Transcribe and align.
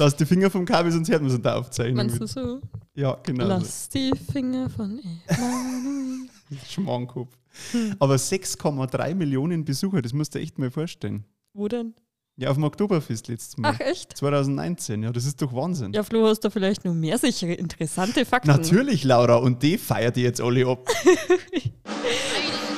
Lass 0.00 0.16
die 0.16 0.24
Finger 0.24 0.48
vom 0.48 0.64
Kabel, 0.64 0.90
sonst 0.90 1.10
hört 1.10 1.20
man 1.20 1.30
es 1.30 1.36
in 1.36 1.42
der 1.42 1.58
Aufzeichnung. 1.58 1.96
Meinst 1.96 2.18
du 2.18 2.26
so? 2.26 2.62
Ja, 2.94 3.18
genau. 3.22 3.44
so. 3.44 3.50
Lass 3.50 3.88
die 3.90 4.10
Finger 4.32 4.70
von. 4.70 4.98
Hm. 5.28 6.30
Aber 7.98 8.14
6,3 8.14 9.14
Millionen 9.14 9.66
Besucher, 9.66 10.00
das 10.00 10.14
musst 10.14 10.34
du 10.34 10.38
dir 10.38 10.44
echt 10.44 10.58
mal 10.58 10.70
vorstellen. 10.70 11.26
Wo 11.52 11.68
denn? 11.68 11.92
Ja, 12.36 12.48
auf 12.48 12.54
dem 12.56 12.64
Oktoberfest 12.64 13.28
letztes 13.28 13.58
Mal. 13.58 13.74
Ach, 13.74 13.80
echt? 13.80 14.16
2019, 14.16 15.02
ja, 15.02 15.12
das 15.12 15.26
ist 15.26 15.42
doch 15.42 15.52
Wahnsinn. 15.52 15.92
Ja, 15.92 16.02
Flo, 16.02 16.26
hast 16.26 16.40
du 16.40 16.50
vielleicht 16.50 16.86
noch 16.86 16.94
mehr 16.94 17.18
sichere, 17.18 17.52
interessante 17.52 18.24
Fakten? 18.24 18.48
Natürlich, 18.48 19.04
Laura, 19.04 19.34
und 19.34 19.62
die 19.62 19.76
feiert 19.76 20.16
ihr 20.16 20.22
jetzt 20.22 20.40
alle 20.40 20.66
ab. 20.66 20.88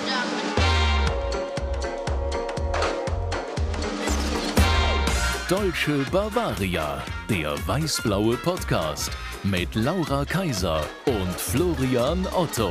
Deutsche 5.52 6.02
Bavaria, 6.10 7.02
der 7.28 7.54
weiß-blaue 7.68 8.38
Podcast 8.38 9.10
mit 9.42 9.74
Laura 9.74 10.24
Kaiser 10.24 10.80
und 11.04 11.30
Florian 11.36 12.26
Otto. 12.34 12.70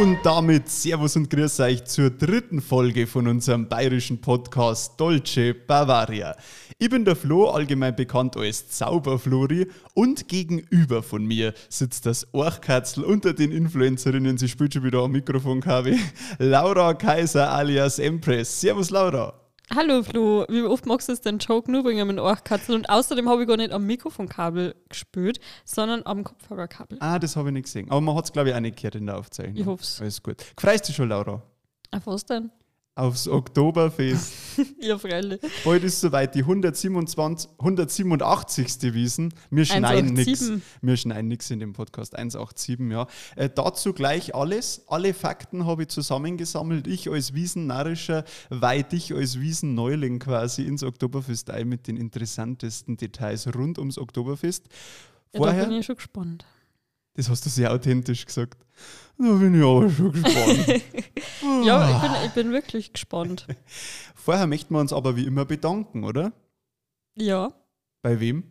Und 0.00 0.18
damit 0.22 0.68
Servus 0.68 1.16
und 1.16 1.28
Grüß 1.28 1.58
euch 1.58 1.84
zur 1.84 2.10
dritten 2.10 2.60
Folge 2.60 3.08
von 3.08 3.26
unserem 3.26 3.68
bayerischen 3.68 4.20
Podcast 4.20 5.00
Dolce 5.00 5.52
Bavaria. 5.52 6.36
Ich 6.78 6.90
bin 6.90 7.04
der 7.04 7.16
Flo, 7.16 7.50
allgemein 7.50 7.96
bekannt 7.96 8.36
als 8.36 8.68
Zauberflori 8.68 9.66
und 9.94 10.28
gegenüber 10.28 11.02
von 11.02 11.26
mir 11.26 11.54
sitzt 11.68 12.06
das 12.06 12.32
Orchkatzel 12.32 13.02
unter 13.02 13.32
den 13.32 13.50
Influencerinnen, 13.50 14.38
sie 14.38 14.48
spielt 14.48 14.74
schon 14.74 14.84
wieder 14.84 15.00
am 15.00 15.10
Mikrofonkabel, 15.10 15.96
Laura 16.38 16.94
Kaiser 16.94 17.50
alias 17.50 17.98
Empress. 17.98 18.60
Servus 18.60 18.90
Laura. 18.90 19.47
Hallo 19.74 20.02
Flo, 20.02 20.46
wie 20.48 20.62
oft 20.62 20.86
magst 20.86 21.08
du 21.08 21.12
es 21.12 21.20
den 21.20 21.38
Joke 21.38 21.70
nur 21.70 21.82
bringen 21.82 22.06
mit 22.08 22.18
Ohrkatzel? 22.18 22.74
Und 22.74 22.88
außerdem 22.88 23.28
habe 23.28 23.42
ich 23.42 23.48
gar 23.48 23.58
nicht 23.58 23.70
am 23.70 23.84
Mikrofonkabel 23.84 24.74
gespürt, 24.88 25.40
sondern 25.66 26.02
am 26.06 26.24
Kopfhörerkabel. 26.24 26.96
Ah, 27.00 27.18
das 27.18 27.36
habe 27.36 27.50
ich 27.50 27.52
nicht 27.52 27.64
gesehen. 27.64 27.90
Aber 27.90 28.00
man 28.00 28.16
hat 28.16 28.24
es, 28.24 28.32
glaube 28.32 28.48
ich, 28.48 28.54
auch 28.54 28.60
nicht 28.60 28.76
gehört 28.76 28.94
in 28.94 29.04
der 29.06 29.18
Aufzeichnung. 29.18 29.56
Ich 29.56 29.66
hoff's. 29.66 30.00
Alles 30.00 30.22
gut. 30.22 30.42
Freust 30.58 30.88
du 30.88 30.92
schon, 30.94 31.10
Laura? 31.10 31.42
Auf 31.90 32.06
was 32.06 32.24
denn? 32.24 32.50
Aufs 32.98 33.28
Oktoberfest. 33.28 34.32
Ja, 34.80 34.98
freilich. 34.98 35.40
Bald 35.64 35.84
ist 35.84 36.00
soweit 36.00 36.34
die 36.34 36.40
127, 36.40 37.48
187. 37.60 38.92
Wiesen. 38.92 39.32
Wir 39.50 39.64
schneiden 39.64 40.14
nichts. 40.14 40.40
187. 40.42 40.62
Wir 40.82 40.96
schneiden 40.96 41.28
nichts 41.28 41.48
in 41.52 41.60
dem 41.60 41.74
Podcast. 41.74 42.16
187, 42.16 42.90
ja. 42.90 43.06
Äh, 43.36 43.50
dazu 43.54 43.92
gleich 43.92 44.34
alles. 44.34 44.82
Alle 44.88 45.14
Fakten 45.14 45.64
habe 45.64 45.82
ich 45.82 45.90
zusammengesammelt. 45.90 46.88
Ich 46.88 47.08
als 47.08 47.34
Wiesennarrischer 47.34 48.24
weihe 48.50 48.82
dich 48.82 49.14
als 49.14 49.38
Wiesenneuling 49.38 50.18
quasi 50.18 50.64
ins 50.64 50.82
Oktoberfest 50.82 51.50
ein 51.50 51.68
mit 51.68 51.86
den 51.86 51.96
interessantesten 51.96 52.96
Details 52.96 53.46
rund 53.54 53.78
ums 53.78 53.96
Oktoberfest. 53.96 54.64
Ja, 54.66 54.72
da 55.34 55.38
Vorher, 55.38 55.66
bin 55.66 55.76
ich 55.76 55.86
schon 55.86 55.94
gespannt. 55.96 56.46
das 57.14 57.30
hast 57.30 57.46
du 57.46 57.50
sehr 57.50 57.72
authentisch 57.72 58.26
gesagt. 58.26 58.58
Da 59.18 59.32
bin 59.32 59.54
ich 59.58 59.64
aber 59.64 59.90
schon 59.90 60.12
gespannt. 60.12 60.82
Ja, 61.64 61.90
ich 61.90 61.96
bin, 62.02 62.10
ich 62.26 62.30
bin 62.32 62.52
wirklich 62.52 62.92
gespannt. 62.92 63.46
Vorher 64.14 64.46
möchten 64.46 64.74
wir 64.74 64.80
uns 64.80 64.92
aber 64.92 65.16
wie 65.16 65.24
immer 65.24 65.44
bedanken, 65.44 66.04
oder? 66.04 66.32
Ja. 67.16 67.52
Bei 68.02 68.20
wem? 68.20 68.44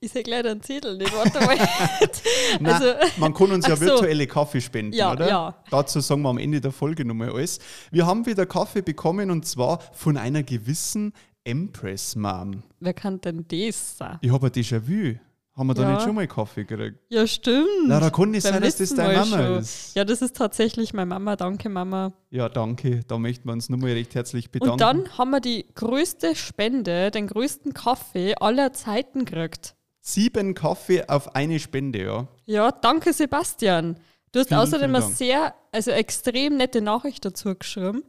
Ich 0.00 0.12
sehe 0.12 0.22
gleich 0.22 0.42
den 0.42 0.60
Zettel 0.62 0.98
nicht. 0.98 1.14
Warte 1.14 1.40
mal. 1.40 1.56
Nein, 2.60 2.66
also, 2.74 2.92
man 3.18 3.32
kann 3.32 3.50
uns 3.52 3.66
ja 3.66 3.76
so. 3.76 3.86
virtuelle 3.86 4.26
Kaffee 4.26 4.60
spenden, 4.60 4.92
Ja, 4.94 5.12
oder? 5.12 5.28
ja. 5.28 5.64
Dazu 5.70 6.00
sagen 6.00 6.22
wir 6.22 6.28
am 6.28 6.38
Ende 6.38 6.60
der 6.60 6.72
Folge 6.72 7.04
nochmal 7.04 7.30
alles. 7.30 7.60
Wir 7.90 8.04
haben 8.06 8.26
wieder 8.26 8.44
Kaffee 8.46 8.82
bekommen 8.82 9.30
und 9.30 9.46
zwar 9.46 9.80
von 9.92 10.16
einer 10.18 10.42
gewissen 10.42 11.12
Empress 11.44 12.14
Mom. 12.16 12.62
wer 12.80 12.92
kann 12.94 13.20
denn 13.20 13.46
das 13.48 13.96
sein? 13.96 14.18
Ich 14.20 14.30
habe 14.32 14.46
ein 14.48 14.52
Déjà-vu. 14.52 15.18
Haben 15.56 15.68
wir 15.68 15.74
da 15.74 15.82
Ja. 15.82 15.92
nicht 15.94 16.02
schon 16.02 16.14
mal 16.14 16.26
Kaffee 16.26 16.64
gekriegt? 16.64 16.98
Ja, 17.08 17.26
stimmt. 17.26 17.66
Na, 17.86 17.98
da 17.98 18.10
kann 18.10 18.30
nicht 18.30 18.42
Beim 18.44 18.52
sein, 18.54 18.62
dass 18.62 18.76
das 18.76 18.94
deine 18.94 19.14
Mal 19.14 19.26
Mama 19.26 19.46
schon. 19.46 19.58
ist. 19.60 19.96
Ja, 19.96 20.04
das 20.04 20.20
ist 20.20 20.36
tatsächlich 20.36 20.92
meine 20.92 21.06
Mama. 21.06 21.34
Danke, 21.36 21.70
Mama. 21.70 22.12
Ja, 22.30 22.48
danke. 22.50 23.00
Da 23.08 23.16
möchten 23.16 23.48
wir 23.48 23.52
uns 23.54 23.70
nochmal 23.70 23.92
recht 23.92 24.14
herzlich 24.14 24.50
bedanken. 24.50 24.72
Und 24.72 24.80
dann 24.82 25.16
haben 25.18 25.30
wir 25.30 25.40
die 25.40 25.64
größte 25.74 26.36
Spende, 26.36 27.10
den 27.10 27.26
größten 27.26 27.72
Kaffee 27.72 28.34
aller 28.34 28.74
Zeiten 28.74 29.24
gekriegt. 29.24 29.74
Sieben 30.00 30.54
Kaffee 30.54 31.08
auf 31.08 31.34
eine 31.34 31.58
Spende, 31.58 32.04
ja. 32.04 32.28
Ja, 32.44 32.70
danke 32.70 33.12
Sebastian. 33.14 33.98
Du 34.32 34.40
hast 34.40 34.48
Vielen, 34.48 34.60
außerdem 34.60 34.90
vielen 34.90 35.02
eine 35.02 35.12
sehr, 35.14 35.54
also 35.72 35.90
extrem 35.90 36.58
nette 36.58 36.82
Nachricht 36.82 37.24
dazu 37.24 37.54
geschrieben. 37.54 38.02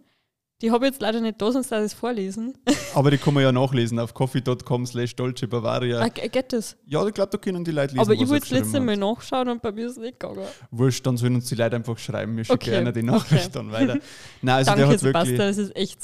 Die 0.63 0.71
habe 0.71 0.85
ich 0.87 0.93
jetzt 0.93 1.01
leider 1.03 1.21
nicht 1.21 1.39
da, 1.39 1.51
sonst 1.51 1.71
darf 1.71 1.81
ich 1.81 1.87
es 1.87 1.93
vorlesen. 1.93 2.57
Aber 2.95 3.11
die 3.11 3.19
kann 3.19 3.35
man 3.35 3.43
ja 3.43 3.51
nachlesen 3.51 3.99
auf 3.99 4.15
coffee.com 4.15 4.87
slash 4.87 5.15
dolce 5.15 5.47
Bavaria. 5.47 6.01
Ah, 6.01 6.09
geht 6.09 6.51
das? 6.51 6.75
Ja, 6.87 7.05
ich 7.05 7.13
glaube, 7.13 7.29
da 7.31 7.37
können 7.37 7.63
die 7.63 7.69
Leute 7.69 7.93
lesen, 7.93 7.99
Aber 7.99 8.13
ich 8.13 8.27
wollte 8.27 8.49
das 8.49 8.49
letzte 8.49 8.79
Mal 8.79 8.97
nachschauen 8.97 9.49
und 9.49 9.61
bei 9.61 9.71
mir 9.71 9.85
ist 9.85 9.93
es 9.93 9.97
nicht 9.99 10.19
gegangen. 10.19 10.47
Wurscht, 10.71 11.05
dann 11.05 11.15
sollen 11.15 11.35
uns 11.35 11.45
die 11.45 11.53
Leute 11.53 11.75
einfach 11.75 11.95
schreiben. 11.99 12.35
Wir 12.35 12.43
schicken 12.43 12.55
Okay, 12.55 12.71
gerne 12.71 12.91
die 12.91 13.03
Nachricht 13.03 13.45
okay. 13.45 13.51
dann 13.53 13.71
weiter. 13.71 13.99
Nein, 14.41 14.55
also 14.55 14.71
der 14.71 14.87
danke 14.87 14.93
hat 14.95 15.03
wirklich 15.03 15.37
das 15.37 15.57
ist 15.59 15.75
echt, 15.75 15.99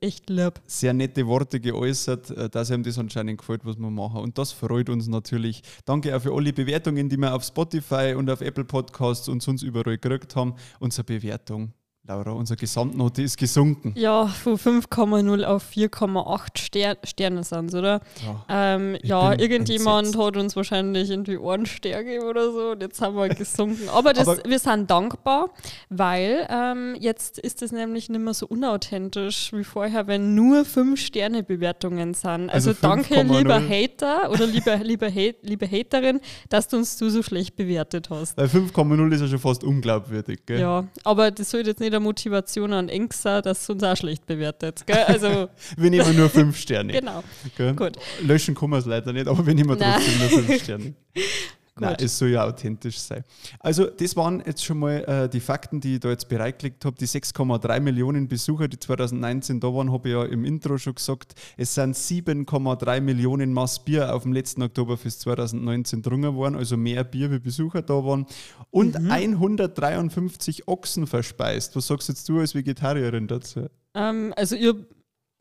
echt 0.00 0.30
lieb. 0.30 0.54
sehr 0.66 0.94
nette 0.94 1.26
Worte 1.26 1.60
geäußert, 1.60 2.30
äh, 2.30 2.48
dass 2.48 2.70
ihm 2.70 2.82
das 2.82 2.98
anscheinend 2.98 3.38
gefällt, 3.38 3.66
was 3.66 3.76
wir 3.76 3.90
machen. 3.90 4.22
Und 4.22 4.38
das 4.38 4.52
freut 4.52 4.88
uns 4.88 5.06
natürlich. 5.08 5.62
Danke 5.84 6.16
auch 6.16 6.22
für 6.22 6.34
alle 6.34 6.54
Bewertungen, 6.54 7.10
die 7.10 7.18
wir 7.18 7.34
auf 7.34 7.44
Spotify 7.44 8.14
und 8.16 8.30
auf 8.30 8.40
Apple 8.40 8.64
Podcasts 8.64 9.28
und 9.28 9.42
sonst 9.42 9.62
überall 9.62 9.98
gekriegt 9.98 10.34
haben. 10.34 10.54
Unsere 10.80 11.04
Bewertung, 11.04 11.74
Laura, 12.08 12.30
unsere 12.30 12.56
Gesamtnote 12.56 13.20
ist 13.20 13.36
gesunken. 13.36 13.92
Ja, 13.94 14.28
von 14.28 14.56
5,0 14.56 15.44
auf 15.44 15.62
4,8 15.72 16.58
Ster 16.58 16.96
Sterne 17.04 17.44
sind 17.44 17.74
oder? 17.74 18.00
Ja. 18.24 18.46
Ähm, 18.48 18.96
ja, 19.02 19.38
irgendjemand 19.38 20.06
entsetzt. 20.06 20.24
hat 20.26 20.36
uns 20.38 20.56
wahrscheinlich 20.56 21.10
irgendwie 21.10 21.36
Ohrenstärke 21.36 22.24
oder 22.24 22.50
so 22.50 22.70
und 22.70 22.80
jetzt 22.82 23.02
haben 23.02 23.14
wir 23.14 23.28
gesunken. 23.28 23.88
Aber, 23.92 24.14
das, 24.14 24.26
Aber- 24.26 24.42
wir 24.48 24.58
sind 24.58 24.90
dankbar, 24.90 25.50
weil 25.90 26.46
ähm, 26.48 26.96
jetzt 26.98 27.38
ist 27.40 27.60
es 27.60 27.72
nämlich 27.72 28.08
nicht 28.08 28.20
mehr 28.22 28.32
so 28.32 28.46
unauthentisch 28.46 29.52
wie 29.52 29.62
vorher, 29.64 30.06
wenn 30.06 30.34
nur 30.34 30.62
5-Sterne-Bewertungen 30.62 32.14
sind. 32.14 32.48
Also, 32.48 32.70
Also 32.70 32.80
danke, 32.80 33.16
5,0. 33.16 33.36
lieber 33.38 33.60
Hater 33.60 34.30
oder 34.30 34.46
lieber, 34.46 34.76
lieber 34.78 35.08
Hate, 35.10 35.36
liebe 35.42 35.66
Haterin, 35.70 36.20
dass 36.48 36.68
du 36.68 36.78
uns 36.78 36.96
du 36.96 37.10
so 37.10 37.22
schlecht 37.22 37.54
bewertet 37.56 38.08
hast. 38.08 38.34
Weil 38.38 38.46
5,0 38.46 39.12
ist 39.12 39.20
ja 39.20 39.26
schon 39.28 39.38
fast 39.40 39.62
unglaubwürdig. 39.62 40.46
Gell? 40.46 40.60
Ja, 40.60 40.86
aber 41.04 41.30
das 41.30 41.50
soll 41.50 41.66
jetzt 41.66 41.80
nicht 41.80 41.97
eine 41.98 42.04
Motivation 42.04 42.72
an 42.72 42.90
sein, 43.12 43.42
dass 43.42 43.66
du 43.66 43.74
uns 43.74 43.82
auch 43.82 43.96
schlecht 43.96 44.26
bewertet. 44.26 44.84
Gell? 44.86 45.04
Also, 45.06 45.48
Wir 45.76 45.90
nehmen 45.90 46.16
nur 46.16 46.30
5 46.30 46.56
Sterne. 46.56 46.92
genau. 47.00 47.22
Gell? 47.56 47.74
Gut. 47.74 47.96
Löschen 48.22 48.54
kann 48.54 48.70
man 48.70 48.80
es 48.80 48.86
leider 48.86 49.12
nicht, 49.12 49.28
aber 49.28 49.46
wir 49.46 49.54
nehmen 49.54 49.78
trotzdem 49.78 50.18
nur 50.18 50.44
5 50.44 50.62
Sterne. 50.62 50.94
Nein, 51.80 51.96
es 52.00 52.18
soll 52.18 52.30
ja 52.30 52.44
authentisch 52.44 52.98
sein. 52.98 53.24
Also, 53.60 53.86
das 53.86 54.16
waren 54.16 54.42
jetzt 54.46 54.64
schon 54.64 54.78
mal 54.78 55.04
äh, 55.04 55.28
die 55.28 55.40
Fakten, 55.40 55.80
die 55.80 55.94
ich 55.94 56.00
da 56.00 56.10
jetzt 56.10 56.28
bereitgelegt 56.28 56.84
habe. 56.84 56.96
Die 56.96 57.06
6,3 57.06 57.80
Millionen 57.80 58.28
Besucher, 58.28 58.68
die 58.68 58.78
2019 58.78 59.60
da 59.60 59.68
waren, 59.72 59.92
habe 59.92 60.08
ich 60.08 60.14
ja 60.14 60.24
im 60.24 60.44
Intro 60.44 60.78
schon 60.78 60.94
gesagt. 60.94 61.34
Es 61.56 61.74
sind 61.74 61.94
7,3 61.94 63.00
Millionen 63.00 63.52
Maß 63.52 63.84
Bier 63.84 64.14
auf 64.14 64.22
dem 64.22 64.32
letzten 64.32 64.62
Oktoberfest 64.62 65.20
2019 65.20 66.02
drungen 66.02 66.34
worden, 66.34 66.56
also 66.56 66.76
mehr 66.76 67.04
Bier 67.04 67.30
wie 67.30 67.38
Besucher 67.38 67.82
da 67.82 68.04
waren. 68.04 68.26
Und 68.70 68.98
Mhm. 68.98 69.10
153 69.10 70.68
Ochsen 70.68 71.06
verspeist. 71.06 71.76
Was 71.76 71.86
sagst 71.86 72.08
jetzt 72.08 72.28
du 72.28 72.38
als 72.40 72.54
Vegetarierin 72.54 73.26
dazu? 73.26 73.66
Ähm, 73.94 74.32
also 74.36 74.56
ich 74.56 74.66
hab, 74.68 74.76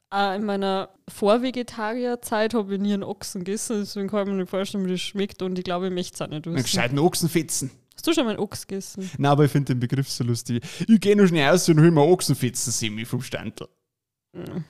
auch 0.09 0.35
in 0.35 0.45
meiner 0.45 0.89
Vorvegetarierzeit 1.09 2.53
habe 2.53 2.75
ich 2.75 2.81
nie 2.81 2.93
einen 2.93 3.03
Ochsen 3.03 3.43
gegessen, 3.43 3.79
deswegen 3.79 4.07
kann 4.07 4.21
ich 4.27 4.27
mir 4.33 4.39
nicht 4.39 4.49
vorstellen, 4.49 4.85
wie 4.85 4.91
das 4.91 5.01
schmeckt 5.01 5.41
und 5.41 5.57
ich 5.57 5.65
glaube, 5.65 5.87
ich 5.87 5.93
möchte 5.93 6.15
es 6.15 6.21
auch 6.21 6.27
nicht 6.27 6.45
Einen 6.47 6.55
wissen. 6.55 6.63
gescheiten 6.65 6.99
Ochsenfetzen. 6.99 7.71
Hast 7.95 8.05
du 8.07 8.13
schon 8.13 8.25
mal 8.25 8.31
einen 8.31 8.39
Ochs 8.39 8.67
gegessen? 8.67 9.09
Nein, 9.17 9.31
aber 9.31 9.45
ich 9.45 9.51
finde 9.51 9.73
den 9.73 9.79
Begriff 9.79 10.09
so 10.09 10.23
lustig. 10.23 10.63
Ich 10.87 10.99
gehe 10.99 11.15
noch 11.15 11.25
schnell 11.27 11.49
raus 11.49 11.67
und 11.67 11.79
hol 11.79 11.89
mir 11.91 12.01
Ochsenfetzen-Semi 12.03 13.05
vom 13.05 13.21
Standel. 13.21 13.67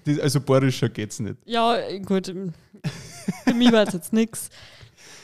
Das, 0.06 0.20
also 0.20 0.40
bayerischer 0.40 0.88
geht's 0.88 1.20
nicht. 1.20 1.36
Ja, 1.46 1.78
gut. 2.06 2.28
Für 2.28 3.54
mich 3.54 3.72
war 3.72 3.86
es 3.86 3.94
jetzt 3.94 4.14
nichts. 4.14 4.50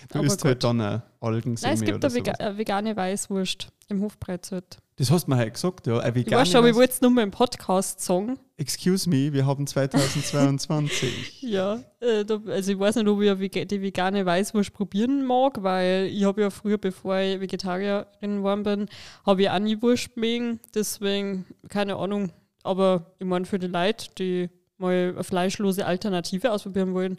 Du 0.10 0.20
Aber 0.20 0.28
isst 0.28 0.44
halt 0.44 0.64
dann 0.64 0.82
ein 0.82 1.02
Algensemi 1.20 1.68
Nein, 1.68 1.74
es 1.76 1.86
gibt 1.86 2.04
eine, 2.04 2.14
sowas. 2.14 2.40
eine 2.40 2.58
vegane 2.58 2.96
Weißwurst 2.96 3.68
im 3.90 4.02
Hofbreizelt. 4.02 4.78
Das 4.98 5.10
hast 5.10 5.26
du 5.26 5.32
mir 5.32 5.38
heute 5.38 5.52
gesagt, 5.52 5.88
ja. 5.88 6.00
Eine 6.00 6.10
Ich 6.10 6.16
vegane 6.26 6.42
weiß 6.42 6.50
schon, 6.50 6.58
aber 6.58 6.70
ich 6.70 6.76
wollte 6.76 6.94
es 6.94 7.02
nur 7.02 7.10
mal 7.12 7.24
im 7.24 7.32
Podcast 7.32 8.02
sagen. 8.02 8.38
Excuse 8.58 9.10
me, 9.10 9.34
wir 9.34 9.46
haben 9.46 9.66
2022. 9.66 11.42
Ja, 11.42 11.80
äh, 12.00 12.26
also 12.48 12.72
ich 12.72 12.80
weiß 12.80 12.96
nicht, 12.98 13.08
ob 13.08 13.22
ich 13.22 13.52
die 13.68 13.82
vegane 13.82 14.26
Weißwurst 14.26 14.74
probieren 14.74 15.26
mag, 15.26 15.64
weil 15.64 16.06
ich 16.06 16.24
habe 16.24 16.42
ja 16.42 16.50
früher, 16.50 16.78
bevor 16.78 17.18
ich 17.18 17.40
Vegetarierin 17.40 18.38
geworden 18.38 18.64
bin, 18.64 18.90
habe 19.26 19.42
ich 19.42 19.50
auch 19.50 19.60
nie 19.60 19.82
Wurst 19.82 20.16
mögen. 20.16 20.60
Deswegen, 20.74 21.46
keine 21.70 21.96
Ahnung. 21.96 22.32
Aber 22.64 23.14
ich 23.20 23.26
meine, 23.26 23.46
für 23.46 23.60
die 23.60 23.68
Leute, 23.68 24.08
die 24.18 24.50
mal 24.78 25.14
eine 25.14 25.24
fleischlose 25.24 25.86
Alternative 25.86 26.52
ausprobieren 26.52 26.94
wollen, 26.94 27.18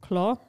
klar. 0.00 0.40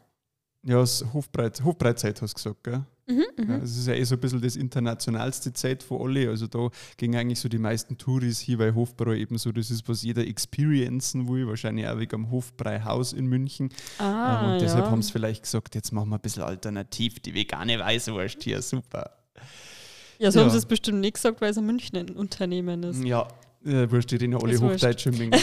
Ja, 0.67 0.79
das 0.79 1.05
Hofbreit, 1.13 1.63
Hofbreitzeit 1.63 2.21
hast 2.21 2.33
du 2.33 2.35
gesagt, 2.35 2.63
gell? 2.63 2.83
Mhm, 3.09 3.23
Ja, 3.47 3.55
es 3.59 3.77
ist 3.77 3.87
ja 3.87 3.93
eh 3.93 4.03
so 4.03 4.15
ein 4.15 4.19
bisschen 4.19 4.41
das 4.41 4.57
internationalste 4.57 5.53
Zeit 5.53 5.81
von 5.81 6.01
alle. 6.01 6.27
Also 6.29 6.45
da 6.47 6.69
gehen 6.97 7.15
eigentlich 7.15 7.39
so 7.39 7.47
die 7.47 7.57
meisten 7.57 7.97
Touris 7.97 8.39
hier, 8.41 8.59
weil 8.59 8.75
Hofbräu 8.75 9.15
eben 9.15 9.37
so 9.37 9.53
das 9.53 9.71
ist, 9.71 9.87
was 9.87 10.03
jeder 10.03 10.27
experiencen 10.27 11.29
will. 11.29 11.47
Wahrscheinlich 11.47 11.87
auch 11.87 11.97
wegen 11.97 12.15
am 12.15 12.31
Hofbräuhaus 12.31 13.13
in 13.13 13.27
München. 13.27 13.69
Ah, 13.97 14.43
Ähm, 14.47 14.51
und 14.53 14.61
deshalb 14.61 14.83
ja. 14.85 14.91
haben 14.91 15.01
sie 15.01 15.11
vielleicht 15.13 15.43
gesagt, 15.43 15.73
jetzt 15.75 15.93
machen 15.93 16.09
wir 16.09 16.15
ein 16.17 16.21
bisschen 16.21 16.43
alternativ, 16.43 17.21
die 17.21 17.33
vegane 17.33 17.79
Weißwurst 17.79 18.43
hier, 18.43 18.61
super. 18.61 19.11
Ja, 20.19 20.31
so 20.31 20.39
haben 20.41 20.47
Ja. 20.47 20.51
sie 20.51 20.57
es 20.57 20.65
bestimmt 20.65 20.99
nicht 20.99 21.13
gesagt, 21.13 21.39
weil 21.39 21.51
es 21.51 21.57
ein 21.57 21.65
Münchner 21.65 22.03
Unternehmen 22.13 22.83
ist. 22.83 23.03
Ja, 23.05 23.27
äh, 23.65 23.89
wurscht, 23.91 24.11
die 24.11 24.15
reden 24.15 24.33
ja 24.33 24.39
alle. 24.39 24.59
Hochdeutsch 24.59 25.07
im. 25.07 25.31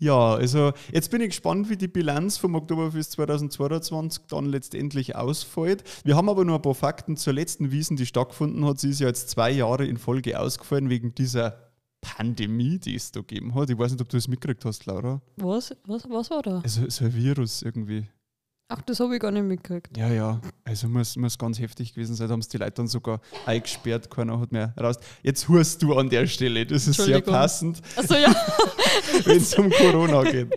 Ja, 0.00 0.34
also 0.34 0.72
jetzt 0.92 1.10
bin 1.10 1.20
ich 1.20 1.28
gespannt, 1.28 1.68
wie 1.68 1.76
die 1.76 1.86
Bilanz 1.86 2.38
vom 2.38 2.54
Oktoberfest 2.54 3.12
2022 3.12 4.24
dann 4.28 4.46
letztendlich 4.46 5.14
ausfällt. 5.14 5.84
Wir 6.04 6.16
haben 6.16 6.30
aber 6.30 6.46
nur 6.46 6.56
ein 6.56 6.62
paar 6.62 6.74
Fakten 6.74 7.18
zur 7.18 7.34
letzten 7.34 7.70
Wiesen, 7.70 7.98
die 7.98 8.06
stattgefunden 8.06 8.64
hat. 8.64 8.80
Sie 8.80 8.88
ist 8.88 9.00
ja 9.00 9.08
jetzt 9.08 9.28
zwei 9.28 9.50
Jahre 9.50 9.84
in 9.84 9.98
Folge 9.98 10.40
ausgefallen 10.40 10.88
wegen 10.88 11.14
dieser 11.14 11.70
Pandemie, 12.00 12.78
die 12.78 12.94
es 12.94 13.12
da 13.12 13.20
gegeben 13.20 13.54
hat. 13.54 13.68
Ich 13.68 13.78
weiß 13.78 13.92
nicht, 13.92 14.00
ob 14.00 14.08
du 14.08 14.16
das 14.16 14.26
mitgekriegt 14.26 14.64
hast, 14.64 14.86
Laura. 14.86 15.20
Was? 15.36 15.76
Was, 15.84 16.08
was 16.08 16.30
war 16.30 16.40
da? 16.40 16.60
Also 16.60 16.88
so 16.88 17.04
ein 17.04 17.14
Virus 17.14 17.60
irgendwie. 17.60 18.08
Ach, 18.72 18.80
das 18.82 19.00
habe 19.00 19.16
ich 19.16 19.20
gar 19.20 19.32
nicht 19.32 19.42
mitgekriegt. 19.42 19.96
Ja, 19.96 20.08
ja, 20.08 20.40
also 20.62 20.86
muss, 20.86 21.16
muss 21.16 21.36
ganz 21.36 21.58
heftig 21.58 21.92
gewesen 21.92 22.14
sein. 22.14 22.28
Da 22.28 22.34
haben 22.34 22.40
es 22.40 22.46
die 22.46 22.56
Leute 22.56 22.74
dann 22.76 22.86
sogar 22.86 23.20
eingesperrt, 23.44 24.08
keiner 24.08 24.38
hat 24.38 24.52
mehr 24.52 24.72
raus. 24.80 24.94
Jetzt 25.24 25.48
hörst 25.48 25.82
du 25.82 25.94
an 25.94 26.08
der 26.08 26.28
Stelle, 26.28 26.64
das 26.64 26.86
ist 26.86 27.02
sehr 27.02 27.20
passend, 27.20 27.82
Achso, 27.96 28.14
ja. 28.14 28.32
wenn 29.24 29.38
es 29.38 29.54
um 29.54 29.70
Corona 29.70 30.22
geht. 30.22 30.54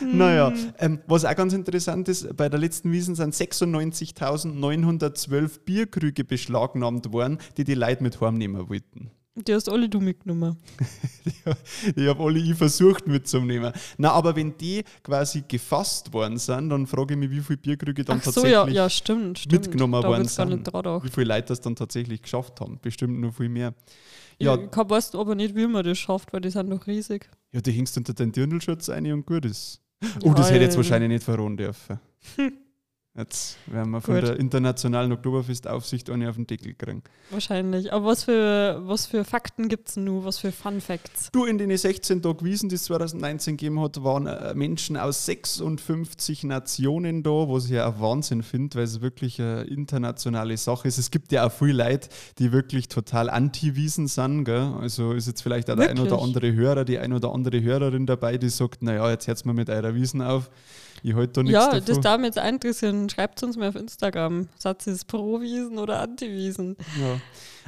Hm. 0.00 0.18
Naja, 0.18 0.52
ähm, 0.78 0.98
was 1.06 1.24
auch 1.24 1.36
ganz 1.36 1.52
interessant 1.52 2.08
ist, 2.08 2.36
bei 2.36 2.48
der 2.48 2.58
letzten 2.58 2.90
Wiesen 2.90 3.14
sind 3.14 3.32
96.912 3.32 5.60
Bierkrüge 5.64 6.24
beschlagnahmt 6.24 7.12
worden, 7.12 7.38
die 7.56 7.62
die 7.62 7.74
Leute 7.74 8.02
mit 8.02 8.20
heimnehmen 8.20 8.68
wollten. 8.68 9.12
Die 9.46 9.54
hast 9.54 9.68
alle 9.68 9.88
du 9.88 10.00
mitgenommen. 10.00 10.56
Ich 11.96 12.06
habe 12.06 12.22
alle 12.22 12.38
ich 12.38 12.54
versucht 12.54 13.06
mitzunehmen. 13.06 13.72
Na, 13.98 14.12
aber 14.12 14.34
wenn 14.36 14.56
die 14.56 14.84
quasi 15.02 15.42
gefasst 15.46 16.12
worden 16.12 16.38
sind, 16.38 16.70
dann 16.70 16.86
frage 16.86 17.14
ich 17.14 17.20
mich, 17.20 17.30
wie 17.30 17.40
viele 17.40 17.56
Bierkrüge 17.56 18.04
dann 18.04 18.18
Ach 18.18 18.24
so, 18.24 18.30
tatsächlich 18.30 18.52
ja, 18.52 18.66
ja, 18.84 18.90
stimmt. 18.90 19.38
stimmt. 19.38 19.52
mitgenommen 19.66 20.00
da 20.02 20.08
worden 20.08 20.26
sind. 20.28 20.66
Wie 21.04 21.08
viele 21.08 21.26
Leute 21.26 21.48
das 21.48 21.60
dann 21.60 21.76
tatsächlich 21.76 22.22
geschafft 22.22 22.60
haben. 22.60 22.78
Bestimmt 22.82 23.18
nur 23.20 23.32
viel 23.32 23.48
mehr. 23.48 23.74
Ja. 24.38 24.56
Ich 24.56 24.70
kann- 24.70 24.88
weiß 24.90 25.14
aber 25.14 25.34
nicht, 25.34 25.54
wie 25.54 25.66
man 25.66 25.84
das 25.84 25.98
schafft, 25.98 26.32
weil 26.32 26.40
die 26.40 26.50
sind 26.50 26.70
doch 26.70 26.86
riesig. 26.86 27.28
ja 27.52 27.60
die 27.60 27.72
hängst 27.72 27.96
unter 27.96 28.14
den 28.14 28.32
Dirndlschutz 28.32 28.88
ein 28.88 29.10
und 29.12 29.26
gut 29.26 29.44
ist. 29.44 29.80
Oh, 30.24 30.32
das 30.32 30.48
hätte 30.48 30.58
ich 30.58 30.62
jetzt 30.64 30.76
wahrscheinlich 30.76 31.10
nicht 31.10 31.24
verraten 31.24 31.56
dürfen. 31.56 32.00
Jetzt 33.16 33.58
werden 33.66 33.90
wir 33.90 34.00
von 34.00 34.14
Gut. 34.14 34.22
der 34.22 34.38
internationalen 34.38 35.10
Oktoberfestaufsicht 35.10 36.10
eine 36.10 36.30
auf 36.30 36.36
den 36.36 36.46
Deckel 36.46 36.74
kriegen. 36.74 37.02
Wahrscheinlich. 37.30 37.92
Aber 37.92 38.06
was 38.06 38.22
für, 38.22 38.80
was 38.84 39.06
für 39.06 39.24
Fakten 39.24 39.68
gibt 39.68 39.88
es 39.88 39.96
nun? 39.96 40.24
Was 40.24 40.38
für 40.38 40.52
Fun 40.52 40.80
Facts? 40.80 41.28
Du, 41.32 41.44
in 41.44 41.58
den 41.58 41.76
16 41.76 42.22
Tagen 42.22 42.44
Wiesen, 42.44 42.68
die 42.68 42.76
es 42.76 42.84
2019 42.84 43.56
gegeben 43.56 43.80
hat, 43.80 44.04
waren 44.04 44.28
äh, 44.28 44.54
Menschen 44.54 44.96
aus 44.96 45.26
56 45.26 46.44
Nationen 46.44 47.24
da, 47.24 47.30
was 47.30 47.64
ich 47.64 47.72
ja 47.72 47.88
auch 47.88 48.00
Wahnsinn 48.00 48.44
finde, 48.44 48.78
weil 48.78 48.84
es 48.84 49.00
wirklich 49.00 49.40
eine 49.40 49.62
internationale 49.62 50.56
Sache 50.56 50.86
ist. 50.86 50.98
Es 50.98 51.10
gibt 51.10 51.32
ja 51.32 51.48
auch 51.48 51.52
viele 51.52 51.82
Leute, 51.84 52.10
die 52.38 52.52
wirklich 52.52 52.88
total 52.88 53.28
anti-Wiesen 53.28 54.06
sind. 54.06 54.44
Gell? 54.44 54.72
Also 54.80 55.14
ist 55.14 55.26
jetzt 55.26 55.42
vielleicht 55.42 55.68
auch 55.68 55.74
der 55.74 55.90
ein 55.90 55.98
oder 55.98 56.12
Wirklich? 56.12 56.26
andere 56.28 56.52
Hörer, 56.52 56.84
die 56.84 56.98
ein 57.00 57.12
oder 57.12 57.32
andere 57.32 57.60
Hörerin 57.60 58.06
dabei, 58.06 58.38
die 58.38 58.50
sagt, 58.50 58.82
naja, 58.82 59.10
jetzt 59.10 59.26
hört 59.26 59.44
mal 59.44 59.52
mit 59.52 59.68
eurer 59.68 59.96
Wiesen 59.96 60.22
auf. 60.22 60.48
Ich 61.02 61.14
halte 61.14 61.32
da 61.32 61.42
nichts 61.42 61.54
Ja, 61.54 61.66
davon. 61.70 61.84
das 61.86 62.00
darf 62.00 62.18
mich 62.20 62.34
jetzt 62.34 62.38
interessieren. 62.48 63.08
Schreibt 63.08 63.42
uns 63.42 63.56
mal 63.56 63.68
auf 63.68 63.76
Instagram. 63.76 64.48
Ihr 64.86 64.92
es 64.94 65.04
Pro-Wiesen 65.04 65.78
oder 65.78 66.00
Anti-Wiesen? 66.00 66.76
Ja. 67.00 67.20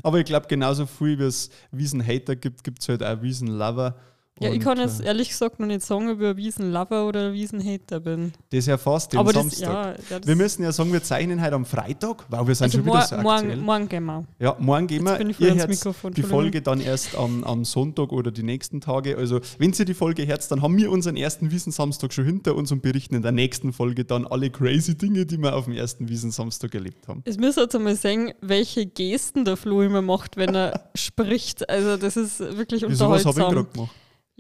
Aber 0.03 0.19
ich 0.19 0.25
glaube, 0.25 0.47
genauso 0.49 0.87
viel 0.87 1.19
wie 1.19 1.25
es 1.25 1.51
Wiesen-Hater 1.71 2.37
gibt, 2.37 2.65
gibt 2.65 2.81
es 2.83 2.89
halt 2.89 3.03
auch 3.03 3.23
Wiesen-Lover. 3.23 3.95
Ja, 4.41 4.49
ich 4.49 4.55
Und, 4.57 4.65
kann 4.65 4.79
jetzt 4.79 5.01
äh, 5.03 5.07
ehrlich 5.07 5.29
gesagt 5.29 5.61
noch 5.61 5.67
nicht 5.67 5.83
sagen, 5.83 6.09
ob 6.11 6.19
ich 6.21 6.27
ein 6.27 6.37
Wiesen-Lover 6.37 7.07
oder 7.07 7.29
ein 7.29 7.33
Wiesen-Hater 7.35 8.01
bin. 8.01 8.33
Das 8.51 8.67
erfasst 8.67 9.13
den 9.13 9.21
Aber 9.21 9.33
das, 9.33 9.43
Samstag. 9.43 9.99
ja, 10.11 10.17
ja, 10.19 10.27
Wir 10.27 10.35
müssen 10.37 10.63
ja 10.63 10.73
sagen, 10.73 10.91
wir 10.93 11.03
zeichnen 11.03 11.41
heute 11.43 11.55
am 11.55 11.67
Freitag. 11.67 12.25
Wow, 12.31 12.49
wir 12.49 12.55
sind 12.55 12.65
also 12.65 12.79
schon 12.79 12.87
wieder 12.87 13.03
so 13.03 13.17
morgen, 13.17 13.29
aktuell. 13.29 13.57
morgen 13.59 13.89
gehen 13.89 14.05
wir. 14.05 14.25
Ja, 14.41 14.57
morgen 14.59 14.87
gehen 14.87 15.05
wir. 15.05 15.21
ich 15.21 15.39
Ihr 15.39 15.55
hört 15.55 16.17
die. 16.17 16.23
Folge 16.23 16.63
dann 16.63 16.81
erst 16.81 17.15
am, 17.15 17.45
am 17.45 17.65
Sonntag 17.67 18.11
oder 18.11 18.31
die 18.33 18.43
nächsten 18.43 18.81
Tage. 18.81 19.17
Also, 19.19 19.39
wenn 19.59 19.75
Sie 19.75 19.85
die 19.85 19.95
Folge 19.95 20.27
hört, 20.27 20.51
dann 20.51 20.63
haben 20.63 20.77
wir 20.79 20.91
unseren 20.91 21.17
ersten 21.17 21.51
Wiesen-Samstag 21.51 22.13
schon 22.13 22.25
hinter 22.25 22.57
uns 22.57 22.73
und 22.73 22.81
berichten 22.83 23.15
in 23.15 23.23
der 23.23 23.33
nächsten 23.33 23.73
Folge 23.73 24.05
dann 24.05 24.27
alle 24.27 24.51
crazy 24.51 24.97
Dinge, 24.97 25.27
die 25.27 25.37
wir 25.39 25.55
auf 25.55 25.67
dem 25.67 25.75
ersten 25.75 26.09
Wiesen-Samstag 26.09 26.75
erlebt 26.75 27.07
haben. 27.07 27.21
Es 27.27 27.37
müsst 27.37 27.59
jetzt 27.59 27.77
einmal 27.77 27.95
sehen, 27.97 28.33
welche 28.41 28.87
Gesten 28.87 29.45
der 29.45 29.57
Flo 29.59 29.83
immer 29.83 30.03
macht, 30.03 30.37
wenn 30.39 30.55
er 30.55 30.89
spricht. 30.97 31.69
Also 31.69 31.97
das 31.99 32.17
ist 32.17 32.41
wirklich 32.41 32.83
Wieso 32.89 33.11
was 33.11 33.25
habe 33.27 33.39
ich 33.39 33.45
unterhaltsam. 33.45 33.55
gerade 33.55 33.69
gemacht? 33.73 33.91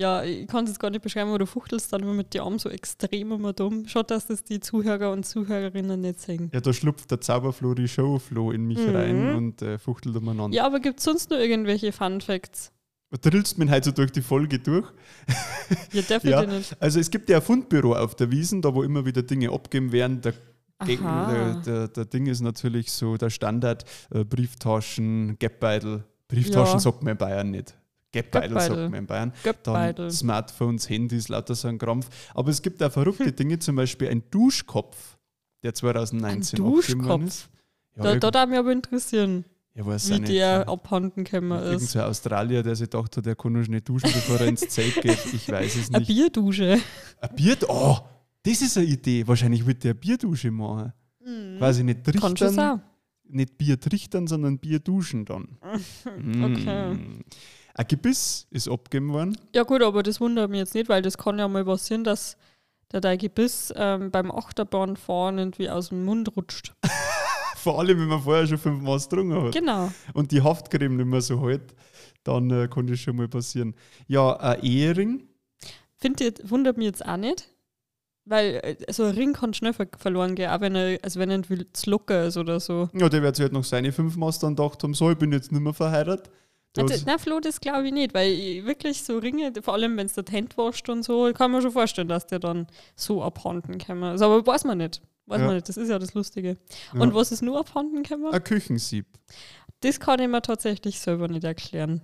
Ja, 0.02 0.22
ich 0.25 0.46
kann 0.49 0.64
es 0.64 0.70
jetzt 0.70 0.78
gar 0.81 0.90
nicht 0.90 1.02
beschreiben, 1.02 1.28
aber 1.31 1.38
du 1.38 1.46
fuchtelst 1.46 1.93
dann 1.93 2.02
immer 2.02 2.12
mit 2.14 2.34
den 2.34 2.40
Armen 2.43 2.58
so 2.58 2.69
extrem 2.69 3.32
immer 3.32 3.52
dumm. 3.52 3.87
Schaut, 3.87 4.10
dass 4.10 4.26
das 4.26 4.43
die 4.44 4.58
Zuhörer 4.60 5.12
und 5.12 5.25
Zuhörerinnen 5.25 6.00
nicht 6.00 6.20
sehen. 6.20 6.50
Ja, 6.52 6.60
da 6.60 6.72
schlupft 6.72 7.10
der 7.10 7.20
Zauberflori 7.20 7.87
Showflo 7.88 8.50
in 8.50 8.66
mich 8.66 8.78
Mhm. 8.78 8.96
rein 8.96 9.34
und 9.37 9.62
äh, 9.62 9.78
fuchtelt 9.78 10.16
umeinander. 10.16 10.56
Ja, 10.56 10.66
aber 10.66 10.81
gibt 10.81 10.99
es 10.99 11.04
sonst 11.04 11.31
noch 11.31 11.38
irgendwelche 11.38 11.93
Fun 11.93 12.20
Facts? 12.20 12.72
Drillst 13.20 13.58
mich 13.58 13.69
halt 13.70 13.84
so 13.84 13.90
durch 13.90 14.10
die 14.10 14.22
Folge 14.22 14.58
durch. 14.58 14.87
Ja, 15.93 16.00
definitiv 16.02 16.31
Ja, 16.31 16.46
nicht. 16.46 16.76
also 16.81 16.98
es 16.98 17.10
gibt 17.10 17.28
ja 17.28 17.37
ein 17.37 17.43
Fundbüro 17.43 17.94
auf 17.94 18.14
der 18.16 18.31
Wiesen, 18.31 18.62
da 18.62 18.75
wo 18.75 18.82
immer 18.82 19.05
wieder 19.05 19.22
Dinge 19.22 19.50
abgeben 19.52 19.93
werden. 19.93 20.20
Der, 20.22 20.32
der, 20.81 21.55
der, 21.58 21.88
der 21.88 22.05
Ding 22.06 22.26
ist 22.26 22.40
natürlich 22.40 22.90
so 22.90 23.16
der 23.16 23.31
Standard, 23.31 23.84
äh, 24.10 24.25
Brieftaschen, 24.25 25.38
Geldbeutel. 25.38 26.05
Brieftaschen 26.28 26.75
Ja. 26.75 26.81
sagt 26.81 27.02
man 27.02 27.12
in 27.12 27.19
Bayern 27.19 27.50
nicht. 27.50 27.75
Geldbeutel 28.12 28.49
Geldbeutel. 28.50 28.76
sagt 28.76 28.91
man 28.91 28.99
in 29.00 29.06
Bayern. 29.06 29.32
Göppbeutel. 29.43 29.94
Dann 30.06 30.11
Smartphones, 30.11 30.88
Handys, 30.88 31.29
lauter 31.29 31.55
so 31.55 31.69
ein 31.69 31.79
Krampf. 31.79 32.09
Aber 32.35 32.50
es 32.50 32.61
gibt 32.62 32.82
auch 32.82 32.93
verrückte 32.93 33.32
Dinge, 33.32 33.59
zum 33.59 33.76
Beispiel 33.76 34.09
ein 34.09 34.23
Duschkopf, 34.31 35.17
der 35.62 35.75
2019 35.75 36.59
Ein 36.59 36.64
Duschkopf? 36.64 37.25
ist. 37.25 37.49
Ja, 37.97 38.03
Da, 38.03 38.09
irgend- 38.11 38.25
da 38.25 38.31
darf 38.31 38.49
mich 38.49 38.59
aber 38.59 38.73
interessieren, 38.73 39.44
ja, 39.75 39.87
weiß 39.87 40.11
wie 40.11 40.20
der 40.20 40.69
abhanden 40.69 41.25
gekommen 41.25 41.53
Irgend 41.53 41.82
ist. 41.82 41.93
so 41.93 41.99
ein 42.00 42.05
Australier, 42.06 42.62
der 42.62 42.75
sich 42.76 42.91
gedacht 42.91 43.17
hat, 43.17 43.26
er 43.26 43.35
kann 43.35 43.53
nur 43.53 43.64
schnell 43.64 43.81
duschen, 43.81 44.11
bevor 44.12 44.38
er 44.41 44.47
ins 44.49 44.69
Zelt 44.69 45.00
geht. 45.00 45.19
Ich 45.32 45.50
weiß 45.50 45.76
es 45.76 45.88
Eine 45.88 45.99
nicht. 46.00 46.08
Bierdusche. 46.08 46.79
Ein 47.20 47.35
Bier? 47.35 47.56
Oh, 47.69 47.97
das 48.43 48.61
ist 48.61 48.76
eine 48.76 48.87
Idee. 48.87 49.26
Wahrscheinlich 49.26 49.65
wird 49.67 49.85
der 49.85 49.94
Bierdusche 49.94 50.50
machen. 50.50 50.93
Quasi 51.58 51.85
nicht 51.85 52.05
Kann 52.05 52.15
schon 52.20 52.20
trichtern, 52.35 52.55
sein. 52.55 52.82
nicht 53.29 53.56
Bier 53.56 53.79
trichtern, 53.81 54.26
sondern 54.26 54.58
Bier 54.58 54.81
duschen 54.81 55.25
dann. 55.25 55.56
Okay. 56.05 56.94
Mm. 56.94 57.20
Ein 57.74 57.86
Gebiss 57.88 58.46
ist 58.50 58.69
abgegeben 58.69 59.12
worden. 59.12 59.38
Ja 59.54 59.62
gut, 59.62 59.82
aber 59.82 60.02
das 60.02 60.20
wundert 60.20 60.50
mich 60.50 60.60
jetzt 60.60 60.74
nicht, 60.74 60.88
weil 60.88 61.02
das 61.02 61.16
kann 61.16 61.38
ja 61.38 61.48
mal 61.48 61.64
passieren, 61.64 62.04
dass 62.04 62.36
der 62.92 63.00
dein 63.00 63.19
Gebiss 63.19 63.72
ähm, 63.76 64.10
beim 64.10 64.30
Achterbahnfahren 64.30 65.38
irgendwie 65.38 65.70
aus 65.70 65.88
dem 65.88 66.05
Mund 66.05 66.36
rutscht. 66.36 66.74
Vor 67.56 67.79
allem, 67.79 68.00
wenn 68.00 68.08
man 68.08 68.20
vorher 68.20 68.46
schon 68.46 68.58
fünfmal 68.58 68.98
getrunken 68.98 69.41
hat. 69.41 69.55
Genau. 69.55 69.93
Und 70.14 70.32
die 70.32 70.43
Haftcreme 70.43 70.96
nicht 70.96 71.06
mehr 71.06 71.20
so 71.20 71.41
hält, 71.48 71.74
dann 72.24 72.50
äh, 72.50 72.69
kann 72.69 72.88
das 72.88 72.98
schon 72.98 73.17
mal 73.17 73.29
passieren. 73.29 73.74
Ja, 74.08 74.36
ein 74.36 74.60
Ehering. 74.62 75.29
Finde 75.96 76.24
ich, 76.24 76.50
wundert 76.50 76.76
mich 76.76 76.86
jetzt 76.86 77.06
auch 77.06 77.17
nicht, 77.17 77.48
weil 78.24 78.60
äh, 78.64 78.93
so 78.93 79.05
ein 79.05 79.14
Ring 79.14 79.32
kann 79.32 79.55
schnell 79.55 79.72
ver 79.72 79.86
verloren 79.96 80.34
gehen, 80.34 80.50
auch 80.50 80.60
wenn 80.60 80.74
er, 80.74 80.98
also 81.02 81.20
wenn 81.20 81.31
er 81.31 81.43
zu 81.72 81.91
locker 81.91 82.26
ist 82.26 82.36
oder 82.36 82.58
so. 82.58 82.88
Ja, 82.94 83.08
der 83.08 83.22
wird 83.22 83.36
sich 83.36 83.44
halt 83.44 83.52
noch 83.52 83.64
seine 83.64 83.93
fünf 83.93 84.17
Mastern 84.17 84.56
gedacht 84.56 84.82
haben, 84.82 84.94
so, 84.94 85.10
ich 85.12 85.19
bin 85.19 85.31
jetzt 85.31 85.52
nicht 85.52 85.60
mehr 85.60 85.72
verheiratet. 85.72 86.31
Also, 86.76 87.05
nein, 87.06 87.19
Flo, 87.19 87.38
das 87.41 87.60
glaube 87.60 87.86
ich 87.86 87.93
nicht, 87.93 88.14
weil 88.14 88.32
ich 88.32 88.64
wirklich 88.64 89.02
so 89.02 89.19
Ringe, 89.19 89.52
vor 89.62 89.74
allem 89.74 89.96
wenn 89.96 90.06
es 90.06 90.14
der 90.14 90.24
Hände 90.31 90.56
wascht 90.56 90.88
und 90.88 91.02
so, 91.02 91.31
kann 91.34 91.50
man 91.50 91.60
schon 91.62 91.72
vorstellen, 91.72 92.08
dass 92.08 92.26
der 92.26 92.38
dann 92.38 92.67
so 92.96 93.22
abhanden 93.22 93.79
kann. 93.79 94.02
Also, 94.02 94.24
aber 94.26 94.46
weiß 94.46 94.64
man 94.64 94.79
nicht. 94.79 95.02
Weiß 95.26 95.41
Ja. 95.41 95.46
man 95.46 95.55
nicht, 95.56 95.69
das 95.69 95.76
ist 95.76 95.88
ja 95.88 95.98
das 95.98 96.14
Lustige. 96.14 96.56
Ja. 96.94 97.00
Und 97.00 97.14
was 97.14 97.31
ist 97.31 97.43
nur 97.43 97.58
abhanden 97.58 98.02
gekommen? 98.02 98.32
ein 98.32 98.43
Küchensieb. 98.44 99.06
Das 99.81 100.00
kann 100.00 100.20
ich 100.20 100.29
mir 100.29 100.43
tatsächlich 100.43 100.98
selber 101.00 101.29
nicht 101.29 101.44
erklären. 101.44 102.00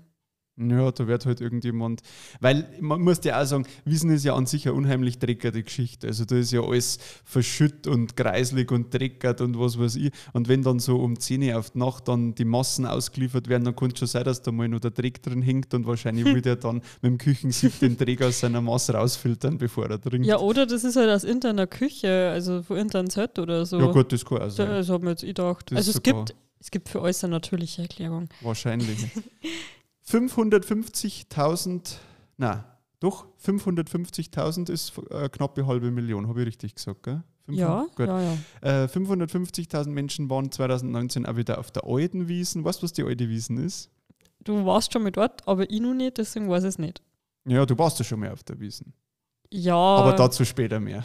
Ja, 0.59 0.91
da 0.91 1.07
wird 1.07 1.25
halt 1.25 1.41
irgendjemand, 1.41 2.03
weil 2.41 2.69
man 2.81 3.01
muss 3.01 3.21
ja 3.23 3.41
auch 3.41 3.47
sagen, 3.47 3.65
Wiesen 3.85 4.11
ist 4.11 4.25
ja 4.25 4.35
an 4.35 4.47
sich 4.47 4.67
eine 4.67 4.75
unheimlich 4.77 5.21
dreckerte 5.21 5.63
Geschichte. 5.63 6.09
Also 6.09 6.25
da 6.25 6.37
ist 6.37 6.51
ja 6.51 6.63
alles 6.63 6.99
verschütt 7.25 7.87
und 7.87 8.17
kreislig 8.17 8.73
und 8.73 8.93
dreckert 8.93 9.41
und 9.41 9.59
was 9.59 9.79
weiß 9.79 9.95
ich. 9.97 10.11
Und 10.33 10.49
wenn 10.49 10.63
dann 10.63 10.81
so 10.81 10.97
um 10.97 11.19
10 11.19 11.45
Uhr 11.45 11.59
auf 11.59 11.71
die 11.71 11.79
Nacht 11.79 12.09
dann 12.09 12.35
die 12.35 12.45
Massen 12.45 12.87
ausgeliefert 12.87 13.49
werden, 13.49 13.65
dann 13.65 13.77
kann 13.77 13.93
es 13.93 14.01
schon 14.01 14.09
sein, 14.09 14.25
dass 14.25 14.43
da 14.43 14.51
mal 14.51 14.69
noch 14.69 14.81
der 14.81 14.91
Dreck 14.91 15.23
drin 15.23 15.43
hängt 15.43 15.73
und 15.75 15.87
wahrscheinlich 15.87 16.25
will 16.25 16.43
der 16.43 16.57
dann 16.57 16.77
mit 17.03 17.13
dem 17.13 17.19
Küchensieb 17.19 17.79
den 17.79 17.97
Dreck 17.97 18.21
aus 18.23 18.41
seiner 18.41 18.61
Masse 18.61 18.95
rausfiltern, 18.95 19.59
bevor 19.59 19.89
er 19.89 20.01
trinkt. 20.01 20.27
Ja, 20.27 20.39
oder 20.39 20.67
das 20.67 20.83
ist 20.83 20.97
halt 20.97 21.11
aus 21.11 21.23
interner 21.23 21.69
Küche, 21.69 22.31
also 22.33 22.63
von 22.65 22.79
internen 22.79 23.11
Set 23.11 23.39
oder 23.39 23.65
so. 23.65 23.79
Ja 23.79 23.87
gut, 23.93 24.13
das 24.13 24.25
kann 24.25 24.39
auch 24.39 24.51
sein. 24.51 24.69
das 24.69 24.89
habe 24.89 25.05
ich 25.05 25.11
jetzt 25.11 25.23
ich 25.23 25.29
gedacht. 25.29 25.71
Das 25.71 25.79
Also 25.79 25.91
es 25.93 26.03
gibt, 26.03 26.35
es 26.59 26.71
gibt 26.73 26.89
für 26.89 27.01
alles 27.01 27.23
eine 27.23 27.35
natürliche 27.35 27.83
Erklärung. 27.83 28.29
Wahrscheinlich. 28.41 29.07
550.000, 30.09 31.97
na, 32.37 32.65
doch, 33.01 33.27
550.000 33.45 34.71
ist 34.71 34.93
äh, 35.11 35.29
knappe 35.29 35.67
halbe 35.67 35.91
Million, 35.91 36.29
habe 36.29 36.41
ich 36.41 36.47
richtig 36.49 36.75
gesagt, 36.75 37.03
gell? 37.03 37.23
Ja, 37.51 37.87
Gut. 37.97 38.07
ja, 38.07 38.21
ja. 38.21 38.37
Äh, 38.61 38.87
550.000 38.87 39.89
Menschen 39.89 40.29
waren 40.29 40.53
2019 40.53 41.25
auch 41.27 41.37
wieder 41.37 41.59
auf 41.59 41.71
der 41.71 41.85
alten 41.87 42.29
Wiesen. 42.29 42.63
Weißt 42.63 42.83
du, 42.83 42.85
was 42.85 42.93
die 42.93 43.03
alte 43.03 43.29
Wiesen 43.29 43.57
ist? 43.57 43.91
Du 44.41 44.67
warst 44.67 44.93
schon 44.93 45.03
mal 45.03 45.13
dort, 45.13 45.47
aber 45.49 45.71
ich 45.71 45.81
noch 45.81 45.95
nicht, 45.95 46.19
deswegen 46.19 46.49
weiß 46.51 46.65
ich 46.65 46.69
es 46.69 46.79
nicht. 46.79 47.03
Ja, 47.47 47.65
du 47.65 47.79
warst 47.79 47.99
ja 47.99 48.05
schon 48.05 48.21
mal 48.21 48.33
auf 48.33 48.43
der 48.43 48.61
Wiesen. 48.61 48.93
Ja, 49.51 49.75
Aber 49.77 50.13
dazu 50.13 50.45
später 50.45 50.79
mehr. 50.79 51.03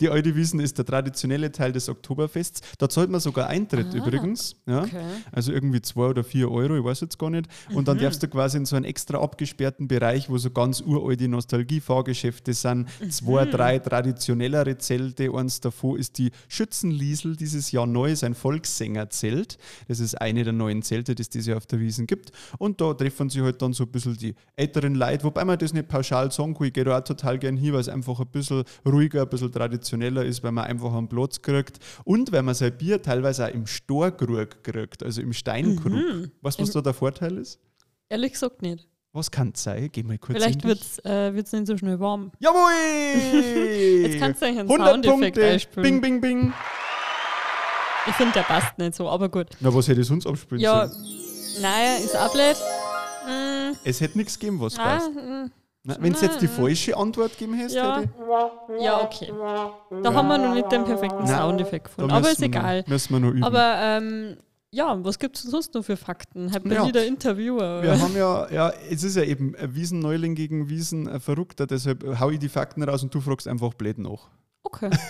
Die 0.00 0.08
alte 0.08 0.34
Wiesen 0.34 0.58
ist 0.58 0.78
der 0.78 0.84
traditionelle 0.84 1.52
Teil 1.52 1.70
des 1.70 1.88
Oktoberfests. 1.88 2.60
Da 2.76 2.88
zahlt 2.88 3.08
man 3.08 3.20
sogar 3.20 3.46
Eintritt 3.46 3.86
Ah, 3.92 3.96
übrigens. 3.98 4.56
Ja? 4.66 4.82
okay. 4.82 5.00
Also 5.30 5.52
irgendwie 5.52 5.80
zwei 5.80 6.06
oder 6.06 6.24
vier 6.24 6.50
Euro, 6.50 6.76
ich 6.76 6.82
weiß 6.82 7.00
jetzt 7.02 7.18
gar 7.20 7.30
nicht. 7.30 7.46
Und 7.72 7.86
dann 7.86 7.96
Mhm. 7.98 8.00
darfst 8.02 8.20
du 8.22 8.26
quasi 8.26 8.56
in 8.56 8.66
so 8.66 8.74
einen 8.74 8.84
extra 8.84 9.18
abgesperrten 9.22 9.86
Bereich, 9.86 10.28
wo 10.28 10.38
so 10.38 10.50
ganz 10.50 10.80
uralte 10.80 11.28
Nostalgie-Fahrgeschäfte 11.28 12.52
sind, 12.52 12.88
zwei, 13.10 13.44
Mhm. 13.44 13.50
drei 13.52 13.78
traditionellere 13.78 14.76
Zelte. 14.78 15.32
Eins 15.32 15.60
davon 15.60 15.98
ist 16.00 16.18
die 16.18 16.32
Schützenliesel, 16.48 17.36
dieses 17.36 17.70
Jahr 17.70 17.86
neu, 17.86 18.10
ist 18.10 18.24
ein 18.24 18.34
Volkssängerzelt. 18.34 19.56
Das 19.86 20.00
ist 20.00 20.20
eine 20.20 20.44
der 20.44 20.52
neuen 20.52 20.82
Zelte, 20.82 21.14
die 21.14 21.22
es 21.22 21.28
dieses 21.28 21.46
Jahr 21.46 21.56
auf 21.58 21.66
der 21.66 21.78
Wiesen 21.80 22.06
gibt. 22.08 22.32
Und 22.58 22.80
da 22.80 22.92
treffen 22.94 23.30
sich 23.30 23.40
halt 23.42 23.62
dann 23.62 23.72
so 23.72 23.84
ein 23.84 23.90
bisschen 23.90 24.16
die 24.16 24.34
älteren 24.56 24.94
Leute, 24.94 25.24
wobei 25.24 25.44
man 25.44 25.58
das 25.58 25.72
nicht 25.72 25.88
pauschal 25.88 26.30
sagen 26.32 26.54
kann. 26.54 26.66
Ich 26.66 26.72
gehe 26.72 26.84
da 26.84 26.98
auch 26.98 27.04
total 27.04 27.38
gern 27.38 27.56
hin, 27.56 27.67
weil 27.72 27.80
es 27.80 27.88
einfach 27.88 28.18
ein 28.20 28.26
bisschen 28.28 28.64
ruhiger, 28.86 29.22
ein 29.22 29.28
bisschen 29.28 29.52
traditioneller 29.52 30.24
ist, 30.24 30.42
weil 30.42 30.52
man 30.52 30.64
einfach 30.64 30.92
einen 30.94 31.08
Platz 31.08 31.40
kriegt 31.42 31.78
und 32.04 32.30
weil 32.32 32.42
man 32.42 32.54
sein 32.54 32.76
Bier 32.76 33.00
teilweise 33.02 33.46
auch 33.46 33.50
im 33.54 33.66
Storkrug 33.66 34.62
kriegt, 34.62 35.02
also 35.02 35.20
im 35.20 35.32
Steinkrug. 35.32 35.92
Mhm. 35.92 36.30
Weißt 36.42 36.58
du, 36.58 36.62
was 36.62 36.70
da 36.72 36.80
der 36.80 36.94
Vorteil 36.94 37.38
ist? 37.38 37.58
Ehrlich 38.08 38.32
gesagt 38.32 38.62
nicht. 38.62 38.86
Was 39.12 39.30
kann 39.30 39.52
es 39.54 39.62
sein? 39.62 39.88
Geh 39.90 40.02
mal 40.02 40.18
kurz 40.18 40.36
Vielleicht 40.38 40.64
wird 40.64 40.80
es 40.80 40.98
äh, 41.04 41.34
wird's 41.34 41.50
nicht 41.52 41.66
so 41.66 41.76
schnell 41.76 41.98
warm. 41.98 42.30
Jawohl! 42.40 44.02
Jetzt 44.02 44.18
kannst 44.18 44.42
du 44.42 44.46
eigentlich 44.46 44.60
einen 44.60 44.70
100 44.70 44.88
Soundeffekt 44.88 45.20
Punkte. 45.34 45.46
einspielen. 45.46 45.82
Bing, 45.82 46.00
bing, 46.00 46.20
bing. 46.20 46.52
Ich 48.06 48.14
finde, 48.14 48.32
der 48.34 48.42
passt 48.42 48.78
nicht 48.78 48.94
so, 48.94 49.08
aber 49.08 49.28
gut. 49.28 49.48
Na, 49.60 49.72
was 49.74 49.88
hätte 49.88 50.00
ich 50.00 50.06
sonst 50.06 50.26
abspielen 50.26 50.60
Ja, 50.62 50.86
sollen? 50.88 51.04
naja, 51.62 51.96
ist 51.96 52.16
auch 52.16 52.32
blöd. 52.32 52.56
Mm, 53.26 53.76
Es 53.84 54.00
hätte 54.00 54.16
nichts 54.16 54.38
gegeben, 54.38 54.60
was 54.60 54.78
ah, 54.78 54.82
passt. 54.84 55.10
mm, 55.14 55.50
Wenn 56.00 56.12
du 56.12 56.20
jetzt 56.20 56.40
die 56.40 56.48
falsche 56.48 56.96
Antwort 56.96 57.32
gegeben 57.38 57.58
Ja. 57.70 57.98
hätte 58.00 58.10
ich... 58.78 58.82
ja, 58.84 59.02
okay. 59.02 59.32
Da 60.02 60.12
haben 60.14 60.28
wir 60.28 60.38
noch 60.38 60.54
nicht 60.54 60.70
den 60.70 60.84
perfekten 60.84 61.24
Nein, 61.24 61.38
Soundeffekt 61.38 61.86
gefunden. 61.86 62.10
Aber 62.10 62.30
ist 62.30 62.40
wir 62.40 62.48
noch- 62.48 62.56
egal. 62.58 62.84
Müssen 62.86 63.12
wir 63.14 63.20
noch 63.20 63.30
üben. 63.30 63.44
Aber 63.44 63.74
ähm, 63.78 64.36
ja, 64.70 65.02
was 65.02 65.18
gibt 65.18 65.36
es 65.36 65.44
sonst 65.44 65.72
noch 65.74 65.82
für 65.84 65.96
Fakten? 65.96 66.52
Hat 66.52 66.64
Ja. 66.66 66.86
wieder 66.86 67.06
Interviewer? 67.06 67.82
wir 67.82 67.98
haben 68.00 68.14
ja, 68.16 68.50
ja, 68.50 68.72
es 68.90 69.02
ist 69.02 69.16
ja 69.16 69.22
eben 69.22 69.54
Wiesenneuling 69.60 70.34
gegen 70.34 70.68
Wiesen 70.68 71.08
ein 71.08 71.20
Verrückter, 71.20 71.66
deshalb 71.66 72.04
hau 72.20 72.30
ich 72.30 72.38
die 72.38 72.50
Fakten 72.50 72.82
raus 72.82 73.02
und 73.02 73.14
du 73.14 73.20
fragst 73.20 73.48
einfach 73.48 73.72
blöd 73.74 73.98
nach. 73.98 74.28
okay. 74.62 74.90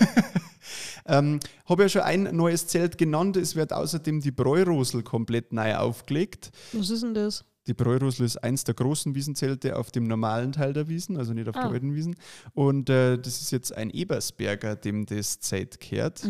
Ähm, 1.06 1.40
Habe 1.66 1.84
ja 1.84 1.88
schon 1.88 2.02
ein 2.02 2.28
neues 2.36 2.66
Zelt 2.66 2.98
genannt. 2.98 3.38
Es 3.38 3.56
wird 3.56 3.72
außerdem 3.72 4.20
die 4.20 4.30
Bräurosel 4.30 5.02
komplett 5.02 5.52
neu 5.54 5.74
aufgelegt. 5.76 6.50
Was 6.74 6.90
ist 6.90 7.02
denn 7.02 7.14
das? 7.14 7.44
Die 7.68 7.74
Bräurosel 7.74 8.24
ist 8.24 8.38
eins 8.38 8.64
der 8.64 8.74
großen 8.74 9.14
Wiesenzelte 9.14 9.76
auf 9.76 9.90
dem 9.90 10.04
normalen 10.04 10.52
Teil 10.52 10.72
der 10.72 10.88
Wiesen, 10.88 11.18
also 11.18 11.34
nicht 11.34 11.48
auf 11.48 11.54
der 11.54 11.64
Ah. 11.66 11.70
alten 11.70 11.94
Wiesen. 11.94 12.16
Und 12.54 12.88
äh, 12.88 13.18
das 13.18 13.42
ist 13.42 13.50
jetzt 13.50 13.76
ein 13.76 13.90
Ebersberger, 13.90 14.74
dem 14.74 15.04
das 15.04 15.38
Zelt 15.38 15.78
gehört. 15.78 16.22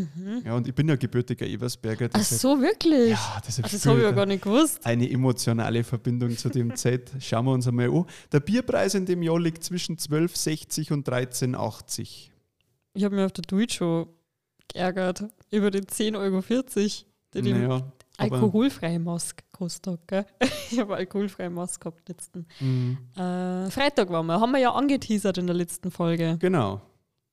Ja, 0.45 0.55
und 0.57 0.67
ich 0.67 0.75
bin 0.75 0.89
ja 0.89 0.97
gebürtiger 0.97 1.47
Ebersberger. 1.47 2.07
Mhm. 2.07 2.11
Ach 2.15 2.23
so, 2.25 2.61
wirklich? 2.61 3.11
Ja, 3.11 3.19
Ach, 3.37 3.41
das 3.41 3.59
habe 3.87 3.99
ich 3.99 4.05
ja 4.05 4.11
gar 4.11 4.27
nicht 4.27 4.43
gewusst. 4.43 4.85
eine 4.85 5.09
emotionale 5.09 5.85
Verbindung 5.85 6.37
zu 6.37 6.49
dem 6.49 6.75
Zelt. 6.75 7.13
Schauen 7.21 7.45
wir 7.47 7.53
uns 7.53 7.69
einmal 7.69 7.89
an. 7.89 8.05
Der 8.33 8.41
Bierpreis 8.41 8.95
in 8.95 9.07
dem 9.07 9.23
Jahr 9.23 9.39
liegt 9.41 9.63
zwischen 9.63 9.97
12,60 9.97 10.93
und 10.93 11.09
13,80. 11.09 12.31
Ich 12.95 13.05
habe 13.05 13.15
mich 13.15 13.25
auf 13.25 13.33
der 13.33 13.45
Twitch 13.45 13.77
schon 13.77 14.09
geärgert 14.73 15.25
über 15.53 15.71
die 15.71 15.81
10,40 15.83 16.17
Euro, 16.17 16.43
die 17.35 17.43
Naja, 17.53 17.93
aber, 18.19 18.37
alkoholfreie 18.37 18.99
Maske 18.99 19.45
kostet. 19.53 20.07
Gell? 20.07 20.27
Ich 20.71 20.79
habe 20.79 20.97
alkoholfreie 20.97 21.49
Maske 21.49 21.81
gehabt 21.81 22.09
letzten. 22.09 22.47
Mhm. 22.61 22.99
Äh, 23.17 23.71
Freitag 23.71 24.11
waren 24.11 24.27
wir, 24.27 24.39
haben 24.39 24.53
wir 24.53 24.59
ja 24.61 24.73
angeteasert 24.73 25.39
in 25.39 25.47
der 25.47 25.57
letzten 25.57 25.91
Folge. 25.91 26.37
genau. 26.39 26.83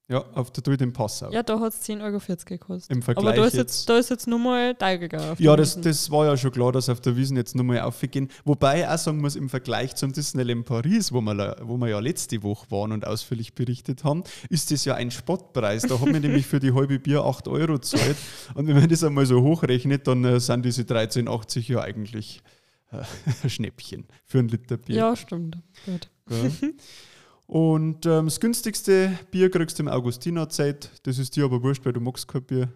Ja, 0.08 0.24
auf 0.36 0.52
der 0.52 0.62
Tour 0.64 0.80
in 0.80 0.94
Passau. 0.94 1.32
Ja, 1.32 1.42
da 1.42 1.60
hat 1.60 1.74
es 1.74 1.82
10,40 1.82 2.04
Euro 2.04 2.20
gekostet. 2.46 2.96
Im 2.96 3.02
Vergleich 3.02 3.26
Aber 3.26 3.36
da 3.38 3.46
ist 3.48 3.56
jetzt- 3.56 3.90
da 3.90 3.98
ist 3.98 4.12
jetzt 4.12 4.28
nur 4.28 4.38
mal 4.38 4.76
teurer. 4.76 5.36
Ja, 5.40 5.56
das, 5.56 5.72
Wiesn. 5.78 5.82
das 5.82 6.12
war 6.12 6.28
ja 6.28 6.38
schon 6.38 6.52
klar, 6.52 6.72
dass 6.72 6.90
auf 6.90 7.02
der 7.02 7.18
Wiesen 7.18 7.36
jetzt 7.38 7.56
nochmal 7.56 7.80
aufgehen. 7.82 8.30
Wobei 8.44 8.82
ich 8.82 8.88
auch 8.88 9.00
sagen 9.00 9.18
muss, 9.20 9.36
im 9.36 9.50
Vergleich 9.50 9.96
zum 9.96 10.14
Disneyland 10.14 10.64
Paris, 10.66 11.12
wo 11.12 11.22
wir, 11.22 11.56
wo 11.64 11.78
wir 11.78 11.88
ja 11.88 12.00
letzte 12.00 12.44
Woche 12.44 12.70
waren 12.70 12.92
und 12.92 13.08
ausführlich 13.08 13.56
berichtet 13.56 14.04
haben, 14.04 14.24
ist 14.50 14.70
das 14.70 14.86
ja 14.86 14.94
ein 14.94 15.10
Spottpreis. 15.10 15.82
Da 15.84 16.00
haben 16.00 16.14
wir 16.14 16.20
nämlich 16.20 16.46
für 16.46 16.60
die 16.60 16.72
halbe 16.72 17.00
Bier 17.00 17.24
8 17.24 17.48
Euro 17.48 17.74
gezahlt. 17.74 18.18
Und 18.54 18.68
wenn 18.68 18.76
man 18.76 18.88
das 18.88 19.04
einmal 19.04 19.26
so 19.26 19.42
hochrechnet, 19.42 20.06
dann 20.06 20.24
äh, 20.24 20.40
sind 20.40 20.64
diese 20.66 20.84
13,80 20.84 21.68
ja 21.72 21.82
eigentlich 21.82 22.44
äh, 22.92 23.50
Schnäppchen 23.50 24.06
für 24.24 24.38
ein 24.38 24.50
Liter 24.50 24.78
Bier. 24.78 24.98
Ja, 24.98 25.16
stimmt. 25.16 25.58
Gut. 25.88 26.10
Gell? 26.30 26.52
Und 27.48 28.06
ähm, 28.06 28.26
das 28.26 28.40
günstigste 28.40 29.18
Bier 29.32 29.52
kriegst 29.52 29.78
du 29.78 29.84
im 29.84 29.90
Augustinerzeit. 29.90 30.90
Das 31.04 31.20
ist 31.20 31.36
dir 31.36 31.46
aber 31.46 31.62
wurscht, 31.62 31.86
weil 31.86 31.94
du 31.94 32.00
magst 32.00 32.28
kein 32.28 32.44
Bier. 32.44 32.74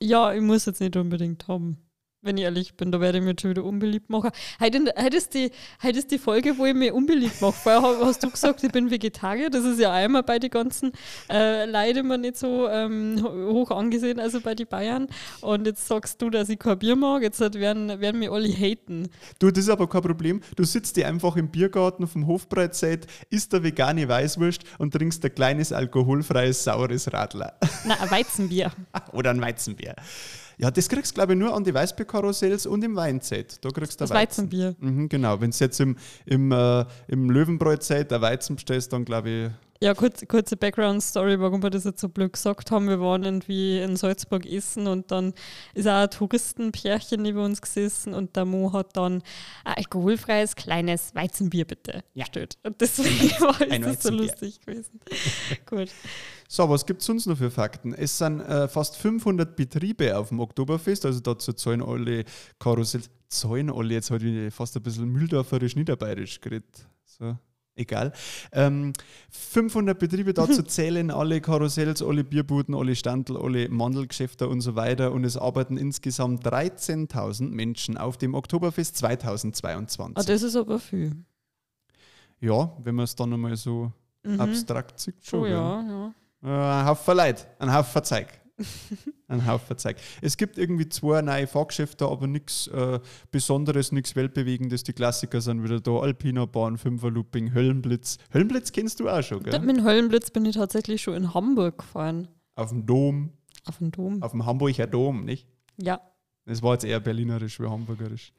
Ja, 0.00 0.32
ich 0.32 0.40
muss 0.40 0.66
jetzt 0.66 0.80
nicht 0.80 0.96
unbedingt 0.96 1.48
haben. 1.48 1.78
Wenn 2.24 2.36
ich 2.36 2.44
ehrlich 2.44 2.74
bin, 2.76 2.92
da 2.92 3.00
werde 3.00 3.18
ich 3.18 3.24
mich 3.24 3.40
schon 3.40 3.50
wieder 3.50 3.64
unbeliebt 3.64 4.08
machen. 4.08 4.30
Heute, 4.60 4.94
heute, 4.96 5.16
ist 5.16 5.34
die, 5.34 5.50
heute 5.82 5.98
ist 5.98 6.08
die 6.12 6.18
Folge, 6.20 6.56
wo 6.56 6.64
ich 6.66 6.74
mich 6.74 6.92
unbeliebt 6.92 7.40
mache. 7.40 7.52
Vorher 7.52 7.82
ha- 7.82 7.96
hast 8.06 8.22
du 8.22 8.30
gesagt, 8.30 8.62
ich 8.62 8.70
bin 8.70 8.92
Vegetarier. 8.92 9.50
Das 9.50 9.64
ist 9.64 9.80
ja 9.80 9.90
einmal 9.92 10.22
bei 10.22 10.38
den 10.38 10.50
ganzen 10.50 10.92
äh, 11.28 11.64
Leuten 11.66 11.98
immer 11.98 12.18
nicht 12.18 12.36
so 12.36 12.68
ähm, 12.68 13.20
ho- 13.24 13.52
hoch 13.54 13.72
angesehen, 13.72 14.20
also 14.20 14.40
bei 14.40 14.54
den 14.54 14.68
Bayern. 14.68 15.08
Und 15.40 15.66
jetzt 15.66 15.88
sagst 15.88 16.22
du, 16.22 16.30
dass 16.30 16.48
ich 16.48 16.60
kein 16.60 16.78
Bier 16.78 16.94
mag. 16.94 17.22
Jetzt 17.22 17.40
halt 17.40 17.54
werden, 17.56 18.00
werden 18.00 18.20
mich 18.20 18.30
alle 18.30 18.46
haten. 18.48 19.08
Du, 19.40 19.50
das 19.50 19.64
ist 19.64 19.70
aber 19.70 19.88
kein 19.88 20.02
Problem. 20.02 20.42
Du 20.54 20.62
sitzt 20.62 20.96
dir 20.96 21.08
einfach 21.08 21.34
im 21.34 21.48
Biergarten 21.48 22.06
vom 22.06 22.28
Hofbreitzeit, 22.28 23.08
isst 23.30 23.52
eine 23.52 23.64
vegane 23.64 24.08
Weißwurst 24.08 24.62
und 24.78 24.94
trinkst 24.94 25.24
ein 25.24 25.34
kleines 25.34 25.72
alkoholfreies 25.72 26.62
saures 26.62 27.12
Radler. 27.12 27.54
Na, 27.84 27.98
ein 28.00 28.10
Weizenbier. 28.12 28.70
Oder 29.12 29.30
ein 29.30 29.40
Weizenbier. 29.40 29.96
Ja, 30.58 30.70
das 30.70 30.88
kriegst 30.88 31.12
du, 31.12 31.14
glaube 31.14 31.32
ich, 31.32 31.38
nur 31.38 31.54
an 31.54 31.64
die 31.64 31.74
Weißbierkarussells 31.74 32.66
und 32.66 32.82
im 32.84 32.96
Weinzeit. 32.96 33.64
Da 33.64 33.70
kriegst 33.70 34.00
du 34.00 34.04
Das 34.04 34.10
Weizen. 34.10 34.44
Weizenbier. 34.44 34.74
Mhm, 34.78 35.08
genau. 35.08 35.40
Wenn 35.40 35.50
du 35.50 35.56
jetzt 35.58 35.80
im, 35.80 35.96
im, 36.26 36.52
äh, 36.52 36.84
im 37.08 37.30
Löwenbräuzeit 37.30 38.12
ein 38.12 38.20
Weizen 38.20 38.56
bestellst, 38.56 38.92
dann 38.92 39.04
glaube 39.04 39.30
ich, 39.30 39.50
Ja, 39.82 39.94
kurz, 39.94 40.24
kurze 40.28 40.56
Background-Story, 40.56 41.40
warum 41.40 41.60
wir 41.60 41.70
das 41.70 41.82
jetzt 41.82 42.00
so 42.00 42.08
blöd 42.08 42.32
gesagt 42.32 42.70
haben. 42.70 42.88
Wir 42.88 43.00
waren 43.00 43.24
irgendwie 43.24 43.80
in 43.80 43.96
Salzburg 43.96 44.46
essen 44.46 44.86
und 44.86 45.10
dann 45.10 45.34
ist 45.74 45.88
auch 45.88 46.02
ein 46.04 46.08
Touristenpärchen 46.10 47.20
neben 47.20 47.38
uns 47.40 47.60
gesessen 47.60 48.14
und 48.14 48.36
der 48.36 48.44
Mo 48.44 48.72
hat 48.72 48.96
dann 48.96 49.24
ein 49.64 49.74
alkoholfreies 49.74 50.54
kleines 50.54 51.12
Weizenbier 51.16 51.64
bitte 51.64 52.04
Ja. 52.14 52.22
bestellt. 52.22 52.58
Und 52.62 52.80
deswegen 52.80 53.28
war 53.40 53.60
es 53.90 54.02
so 54.04 54.10
lustig 54.10 54.60
gewesen. 54.60 55.00
Gut. 55.66 55.90
So, 56.46 56.68
was 56.68 56.86
gibt 56.86 57.00
es 57.00 57.06
sonst 57.06 57.26
noch 57.26 57.38
für 57.38 57.50
Fakten? 57.50 57.92
Es 57.92 58.16
sind 58.16 58.40
äh, 58.40 58.68
fast 58.68 58.96
500 58.96 59.56
Betriebe 59.56 60.16
auf 60.16 60.28
dem 60.28 60.38
Oktoberfest, 60.38 61.04
also 61.06 61.18
dazu 61.18 61.54
zahlen 61.54 61.82
alle 61.82 62.24
Karussells, 62.60 63.10
zahlen 63.28 63.68
alle, 63.68 63.94
jetzt 63.94 64.12
halt 64.12 64.22
ich 64.22 64.54
fast 64.54 64.76
ein 64.76 64.82
bisschen 64.84 65.08
mühldorferisch 65.08 65.74
niederbayerisch 65.74 66.40
geredet. 66.40 66.86
So, 67.04 67.36
egal. 67.76 68.12
Ähm, 68.52 68.92
500 69.30 69.98
Betriebe, 69.98 70.34
dazu 70.34 70.62
zählen 70.64 71.10
alle 71.10 71.40
Karussells, 71.40 72.02
alle 72.02 72.24
Bierbuden, 72.24 72.74
alle 72.74 72.94
Standel, 72.94 73.36
alle 73.36 73.68
Mandelgeschäfte 73.68 74.48
und 74.48 74.60
so 74.60 74.74
weiter 74.76 75.12
und 75.12 75.24
es 75.24 75.36
arbeiten 75.36 75.76
insgesamt 75.76 76.46
13.000 76.46 77.48
Menschen 77.50 77.96
auf 77.96 78.16
dem 78.16 78.34
Oktoberfest 78.34 78.96
2022. 78.98 80.16
Ah, 80.16 80.22
das 80.22 80.42
ist 80.42 80.56
aber 80.56 80.78
viel. 80.78 81.12
ja, 82.40 82.72
wenn 82.82 82.94
man 82.94 83.04
es 83.04 83.14
dann 83.16 83.32
einmal 83.32 83.56
so 83.56 83.92
Mhm. 84.24 84.40
abstrakt 84.40 85.00
sieht, 85.00 85.16
schon. 85.24 85.40
Oh 85.40 85.46
ja, 85.46 85.82
ja. 85.82 86.14
Äh, 86.44 86.80
ein 86.80 86.86
Haufen 86.86 87.16
Leute, 87.16 87.44
ein 87.58 87.74
Haufen 87.74 88.04
Zeug. 88.04 88.28
ein 89.28 89.46
Haufen 89.46 89.78
Zeug. 89.78 89.96
Es 90.20 90.36
gibt 90.36 90.58
irgendwie 90.58 90.88
zwei 90.88 91.22
neue 91.22 91.46
Fahrgeschäfte, 91.46 92.06
aber 92.06 92.26
nichts 92.26 92.66
äh, 92.68 93.00
Besonderes, 93.30 93.92
nichts 93.92 94.14
Weltbewegendes. 94.16 94.82
Die 94.84 94.92
Klassiker 94.92 95.40
sind 95.40 95.62
wieder 95.64 95.80
da. 95.80 95.98
Alpina 95.98 96.44
Bahn, 96.46 96.78
Fünferlooping, 96.78 97.54
Höllenblitz. 97.54 98.18
Höllenblitz 98.32 98.72
kennst 98.72 99.00
du 99.00 99.08
auch 99.08 99.22
schon, 99.22 99.42
gell? 99.42 99.58
Mit 99.60 99.76
dem 99.78 99.84
Höllenblitz 99.84 100.30
bin 100.30 100.44
ich 100.44 100.56
tatsächlich 100.56 101.02
schon 101.02 101.14
in 101.14 101.34
Hamburg 101.34 101.78
gefahren. 101.78 102.28
Auf 102.54 102.70
dem 102.70 102.84
Dom, 102.86 103.32
Auf 103.64 103.78
dem 103.78 103.90
Dom. 103.90 104.22
auf 104.22 104.32
dem 104.32 104.44
Hamburger 104.44 104.86
Dom, 104.86 105.24
nicht? 105.24 105.46
Ja, 105.80 106.00
Das 106.44 106.62
war 106.62 106.74
jetzt 106.74 106.84
eher 106.84 107.00
berlinerisch 107.00 107.58
wie 107.60 107.66
hamburgerisch. 107.68 108.32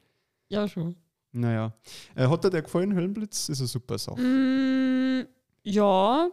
ja 0.48 0.68
schon. 0.68 0.96
Naja. 1.32 1.72
Äh, 2.14 2.28
hat 2.28 2.44
dir 2.44 2.50
der 2.50 2.62
gefallen, 2.62 2.94
Höllenblitz? 2.94 3.48
Ist 3.48 3.58
eine 3.58 3.66
super 3.66 3.98
Sache. 3.98 4.20
Mm, 4.20 5.26
ja, 5.64 6.28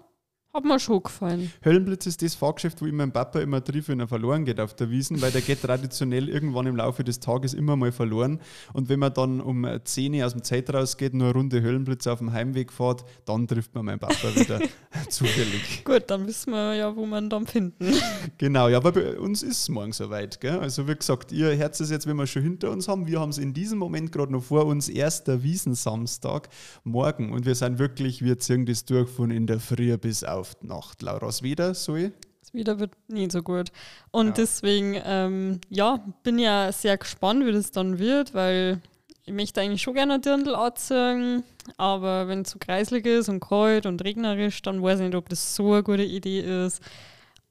Hat 0.53 0.65
mir 0.65 0.79
schon 0.81 1.01
gefallen. 1.01 1.49
Höllenblitz 1.63 2.05
ist 2.07 2.21
das 2.21 2.35
Fahrgeschäft, 2.35 2.81
wo 2.81 2.85
ich 2.85 2.91
meinem 2.91 3.13
Papa 3.13 3.39
immer 3.39 3.63
triff, 3.63 3.87
wenn 3.87 4.01
er 4.01 4.09
verloren 4.09 4.43
geht 4.43 4.59
auf 4.59 4.73
der 4.73 4.89
Wiesen, 4.89 5.21
weil 5.21 5.31
der 5.31 5.39
geht 5.39 5.61
traditionell 5.61 6.27
irgendwann 6.27 6.67
im 6.67 6.75
Laufe 6.75 7.05
des 7.05 7.21
Tages 7.21 7.53
immer 7.53 7.77
mal 7.77 7.93
verloren. 7.93 8.41
Und 8.73 8.89
wenn 8.89 8.99
man 8.99 9.13
dann 9.13 9.39
um 9.39 9.65
10 9.81 10.13
Uhr 10.13 10.25
aus 10.25 10.33
dem 10.33 10.43
Zelt 10.43 10.73
rausgeht, 10.73 11.13
nur 11.13 11.27
eine 11.27 11.35
Runde 11.35 11.61
Höllenblitz 11.61 12.05
auf 12.05 12.19
dem 12.19 12.33
Heimweg 12.33 12.73
fährt, 12.73 13.05
dann 13.23 13.47
trifft 13.47 13.73
man 13.75 13.85
meinen 13.85 13.99
Papa 13.99 14.35
wieder 14.35 14.59
zufällig. 15.09 15.85
Gut, 15.85 16.03
dann 16.07 16.27
wissen 16.27 16.51
wir 16.51 16.73
ja, 16.75 16.93
wo 16.93 17.05
man 17.05 17.29
dann 17.29 17.47
finden. 17.47 17.93
Genau, 18.37 18.67
ja, 18.67 18.77
aber 18.77 18.91
bei 18.91 19.19
uns 19.19 19.43
ist 19.43 19.59
es 19.61 19.69
morgen 19.69 19.93
soweit. 19.93 20.41
Gell? 20.41 20.59
Also 20.59 20.87
wie 20.87 20.95
gesagt, 20.95 21.31
ihr 21.31 21.55
Herz 21.55 21.79
ist 21.79 21.91
jetzt, 21.91 22.07
wenn 22.07 22.17
wir 22.17 22.27
schon 22.27 22.41
hinter 22.41 22.71
uns 22.71 22.87
haben. 22.87 23.07
Wir 23.07 23.19
haben 23.19 23.29
es 23.29 23.37
in 23.37 23.53
diesem 23.53 23.77
Moment 23.77 24.11
gerade 24.11 24.31
noch 24.31 24.43
vor 24.43 24.65
uns, 24.65 24.89
erster 24.89 25.43
Wiesensamstag 25.43 26.49
morgen. 26.83 27.31
Und 27.31 27.45
wir 27.45 27.55
sind 27.55 27.79
wirklich, 27.79 28.23
wir 28.23 28.39
ziehen 28.39 28.65
das 28.65 28.85
durch 28.85 29.09
von 29.09 29.31
in 29.31 29.47
der 29.47 29.59
Früh 29.59 29.95
bis 29.97 30.23
auf 30.23 30.40
die 30.61 30.67
Nacht. 30.67 31.01
Laura's 31.01 31.41
wieder, 31.43 31.73
Zoe? 31.73 32.11
Das 32.41 32.53
wieder 32.53 32.79
wird 32.79 32.91
nie 33.07 33.29
so 33.29 33.41
gut. 33.43 33.71
Und 34.11 34.27
Ja. 34.27 34.33
deswegen, 34.33 34.99
ähm, 35.05 35.61
ja, 35.69 36.03
bin 36.23 36.39
ja 36.39 36.71
sehr 36.71 36.97
gespannt, 36.97 37.45
wie 37.45 37.51
das 37.51 37.71
dann 37.71 37.99
wird, 37.99 38.33
weil 38.33 38.81
ich 39.25 39.33
möchte 39.33 39.61
eigentlich 39.61 39.81
schon 39.83 39.93
gerne 39.93 40.15
ein 40.15 40.21
Dirndl 40.21 40.55
anziehen, 40.55 41.43
aber 41.77 42.27
wenn 42.27 42.41
es 42.41 42.49
so 42.51 42.57
kreislig 42.59 43.05
ist 43.05 43.29
und 43.29 43.39
kalt 43.39 43.85
und 43.85 44.03
regnerisch, 44.03 44.61
dann 44.63 44.81
weiß 44.81 44.99
ich 44.99 45.05
nicht, 45.07 45.15
ob 45.15 45.29
das 45.29 45.55
so 45.55 45.73
eine 45.73 45.83
gute 45.83 46.03
Idee 46.03 46.65
ist. 46.65 46.81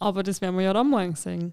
Aber 0.01 0.23
das 0.23 0.41
werden 0.41 0.57
wir 0.57 0.65
ja 0.65 0.73
dann 0.73 0.91
morgen 0.91 1.15
sehen. 1.15 1.53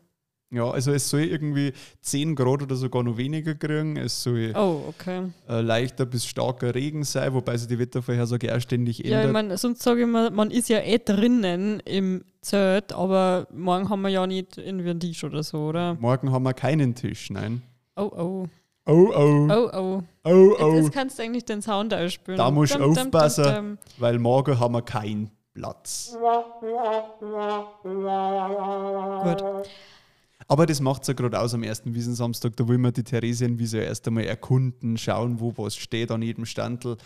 Ja, 0.50 0.70
also 0.72 0.94
es 0.94 1.10
soll 1.10 1.22
irgendwie 1.26 1.74
10 2.02 2.34
Grad 2.36 2.62
oder 2.62 2.76
sogar 2.78 3.04
noch 3.04 3.18
weniger 3.18 3.54
kriegen. 3.54 3.98
Es 3.98 4.24
soll 4.24 4.54
Oh, 4.56 4.82
okay. 4.88 5.24
äh, 5.50 5.60
leichter 5.60 6.06
bis 6.06 6.26
starker 6.26 6.74
Regen 6.74 7.04
sein, 7.04 7.34
wobei 7.34 7.58
sich 7.58 7.68
die 7.68 7.78
Wettervorhersage 7.78 8.56
auch 8.56 8.62
ständig 8.62 9.00
Ja, 9.00 9.06
ich 9.06 9.12
ändert. 9.12 9.34
meine, 9.34 9.58
sonst 9.58 9.84
sage 9.84 10.02
ich 10.04 10.08
mal, 10.08 10.32
man 10.32 10.50
ist 10.52 10.70
ja 10.70 10.80
eh 10.80 11.00
drinnen 11.00 11.82
im 11.82 12.24
Zelt, 12.42 12.94
aber 12.94 13.48
morgen 13.54 13.90
haben 13.90 14.02
wir 14.04 14.10
ja 14.10 14.26
nicht 14.26 14.58
irgendwie 14.58 14.92
einen 14.92 15.02
Tisch 15.02 15.24
oder 15.26 15.44
so, 15.44 15.58
oder? 15.68 15.96
Morgen 16.00 16.32
haben 16.32 16.44
wir 16.44 16.54
keinen 16.54 16.96
Tisch, 16.96 17.30
nein. 17.30 17.62
Oh, 17.98 18.04
oh. 18.16 18.48
Oh, 18.90 19.12
oh, 19.14 19.48
Oh, 19.52 19.70
oh. 19.74 20.02
oh, 20.24 20.56
oh. 20.62 20.74
jetzt 20.76 20.94
kannst 20.94 21.20
du 21.20 21.24
eigentlich 21.24 21.44
den 21.44 21.62
Sound 21.62 21.94
ausspielen. 21.94 22.38
Da 22.38 22.50
musst 22.52 22.74
du 22.74 22.78
Dum, 22.80 22.94
dum, 22.94 22.96
dum, 22.96 23.04
aufpassen. 23.08 23.44
dum. 23.54 23.78
Weil 23.98 24.18
morgen 24.18 24.58
haben 24.58 24.74
wir 24.76 24.82
keinen 24.82 25.30
Platz. 25.54 26.16
Gut. 29.24 29.44
Aber 30.48 30.66
das 30.66 30.80
macht 30.80 31.02
es 31.02 31.08
ja 31.10 31.14
gerade 31.14 31.40
aus 31.40 31.54
am 31.54 31.64
ersten 31.64 31.94
Wiesensamstag. 31.94 32.56
Da 32.56 32.68
wollen 32.68 32.82
wir 32.82 32.92
die 32.92 33.04
Theresienwiese 33.04 33.80
erst 33.80 34.08
einmal 34.08 34.24
erkunden, 34.24 34.98
schauen, 34.98 35.40
wo 35.40 35.54
was 35.58 35.76
steht 35.76 36.12
an 36.12 36.22
jedem 36.22 36.46
Standel. 36.46 36.98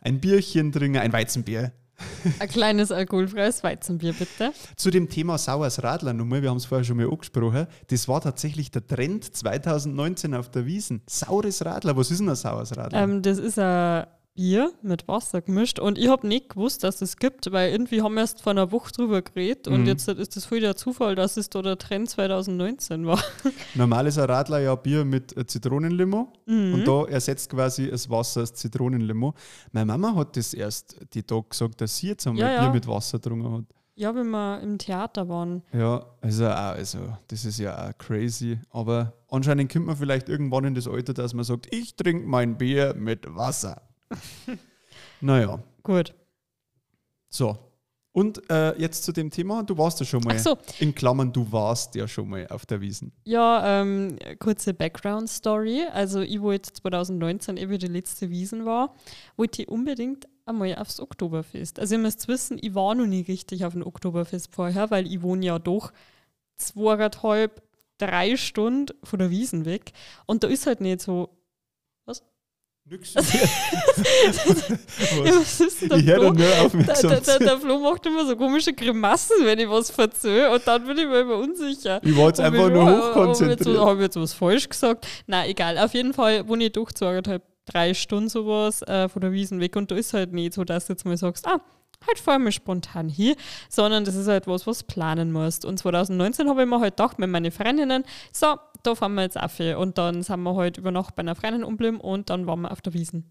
Ein 0.00 0.20
Bierchen 0.20 0.70
trinken, 0.70 0.98
ein 0.98 1.12
Weizenbier. 1.12 1.72
Ein 2.40 2.48
kleines 2.48 2.90
alkoholfreies 2.90 3.62
Weizenbier, 3.62 4.12
bitte. 4.14 4.52
Zu 4.76 4.90
dem 4.90 5.08
Thema 5.08 5.38
Saures 5.38 5.80
Radler 5.82 6.12
nochmal, 6.12 6.42
wir 6.42 6.50
haben 6.50 6.56
es 6.56 6.64
vorher 6.64 6.84
schon 6.84 6.96
mal 6.96 7.08
angesprochen. 7.08 7.68
Das 7.86 8.08
war 8.08 8.20
tatsächlich 8.20 8.72
der 8.72 8.84
Trend 8.84 9.24
2019 9.24 10.34
auf 10.34 10.50
der 10.50 10.66
Wiesen. 10.66 11.02
Saures 11.06 11.64
Radler, 11.64 11.96
was 11.96 12.10
ist 12.10 12.18
denn 12.18 12.28
ein 12.28 12.34
saures 12.34 12.76
Radler? 12.76 13.00
Ähm, 13.00 13.22
das 13.22 13.38
ist 13.38 13.60
ein 13.60 14.06
Bier 14.34 14.72
mit 14.82 15.06
Wasser 15.06 15.42
gemischt 15.42 15.78
und 15.78 15.96
ich 15.96 16.08
habe 16.08 16.26
nicht 16.26 16.48
gewusst, 16.48 16.82
dass 16.82 17.00
es 17.02 17.16
gibt, 17.18 17.52
weil 17.52 17.70
irgendwie 17.70 18.02
haben 18.02 18.14
wir 18.14 18.22
erst 18.22 18.42
vor 18.42 18.50
einer 18.50 18.72
Woche 18.72 18.90
drüber 18.90 19.22
geredet 19.22 19.68
und 19.68 19.82
Mhm. 19.82 19.86
jetzt 19.86 20.08
ist 20.08 20.34
das 20.34 20.44
voll 20.44 20.58
der 20.58 20.74
Zufall, 20.74 21.14
dass 21.14 21.36
es 21.36 21.50
da 21.50 21.62
der 21.62 21.78
Trend 21.78 22.10
2019 22.10 23.06
war. 23.06 23.22
Normal 23.76 24.08
ist 24.08 24.18
ein 24.18 24.24
Radler 24.28 24.58
ja 24.58 24.74
Bier 24.74 25.04
mit 25.04 25.34
Zitronenlimo 25.48 26.32
Mhm. 26.46 26.74
und 26.74 26.84
da 26.88 27.04
ersetzt 27.04 27.48
quasi 27.50 27.88
das 27.88 28.10
Wasser 28.10 28.40
das 28.40 28.54
Zitronenlimo. 28.54 29.34
Meine 29.70 29.86
Mama 29.86 30.16
hat 30.16 30.36
das 30.36 30.52
erst 30.52 30.96
die 31.14 31.22
Tag 31.22 31.50
gesagt, 31.50 31.80
dass 31.80 31.96
sie 31.96 32.08
jetzt 32.08 32.26
einmal 32.26 32.42
Ja, 32.42 32.52
ja. 32.54 32.60
Bier 32.64 32.72
mit 32.72 32.88
Wasser 32.88 33.18
getrunken 33.18 33.52
hat. 33.58 33.64
Ja, 33.96 34.12
wenn 34.16 34.28
wir 34.30 34.60
im 34.60 34.78
Theater 34.78 35.28
waren. 35.28 35.62
Ja, 35.72 36.04
also, 36.20 36.46
auch, 36.48 36.74
also 36.74 36.98
das 37.28 37.44
ist 37.44 37.60
ja 37.60 37.88
auch 37.90 37.96
crazy. 37.98 38.58
Aber 38.70 39.12
anscheinend 39.30 39.72
kommt 39.72 39.86
man 39.86 39.94
vielleicht 39.96 40.28
irgendwann 40.28 40.64
in 40.64 40.74
das 40.74 40.88
Alter, 40.88 41.14
dass 41.14 41.32
man 41.34 41.44
sagt, 41.44 41.72
ich 41.72 41.94
trinke 41.94 42.26
mein 42.26 42.58
Bier 42.58 42.94
mit 42.98 43.32
Wasser. 43.36 43.80
Naja, 45.20 45.62
Gut. 45.82 46.14
so. 47.28 47.58
Und 48.12 48.48
äh, 48.48 48.78
jetzt 48.80 49.02
zu 49.02 49.10
dem 49.10 49.28
Thema, 49.28 49.64
du 49.64 49.76
warst 49.76 49.98
ja 49.98 50.06
schon 50.06 50.22
mal, 50.22 50.36
Ach 50.36 50.38
so. 50.38 50.56
in 50.78 50.94
Klammern, 50.94 51.32
du 51.32 51.50
warst 51.50 51.96
ja 51.96 52.06
schon 52.06 52.28
mal 52.28 52.46
auf 52.46 52.64
der 52.64 52.80
Wiesen. 52.80 53.10
Ja, 53.24 53.80
ähm, 53.80 54.16
kurze 54.38 54.72
Background-Story. 54.72 55.86
Also, 55.92 56.20
ich 56.20 56.40
wollte 56.40 56.72
2019, 56.72 57.56
ehe 57.56 57.76
die 57.76 57.88
letzte 57.88 58.30
Wiesen 58.30 58.64
war, 58.66 58.94
wollte 59.36 59.62
ich 59.62 59.68
unbedingt 59.68 60.28
einmal 60.46 60.76
aufs 60.76 61.00
Oktoberfest. 61.00 61.80
Also, 61.80 61.96
ihr 61.96 62.00
müsst 62.00 62.28
wissen, 62.28 62.56
ich 62.62 62.76
war 62.76 62.94
noch 62.94 63.06
nie 63.06 63.22
richtig 63.22 63.64
auf 63.64 63.72
dem 63.72 63.84
Oktoberfest 63.84 64.54
vorher, 64.54 64.92
weil 64.92 65.08
ich 65.08 65.20
wohne 65.22 65.46
ja 65.46 65.58
doch 65.58 65.92
zweieinhalb, 66.56 67.62
drei 67.98 68.36
Stunden 68.36 68.94
von 69.02 69.18
der 69.18 69.30
Wiesen 69.30 69.64
weg. 69.64 69.92
Und 70.26 70.44
da 70.44 70.46
ist 70.46 70.68
halt 70.68 70.80
nicht 70.80 71.00
so. 71.00 71.30
Nix. 72.86 73.14
Ja, 75.24 75.36
was 75.40 75.60
ist 75.60 75.82
denn 75.82 75.88
der 75.88 75.98
ich 75.98 76.06
höre 76.06 76.16
Flo? 76.18 76.24
nur 76.32 76.34
Der, 76.36 76.62
aufmerksam 76.62 77.10
der, 77.10 77.20
der, 77.20 77.38
zu. 77.38 77.44
der 77.44 77.58
Flo 77.58 77.78
macht 77.78 78.04
immer 78.06 78.26
so 78.26 78.36
komische 78.36 78.72
Grimassen, 78.72 79.36
wenn 79.44 79.58
ich 79.58 79.68
was 79.68 79.90
verzöge 79.90 80.50
und 80.50 80.66
dann 80.66 80.84
bin 80.86 80.98
ich 80.98 81.06
mir 81.06 81.20
immer 81.20 81.36
unsicher. 81.36 82.00
Ich 82.02 82.14
jetzt 82.16 82.38
Ob 82.40 82.44
einfach 82.46 82.70
nur 82.70 82.90
jetzt- 83.50 83.66
Habe 83.66 83.94
ich 83.96 84.00
jetzt 84.02 84.16
was 84.16 84.32
falsch 84.34 84.68
gesagt? 84.68 85.06
Nein, 85.26 85.48
egal. 85.50 85.78
Auf 85.78 85.94
jeden 85.94 86.12
Fall 86.12 86.46
wohne 86.48 86.64
ich 86.64 86.72
doch 86.72 86.92
zweieinhalb, 86.92 87.42
drei 87.66 87.94
Stunden 87.94 88.28
sowas 88.28 88.82
äh, 88.82 89.08
von 89.08 89.22
der 89.22 89.32
Wiesen 89.32 89.60
weg 89.60 89.76
und 89.76 89.90
da 89.90 89.94
ist 89.96 90.12
halt 90.12 90.32
nicht 90.32 90.52
so, 90.54 90.64
dass 90.64 90.86
du 90.86 90.92
jetzt 90.92 91.04
mal 91.04 91.16
sagst, 91.16 91.46
ah, 91.46 91.60
halt 92.06 92.18
fahr 92.18 92.38
mal 92.38 92.52
spontan 92.52 93.08
hier, 93.08 93.34
sondern 93.70 94.04
das 94.04 94.14
ist 94.14 94.28
halt 94.28 94.46
was, 94.46 94.66
was 94.66 94.82
planen 94.82 95.32
musst. 95.32 95.64
Und 95.64 95.78
2019 95.78 96.48
habe 96.50 96.62
ich 96.62 96.68
mir 96.68 96.80
halt 96.80 96.96
gedacht 96.98 97.18
mit 97.18 97.30
meinen 97.30 97.50
Freundinnen, 97.50 98.04
so, 98.32 98.56
da 98.86 98.94
fahren 98.94 99.14
wir 99.14 99.22
jetzt 99.22 99.38
auf. 99.40 99.58
Und 99.78 99.98
dann 99.98 100.22
sind 100.22 100.40
wir 100.42 100.54
halt 100.56 100.78
über 100.78 100.90
Nacht 100.90 101.14
bei 101.16 101.20
einer 101.20 101.34
Freundin 101.34 101.64
umgeblieben 101.64 102.00
und 102.00 102.30
dann 102.30 102.46
waren 102.46 102.62
wir 102.62 102.70
auf 102.72 102.80
der 102.80 102.94
Wiesen. 102.94 103.30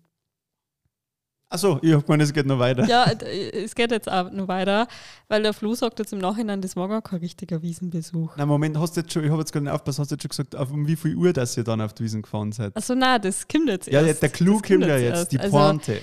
Achso, 1.50 1.78
ich 1.84 1.94
habe 1.94 2.02
gemeint, 2.02 2.24
es 2.24 2.34
geht 2.34 2.48
noch 2.48 2.58
weiter. 2.58 2.84
Ja, 2.86 3.06
es 3.12 3.76
geht 3.76 3.92
jetzt 3.92 4.12
auch 4.12 4.32
noch 4.32 4.48
weiter, 4.48 4.88
weil 5.28 5.44
der 5.44 5.54
Flo 5.54 5.76
sagt 5.76 6.00
jetzt 6.00 6.12
im 6.12 6.18
Nachhinein, 6.18 6.62
das 6.62 6.76
war 6.76 6.88
gar 6.90 7.04
kein 7.04 7.20
richtiger 7.20 7.62
Wiesenbesuch. 7.62 8.32
Na 8.38 8.48
Moment, 8.48 8.76
hast 8.80 8.98
du 8.98 9.02
jetzt 9.02 9.14
schon, 9.14 9.24
ich 9.24 9.30
habe 9.30 9.40
jetzt 9.42 9.52
gerade 9.54 9.66
nicht 9.66 9.72
aufgepasst, 9.74 10.00
hast 10.00 10.10
du 10.10 10.16
jetzt 10.16 10.24
schon 10.24 10.30
gesagt, 10.30 10.56
auf 10.56 10.72
um 10.72 10.88
wie 10.88 10.96
viel 10.96 11.16
Uhr, 11.16 11.32
dass 11.32 11.56
ihr 11.56 11.64
dann 11.64 11.80
auf 11.82 11.94
die 11.94 12.06
Wiesen 12.06 12.24
gefahren 12.24 12.52
seid? 12.54 12.76
Also 12.76 12.96
nein, 12.96 13.22
das 13.22 13.48
kommt 13.48 13.70
jetzt 13.70 13.88
Ja, 13.88 14.02
erst. 14.02 14.24
der 14.24 14.30
Clou 14.30 14.54
Das 14.62 14.68
kommt 14.68 14.82
ja 14.86 14.98
jetzt, 14.98 15.16
erst. 15.18 15.32
die 15.32 15.40
Also, 15.40 15.56
Pointe. 15.56 16.02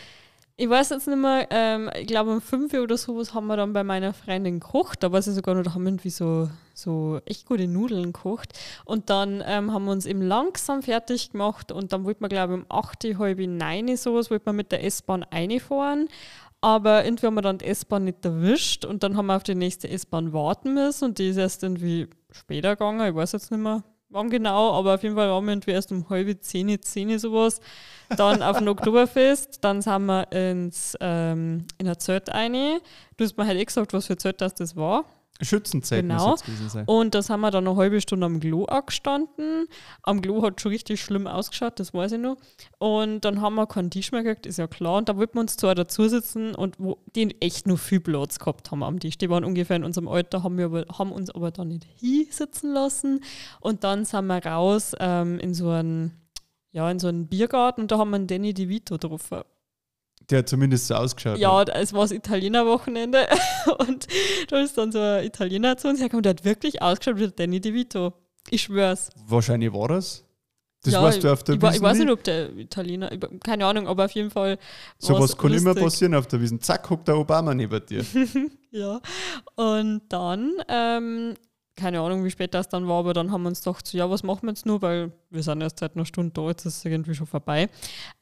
Ich 0.61 0.69
weiß 0.69 0.91
jetzt 0.91 1.07
nicht 1.07 1.17
mehr, 1.17 1.47
ähm, 1.49 1.91
ich 1.99 2.07
glaube 2.07 2.33
um 2.33 2.43
5 2.43 2.75
Uhr 2.75 2.83
oder 2.83 2.99
sowas 2.99 3.33
haben 3.33 3.47
wir 3.47 3.57
dann 3.57 3.73
bei 3.73 3.83
meiner 3.83 4.13
Freundin 4.13 4.61
gekocht. 4.61 5.03
Da 5.03 5.11
weiß 5.11 5.29
ich 5.29 5.35
sogar 5.35 5.55
noch, 5.55 5.63
da 5.63 5.73
haben 5.73 5.85
wir 5.85 5.89
irgendwie 5.89 6.11
so, 6.11 6.51
so 6.75 7.19
echt 7.25 7.47
gute 7.47 7.67
Nudeln 7.67 8.13
gekocht. 8.13 8.53
Und 8.85 9.09
dann 9.09 9.43
ähm, 9.47 9.73
haben 9.73 9.87
wir 9.87 9.93
uns 9.93 10.05
eben 10.05 10.21
langsam 10.21 10.83
fertig 10.83 11.31
gemacht 11.33 11.73
und 11.73 11.95
dann 11.95 12.05
wollten 12.05 12.23
wir, 12.23 12.29
glaube 12.29 12.53
ich, 12.53 12.61
um 12.61 12.67
8, 12.69 13.05
halb 13.19 13.39
9 13.39 13.97
sowas, 13.97 14.31
wollten 14.31 14.45
wir 14.45 14.53
mit 14.53 14.71
der 14.71 14.85
S-Bahn 14.85 15.23
reinfahren. 15.23 16.09
Aber 16.61 17.07
irgendwie 17.07 17.27
haben 17.27 17.35
wir 17.37 17.43
dann 17.43 17.57
die 17.57 17.65
S-Bahn 17.65 18.05
nicht 18.05 18.23
erwischt 18.23 18.85
und 18.85 19.03
dann 19.03 19.17
haben 19.17 19.27
wir 19.27 19.37
auf 19.37 19.43
die 19.43 19.55
nächste 19.55 19.89
S-Bahn 19.89 20.35
warten 20.35 20.75
müssen 20.75 21.07
und 21.07 21.19
die 21.19 21.31
ist 21.31 21.39
erst 21.39 21.63
irgendwie 21.63 22.07
später 22.33 22.77
gegangen. 22.77 23.09
Ich 23.09 23.15
weiß 23.15 23.33
jetzt 23.33 23.51
nicht 23.51 23.63
mehr 23.63 23.83
wann 24.11 24.29
genau, 24.29 24.73
aber 24.73 24.95
auf 24.95 25.03
jeden 25.03 25.15
Fall 25.15 25.29
waren 25.29 25.45
wir 25.45 25.53
irgendwie 25.53 25.71
erst 25.71 25.93
um 25.93 26.09
halbe 26.09 26.39
zehn, 26.39 26.81
zehn 26.83 27.19
sowas. 27.19 27.61
Dann 28.17 28.43
auf 28.43 28.59
dem 28.59 28.69
Oktoberfest, 28.69 29.65
dann 29.65 29.83
sind 29.83 30.07
wir 30.07 30.31
ins, 30.33 30.97
ähm, 31.01 31.67
in 31.79 31.89
ein 31.89 31.99
Zelt 31.99 32.29
rein. 32.29 32.81
Du 33.17 33.25
hast 33.25 33.37
mir 33.37 33.47
halt 33.47 33.59
eh 33.59 33.65
gesagt, 33.65 33.93
was 33.93 34.07
für 34.07 34.17
Zelt 34.17 34.41
das, 34.41 34.55
das 34.55 34.77
war. 34.77 35.05
Schützenzeit 35.43 36.03
Genau. 36.03 36.31
muss 36.31 36.43
gewesen 36.43 36.69
sein. 36.69 36.85
Und 36.87 37.15
da 37.15 37.23
sind 37.23 37.41
wir 37.41 37.51
dann 37.51 37.67
eine 37.67 37.77
halbe 37.77 38.01
Stunde 38.01 38.27
am 38.27 38.41
Klo 38.41 38.65
angestanden. 38.65 39.67
Am 40.03 40.21
Klo 40.21 40.43
hat 40.43 40.61
schon 40.61 40.73
richtig 40.73 41.01
schlimm 41.01 41.27
ausgeschaut, 41.27 41.79
das 41.81 41.95
weiß 41.95 42.13
ich 42.13 42.21
noch. 42.21 42.37
Und 42.79 43.21
dann 43.25 43.41
haben 43.41 43.55
wir 43.55 43.67
keinen 43.67 43.91
Tisch 43.91 44.13
mehr 44.13 44.23
gekriegt, 44.23 44.47
ist 44.47 44.59
ja 44.59 44.67
klar. 44.67 44.99
Und 44.99 45.09
da 45.09 45.17
wollten 45.17 45.35
wir 45.35 45.41
uns 45.41 45.57
zwar 45.57 45.75
dazu 45.75 46.09
sitzen 46.09 46.55
und 46.55 46.79
wo 46.79 46.99
die 47.15 47.41
echt 47.41 47.67
nur 47.67 47.79
viel 47.79 48.01
Platz 48.01 48.39
gehabt 48.39 48.71
haben 48.71 48.83
am 48.83 49.01
Tisch. 49.01 49.19
Die 49.19 49.31
waren 49.31 49.45
ungefähr 49.45 49.77
in 49.77 49.85
unserem 49.85 50.09
Alter, 50.09 50.43
haben, 50.43 50.59
wir 50.59 50.67
aber, 50.67 50.85
haben 50.99 51.13
uns 51.13 51.31
aber 51.31 51.51
dann 51.51 51.69
nicht 51.69 51.87
hinsitzen 51.99 52.73
lassen. 52.73 53.21
Und 53.61 53.85
dann 53.85 54.05
sind 54.05 54.27
wir 54.27 54.45
raus 54.45 54.93
ähm, 54.99 55.39
in 55.39 55.55
so 55.55 55.71
einen 55.71 56.17
ja, 56.73 56.91
in 56.91 56.99
so 56.99 57.09
einen 57.09 57.27
Biergarten 57.27 57.83
und 57.83 57.91
da 57.91 57.99
haben 57.99 58.11
wir 58.11 58.17
einen 58.17 58.27
Danny 58.27 58.55
DeVito 58.55 58.95
getroffen. 58.95 59.43
Der 60.31 60.39
hat 60.41 60.49
zumindest 60.49 60.87
so 60.87 60.95
ausgeschaut. 60.95 61.39
Ja, 61.39 61.63
es 61.63 61.93
war 61.93 62.03
das 62.03 62.13
Italiener-Wochenende 62.13 63.27
und 63.79 64.07
da 64.49 64.61
ist 64.61 64.79
dann 64.79 64.93
so 64.93 65.01
ein 65.01 65.25
Italiener 65.25 65.77
zu 65.77 65.89
uns 65.89 65.99
hergekommen, 66.01 66.23
der 66.23 66.31
hat 66.31 66.45
wirklich 66.45 66.81
ausgeschaut 66.83 67.17
wie 67.17 67.23
der 67.23 67.31
Danny 67.31 67.61
DeVito. 67.61 68.13
Ich 68.49 68.63
schwör's. 68.63 69.11
Wahrscheinlich 69.27 69.73
war 69.73 69.89
das. 69.89 70.25
Das 70.83 70.95
ja, 70.95 71.03
weißt 71.03 71.23
du 71.23 71.31
auf 71.31 71.45
der 71.45 71.57
ich, 71.57 71.63
wa- 71.63 71.75
ich 71.75 71.83
weiß 71.83 71.99
nicht, 71.99 72.11
ob 72.11 72.25
der 72.25 72.57
Italiener, 72.57 73.11
keine 73.45 73.67
Ahnung, 73.67 73.87
aber 73.87 74.07
auf 74.07 74.13
jeden 74.13 74.31
Fall. 74.31 74.57
So 74.99 75.19
was 75.19 75.37
kann 75.37 75.53
immer 75.53 75.71
lustig. 75.71 75.83
passieren 75.85 76.15
auf 76.15 76.27
der 76.27 76.41
Wiesen. 76.41 76.59
Zack, 76.61 76.89
hockt 76.89 77.07
der 77.07 77.19
Obama 77.19 77.55
neben 77.55 77.85
dir. 77.87 78.05
Ja. 78.73 79.01
Und 79.57 80.03
dann, 80.11 80.53
ähm, 80.69 81.35
keine 81.81 82.01
Ahnung, 82.01 82.25
wie 82.25 82.31
spät 82.31 82.55
das 82.55 82.69
dann 82.69 82.87
war, 82.87 82.99
aber 82.99 83.15
dann 83.15 83.33
haben 83.33 83.43
wir 83.43 83.49
uns 83.49 83.63
gedacht, 83.63 83.87
so, 83.87 83.97
ja, 83.97 84.09
was 84.11 84.23
machen 84.23 84.43
wir 84.43 84.51
jetzt 84.51 84.67
nur, 84.67 84.83
weil 84.83 85.13
wir 85.31 85.43
sind 85.43 85.61
erst 85.63 85.79
seit 85.79 85.97
einer 85.97 86.05
Stunde 86.05 86.33
da, 86.33 86.49
jetzt 86.49 86.67
ist 86.67 86.79
es 86.79 86.85
irgendwie 86.85 87.15
schon 87.15 87.27
vorbei. 87.27 87.69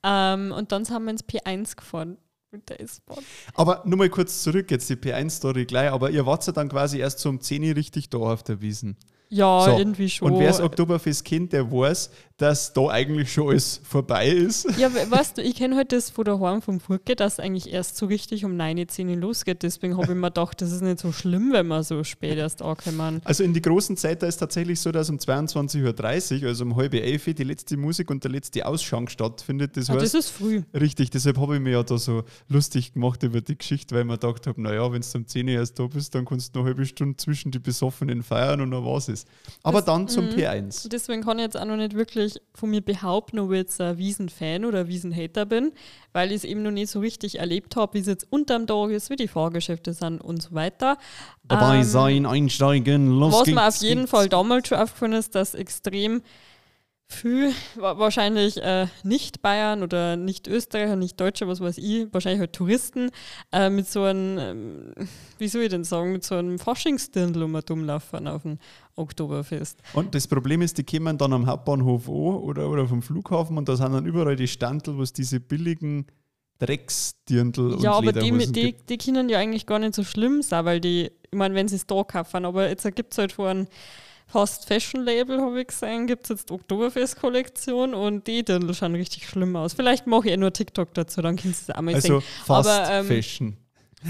Ähm, 0.02 0.52
und 0.52 0.72
dann 0.72 0.84
sind 0.84 1.02
wir 1.02 1.10
ins 1.10 1.24
P1 1.24 1.76
gefahren. 1.76 2.18
Mit 2.50 2.70
der 2.70 2.80
S-Bahn. 2.80 3.18
Aber 3.52 3.82
nur 3.84 3.98
mal 3.98 4.08
kurz 4.08 4.42
zurück, 4.42 4.70
jetzt 4.70 4.88
die 4.88 4.96
P1-Story 4.96 5.66
gleich, 5.66 5.90
aber 5.92 6.08
ihr 6.08 6.24
wart 6.24 6.46
ja 6.46 6.52
dann 6.54 6.70
quasi 6.70 6.98
erst 6.98 7.18
so 7.18 7.28
um 7.28 7.42
10 7.42 7.62
Uhr 7.62 7.76
richtig 7.76 8.08
da 8.08 8.16
auf 8.16 8.42
der 8.42 8.62
Wiesen. 8.62 8.96
Ja, 9.30 9.62
So. 9.64 9.78
irgendwie 9.78 10.08
schon. 10.08 10.32
Und 10.32 10.38
wer 10.40 10.48
das 10.48 10.60
Oktoberfest 10.60 11.24
kennt, 11.24 11.52
der 11.52 11.70
weiß, 11.70 12.10
dass 12.38 12.72
da 12.72 12.86
eigentlich 12.88 13.32
schon 13.32 13.48
alles 13.50 13.80
vorbei 13.82 14.28
ist. 14.28 14.64
Ja, 14.78 14.94
we- 14.94 15.10
weißt 15.10 15.36
du, 15.38 15.42
ich 15.42 15.56
kenne 15.56 15.74
halt 15.76 15.90
das 15.92 16.08
von 16.08 16.24
daheim 16.24 16.62
vom 16.62 16.78
Furke, 16.78 17.16
dass 17.16 17.40
eigentlich 17.40 17.70
erst 17.72 17.96
so 17.96 18.06
richtig 18.06 18.44
um 18.44 18.56
9, 18.56 18.86
10 18.88 19.08
Uhr 19.08 19.16
losgeht. 19.16 19.62
Deswegen 19.64 19.96
habe 19.96 20.12
ich 20.12 20.18
mir 20.18 20.28
gedacht, 20.28 20.62
das 20.62 20.70
ist 20.70 20.80
nicht 20.82 21.00
so 21.00 21.10
schlimm, 21.12 21.50
wenn 21.52 21.66
wir 21.66 21.82
so 21.82 22.04
spät 22.04 22.38
erst 22.38 22.62
ankommen. 22.62 23.20
Also 23.24 23.42
in 23.42 23.52
die 23.54 23.60
großen 23.60 23.96
Zeit, 23.96 24.22
da 24.22 24.28
ist 24.28 24.36
tatsächlich 24.36 24.78
so, 24.80 24.92
dass 24.92 25.10
um 25.10 25.18
22.30 25.18 26.42
Uhr, 26.42 26.48
also 26.48 26.64
um 26.64 26.76
halb 26.76 26.94
elf, 26.94 27.24
die 27.24 27.44
letzte 27.44 27.76
Musik 27.76 28.08
und 28.10 28.22
der 28.24 28.30
letzte 28.30 28.64
Ausschank 28.64 29.10
stattfindet. 29.10 29.76
Das 29.76 29.90
Ah, 29.90 29.94
heißt, 29.94 30.04
das 30.04 30.14
ist 30.14 30.30
früh. 30.30 30.62
richtig, 30.78 31.10
deshalb 31.10 31.38
habe 31.38 31.56
ich 31.56 31.60
mir 31.60 31.72
ja 31.72 31.82
da 31.82 31.98
so 31.98 32.22
lustig 32.48 32.94
gemacht 32.94 33.22
über 33.24 33.40
die 33.40 33.58
Geschichte, 33.58 33.94
weil 33.94 34.02
ich 34.02 34.06
mir 34.08 34.16
gedacht 34.18 34.46
habe, 34.46 34.62
naja, 34.62 34.90
wenn 34.92 35.02
du 35.02 35.18
um 35.18 35.26
10 35.26 35.48
Uhr 35.48 35.54
erst 35.54 35.78
da 35.78 35.86
bist, 35.86 36.14
dann 36.14 36.24
kannst 36.24 36.54
du 36.54 36.60
noch 36.60 36.66
eine 36.66 36.74
halbe 36.74 36.86
Stunde 36.86 37.16
zwischen 37.16 37.50
die 37.50 37.58
Besoffenen 37.58 38.22
feiern 38.22 38.60
und 38.60 38.70
dann 38.70 38.84
war's 38.84 39.08
es. 39.08 39.17
Aber 39.62 39.78
Das- 39.78 39.86
dann 39.86 40.08
zum 40.08 40.26
mhm. 40.26 40.30
P1. 40.34 40.88
Deswegen 40.88 41.22
kann 41.22 41.38
ich 41.38 41.44
jetzt 41.44 41.56
auch 41.58 41.64
noch 41.64 41.76
nicht 41.76 41.94
wirklich 41.94 42.40
von 42.54 42.70
mir 42.70 42.80
behaupten, 42.80 43.38
ob 43.38 43.50
ich 43.52 43.58
jetzt 43.58 43.80
ein 43.80 43.98
Wiesen-Fan 43.98 44.64
oder 44.64 44.80
ein 44.80 44.88
Wiesen-Hater 44.88 45.46
bin, 45.46 45.72
weil 46.12 46.30
ich 46.30 46.36
es 46.36 46.44
eben 46.44 46.62
noch 46.62 46.70
nicht 46.70 46.90
so 46.90 47.00
richtig 47.00 47.38
erlebt 47.38 47.76
habe, 47.76 47.94
wie 47.94 47.98
es 48.00 48.06
jetzt 48.06 48.26
unterm 48.30 48.66
Tag 48.66 48.90
ist, 48.90 49.10
wie 49.10 49.16
die 49.16 49.28
Fahrgeschäfte 49.28 49.92
sind 49.92 50.20
und 50.20 50.42
so 50.42 50.52
weiter. 50.54 50.96
Dabei 51.44 51.78
Ähm, 51.78 51.84
sein, 51.84 52.26
einsteigen, 52.26 53.18
los 53.18 53.32
Was 53.34 53.44
geht's, 53.44 53.54
mir 53.54 53.66
auf 53.68 53.76
jeden 53.76 54.00
geht's. 54.00 54.10
Fall 54.10 54.28
damals 54.28 54.68
schon 54.68 54.78
aufgefallen 54.78 55.12
ist, 55.14 55.34
dass 55.34 55.54
extrem 55.54 56.22
wa- 57.76 57.98
wahrscheinlich 57.98 58.58
äh, 58.62 58.86
nicht 59.02 59.40
Bayern 59.42 59.82
oder 59.82 60.16
nicht 60.16 60.46
Österreicher, 60.46 60.94
nicht 60.96 61.18
Deutsche, 61.18 61.48
was 61.48 61.60
weiß 61.60 61.78
ich, 61.78 62.06
wahrscheinlich 62.12 62.40
halt 62.40 62.52
Touristen, 62.52 63.10
äh, 63.52 63.70
mit 63.70 63.88
so 63.88 64.02
einem, 64.02 64.38
ähm, 64.38 64.92
wie 65.38 65.48
soll 65.48 65.62
ich 65.62 65.70
denn 65.70 65.84
sagen, 65.84 66.12
mit 66.12 66.24
so 66.24 66.34
einem 66.36 66.58
Faschingsdirndl 66.58 67.42
um 67.42 67.56
rumlaufen 67.56 68.28
auf 68.28 68.42
dem 68.42 68.58
Oktoberfest. 68.94 69.78
Und 69.94 70.14
das 70.14 70.26
Problem 70.26 70.60
ist, 70.62 70.76
die 70.78 70.84
kommen 70.84 71.16
dann 71.18 71.32
am 71.32 71.46
Hauptbahnhof 71.46 72.08
an 72.08 72.14
oder, 72.14 72.68
oder 72.68 72.86
vom 72.86 73.02
Flughafen 73.02 73.56
und 73.56 73.68
da 73.68 73.76
sind 73.76 73.92
dann 73.92 74.06
überall 74.06 74.36
die 74.36 74.48
Standel, 74.48 74.96
wo 74.96 75.02
es 75.02 75.12
diese 75.12 75.40
billigen 75.40 76.06
Drecksdirndl 76.58 77.76
ja, 77.80 77.92
aber 77.92 78.12
die, 78.12 78.32
die, 78.52 78.74
die 78.88 78.98
können 78.98 79.28
ja 79.28 79.38
eigentlich 79.38 79.64
gar 79.66 79.78
nicht 79.78 79.94
so 79.94 80.02
schlimm 80.04 80.42
sein, 80.42 80.64
weil 80.64 80.80
die, 80.80 81.10
ich 81.30 81.38
meine, 81.38 81.54
wenn 81.54 81.68
sie 81.68 81.76
es 81.76 81.86
da 81.86 82.02
kaufen, 82.02 82.44
aber 82.44 82.68
jetzt 82.68 82.82
gibt 82.96 83.12
es 83.12 83.18
halt 83.18 83.32
vor 83.32 83.48
einem 83.48 83.68
Fast 84.30 84.66
Fashion 84.68 85.02
Label, 85.04 85.40
habe 85.40 85.62
ich 85.62 85.68
gesehen, 85.68 86.06
gibt 86.06 86.24
es 86.24 86.28
jetzt 86.28 86.50
die 86.50 86.52
Oktoberfest-Kollektion 86.54 87.94
und 87.94 88.26
die 88.26 88.44
Dirndl 88.44 88.74
schauen 88.74 88.94
richtig 88.94 89.26
schlimm 89.26 89.56
aus. 89.56 89.72
Vielleicht 89.72 90.06
mache 90.06 90.26
ich 90.26 90.34
eh 90.34 90.36
nur 90.36 90.52
TikTok 90.52 90.92
dazu, 90.92 91.22
dann 91.22 91.36
kannst 91.36 91.66
du 91.68 91.72
es 91.72 91.78
auch 91.78 91.80
mal 91.80 91.94
Also 91.94 92.20
sehen. 92.20 92.28
Fast 92.44 92.68
Aber, 92.68 92.90
ähm, 92.90 93.06
Fashion. 93.06 93.56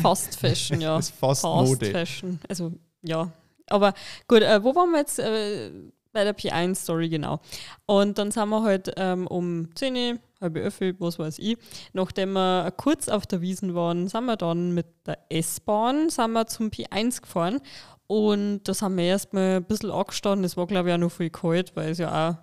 Fast 0.03 0.37
Fashion, 0.39 0.81
ja. 0.81 0.97
Fast 1.01 1.15
Fast 1.19 1.45
Mode. 1.45 1.87
Fashion. 1.87 2.41
Also, 2.49 2.73
ja. 3.03 3.31
Aber 3.69 3.95
gut, 4.27 4.43
äh, 4.43 4.63
wo 4.63 4.75
waren 4.75 4.91
wir 4.91 4.99
jetzt? 4.99 5.19
Äh, 5.21 5.71
bei 6.19 6.25
der 6.25 6.37
P1-Story, 6.37 7.09
genau. 7.09 7.41
Und 7.87 8.19
dann 8.19 8.33
sind 8.33 8.49
wir 8.49 8.63
halt 8.63 8.93
ähm, 8.97 9.29
um 9.29 9.69
10 9.77 9.95
Uhr, 9.95 10.19
halb 10.41 10.57
elf, 10.57 10.81
was 10.99 11.19
weiß 11.19 11.39
ich, 11.39 11.57
nachdem 11.93 12.33
wir 12.33 12.73
kurz 12.77 13.09
auf 13.09 13.25
der 13.27 13.41
Wiesen 13.41 13.77
waren, 13.77 14.09
sind 14.09 14.25
wir 14.25 14.37
dann 14.37 14.75
mit 14.75 14.87
der 15.07 15.19
S-Bahn 15.29 16.11
zum 16.11 16.71
P1 16.71 17.23
gefahren. 17.23 17.61
Und 18.09 18.63
da 18.65 18.75
sind 18.75 18.97
wir 18.97 19.05
erstmal 19.05 19.57
ein 19.59 19.65
bisschen 19.65 19.93
angestanden. 19.93 20.45
Es 20.45 20.57
war, 20.57 20.67
glaube 20.67 20.89
ich, 20.89 20.95
auch 20.95 20.99
noch 20.99 21.13
viel 21.13 21.31
kalt, 21.31 21.77
weil 21.77 21.91
es 21.91 21.99
ja 21.99 22.31
auch, 22.31 22.37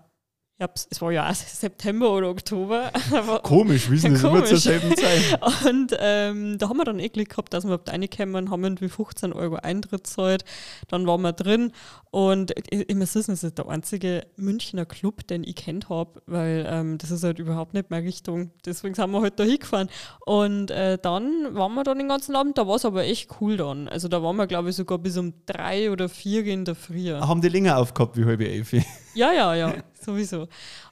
ich 0.57 0.65
es 0.89 1.01
war 1.01 1.11
ja 1.11 1.29
auch 1.29 1.33
September 1.35 2.11
oder 2.11 2.29
Oktober. 2.29 2.91
Komisch, 3.43 3.89
wissen 3.89 4.13
das 4.13 4.23
immer 4.23 4.33
Komisch. 4.33 4.49
zur 4.49 4.57
selben 4.57 4.95
Zeit. 4.95 5.39
und 5.69 5.95
ähm, 5.99 6.57
da 6.57 6.69
haben 6.69 6.77
wir 6.77 6.85
dann 6.85 6.99
eh 6.99 7.09
Glück 7.09 7.29
gehabt, 7.29 7.53
dass 7.53 7.63
wir 7.65 7.73
überhaupt 7.73 7.89
reinkommen, 7.89 8.49
haben 8.49 8.63
irgendwie 8.63 8.87
15 8.87 9.33
Euro 9.33 9.55
Eintritt 9.55 10.03
gezahlt. 10.03 10.45
Dann 10.87 11.05
waren 11.07 11.21
wir 11.21 11.33
drin 11.33 11.71
und 12.11 12.53
ich, 12.69 12.89
ich 12.89 12.95
muss 12.95 13.15
wissen, 13.15 13.31
das 13.31 13.43
ist 13.43 13.57
der 13.57 13.67
einzige 13.67 14.27
Münchner 14.37 14.85
Club, 14.85 15.27
den 15.27 15.43
ich 15.43 15.55
kennt 15.55 15.89
habe, 15.89 16.21
weil 16.25 16.65
ähm, 16.69 16.97
das 16.97 17.11
ist 17.11 17.23
halt 17.23 17.39
überhaupt 17.39 17.73
nicht 17.73 17.89
mehr 17.89 18.03
Richtung. 18.03 18.51
Deswegen 18.65 18.95
sind 18.95 19.11
wir 19.11 19.21
halt 19.21 19.39
da 19.39 19.43
hingefahren. 19.43 19.89
Und 20.25 20.71
äh, 20.71 20.97
dann 20.97 21.53
waren 21.55 21.73
wir 21.73 21.83
dann 21.83 21.97
den 21.97 22.07
ganzen 22.07 22.35
Abend, 22.35 22.57
da 22.57 22.65
war 22.67 22.75
es 22.75 22.85
aber 22.85 23.03
echt 23.03 23.29
cool 23.41 23.57
dann. 23.57 23.89
Also 23.89 24.07
da 24.07 24.23
waren 24.23 24.37
wir, 24.37 24.47
glaube 24.47 24.69
ich, 24.69 24.77
sogar 24.77 24.99
bis 24.99 25.17
um 25.17 25.33
drei 25.45 25.91
oder 25.91 26.07
vier 26.07 26.45
in 26.45 26.63
der 26.63 26.75
Früh. 26.75 27.11
Haben 27.11 27.41
die 27.41 27.49
länger 27.49 27.77
aufgehabt 27.77 28.15
wie 28.15 28.23
halbe 28.23 28.47
elf. 28.47 28.73
Ja, 29.15 29.31
ja, 29.31 29.55
ja, 29.55 29.73
sowieso. 29.99 30.47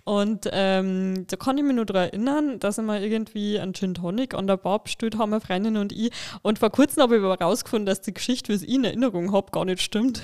Und 0.05 0.49
ähm, 0.51 1.25
da 1.27 1.36
kann 1.36 1.57
ich 1.57 1.63
mich 1.63 1.75
nur 1.75 1.86
daran 1.86 2.09
erinnern, 2.09 2.59
dass 2.59 2.77
wir 2.77 3.01
irgendwie 3.01 3.59
einen 3.59 3.73
Gin 3.73 3.93
Tonic 3.93 4.33
an 4.33 4.47
der 4.47 4.57
Bar 4.57 4.83
bestellt 4.83 5.17
haben, 5.17 5.33
eine 5.33 5.41
Freundin 5.41 5.77
und 5.77 5.91
ich. 5.91 6.12
Und 6.41 6.57
vor 6.57 6.69
kurzem 6.69 7.03
habe 7.03 7.17
ich 7.17 7.23
aber 7.23 7.38
herausgefunden, 7.38 7.86
dass 7.86 8.01
die 8.01 8.13
Geschichte, 8.13 8.49
wie 8.49 8.65
ich 8.65 8.69
in 8.69 8.86
Erinnerung 8.86 9.33
habe, 9.33 9.51
gar 9.51 9.65
nicht 9.65 9.81
stimmt. 9.81 10.21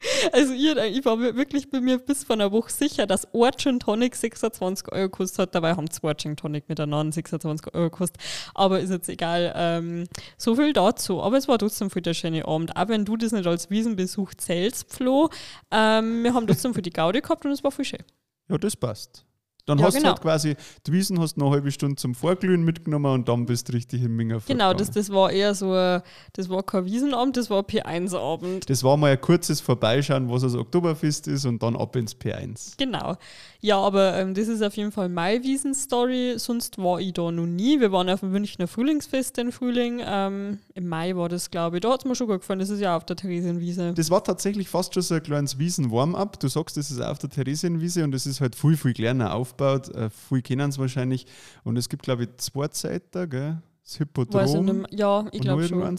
Also 0.32 0.52
ich, 0.52 0.76
ich 0.76 1.04
war 1.04 1.18
wirklich 1.18 1.70
bei 1.70 1.80
mir 1.80 1.98
bis 1.98 2.24
vor 2.24 2.34
einer 2.34 2.52
Woche 2.52 2.70
sicher, 2.70 3.06
dass 3.06 3.32
ein 3.32 3.50
Gin 3.56 3.80
Tonic 3.80 4.16
26 4.16 4.92
Euro 4.92 5.08
gekostet 5.08 5.38
hat. 5.38 5.54
Dabei 5.54 5.74
haben 5.74 5.90
zwei 5.90 6.14
Gin 6.14 6.36
Tonic 6.36 6.68
miteinander 6.68 7.12
26 7.12 7.74
Euro 7.74 7.90
gekostet. 7.90 8.20
Aber 8.54 8.80
ist 8.80 8.90
jetzt 8.90 9.08
egal. 9.08 9.52
Ähm, 9.56 10.04
so 10.36 10.56
viel 10.56 10.72
dazu. 10.72 11.22
Aber 11.22 11.36
es 11.36 11.48
war 11.48 11.58
trotzdem 11.58 11.90
für 11.90 12.02
der 12.02 12.14
schöne 12.14 12.46
Abend. 12.46 12.76
Auch 12.76 12.88
wenn 12.88 13.04
du 13.04 13.16
das 13.16 13.32
nicht 13.32 13.46
als 13.46 13.70
Wiesenbesuch 13.70 14.34
zählst, 14.34 14.92
Flo. 14.92 15.30
Ähm, 15.70 16.22
wir 16.22 16.34
haben 16.34 16.46
trotzdem 16.46 16.74
für 16.74 16.82
die 16.82 16.90
Gaudi 16.90 17.20
gehabt 17.20 17.44
und 17.44 17.52
es 17.52 17.64
war 17.64 17.70
voll 17.70 17.84
schön. 17.84 18.04
Ja, 18.48 18.58
das 18.58 18.76
passt. 18.76 19.24
Dann 19.66 19.78
Ja, 19.78 19.86
hast 19.86 19.94
genau. 19.94 20.04
du 20.10 20.12
halt 20.14 20.22
quasi, 20.22 20.56
die 20.86 20.92
Wiesen 20.92 21.20
hast 21.20 21.36
eine 21.40 21.50
halbe 21.50 21.70
Stunde 21.72 21.96
zum 21.96 22.14
Vorglühen 22.14 22.62
mitgenommen 22.64 23.12
und 23.12 23.28
dann 23.28 23.46
bist 23.46 23.68
du 23.68 23.72
richtig 23.72 24.02
im 24.02 24.14
Minger 24.16 24.40
Genau, 24.46 24.72
das, 24.72 24.90
das 24.92 25.10
war 25.10 25.30
eher 25.32 25.54
so, 25.54 25.72
ein- 25.72 26.02
das 26.34 26.48
war 26.48 26.62
kein 26.62 26.84
Wiesenabend, 26.84 27.36
das 27.36 27.50
war 27.50 27.58
ein 27.58 27.64
P1-Abend. 27.64 28.70
Das 28.70 28.84
war 28.84 28.96
mal 28.96 29.10
ein 29.12 29.20
kurzes 29.20 29.60
Vorbeischauen, 29.60 30.30
was 30.30 30.42
das 30.42 30.54
Oktoberfest 30.54 31.26
ist 31.28 31.44
und 31.46 31.62
dann 31.62 31.76
ab 31.76 31.96
ins 31.96 32.14
P1. 32.16 32.74
Genau. 32.78 33.16
Ja, 33.60 33.78
aber 33.78 34.16
ähm, 34.16 34.34
das 34.34 34.46
ist 34.48 34.62
auf 34.62 34.76
jeden 34.76 34.92
Fall 34.92 35.08
meine 35.08 35.42
Wiesen-Story. 35.42 36.34
Sonst 36.36 36.78
war 36.78 37.00
ich 37.00 37.12
da 37.14 37.32
noch 37.32 37.46
nie. 37.46 37.80
Wir 37.80 37.90
waren 37.90 38.08
auf 38.08 38.20
dem 38.20 38.30
Münchner 38.30 38.68
Frühlingsfest 38.68 39.38
im 39.38 39.50
Frühling. 39.50 40.00
Ähm, 40.04 40.58
Im 40.74 40.88
Mai 40.88 41.16
war 41.16 41.28
das, 41.28 41.50
glaube 41.50 41.78
ich. 41.78 41.80
Da 41.80 41.90
hat 41.92 42.00
es 42.00 42.04
mir 42.04 42.14
schon 42.14 42.28
gut 42.28 42.40
gefallen. 42.40 42.60
Das 42.60 42.70
ist 42.70 42.80
ja 42.80 42.96
auf 42.96 43.04
der 43.04 43.16
Theresienwiese. 43.16 43.92
Das 43.94 44.10
war 44.10 44.22
tatsächlich 44.22 44.68
fast 44.68 44.94
schon 44.94 45.02
so 45.02 45.14
ein 45.16 45.22
kleines 45.22 45.58
Wiesen-Warm-up. 45.58 46.38
Du 46.38 46.46
sagst, 46.48 46.76
das 46.76 46.90
ist 46.92 47.00
auf 47.00 47.18
der 47.18 47.30
Theresienwiese 47.30 48.04
und 48.04 48.12
das 48.12 48.26
ist 48.26 48.40
halt 48.40 48.54
viel, 48.54 48.76
viel 48.76 48.92
kleiner 48.94 49.34
aufgebaut. 49.56 49.94
Äh, 49.94 50.10
viel 50.10 50.42
kennen 50.42 50.70
es 50.70 50.78
wahrscheinlich. 50.78 51.26
Und 51.64 51.76
es 51.76 51.88
gibt, 51.88 52.02
glaube 52.02 52.24
ich, 52.24 52.36
zwei 52.38 52.68
Seiten, 52.70 53.28
gell? 53.28 53.62
Das 53.84 53.98
Hippodrom. 53.98 54.84
Ich. 54.90 54.98
Ja, 54.98 55.26
ich 55.30 55.40
glaube 55.40 55.62
schon. 55.68 55.96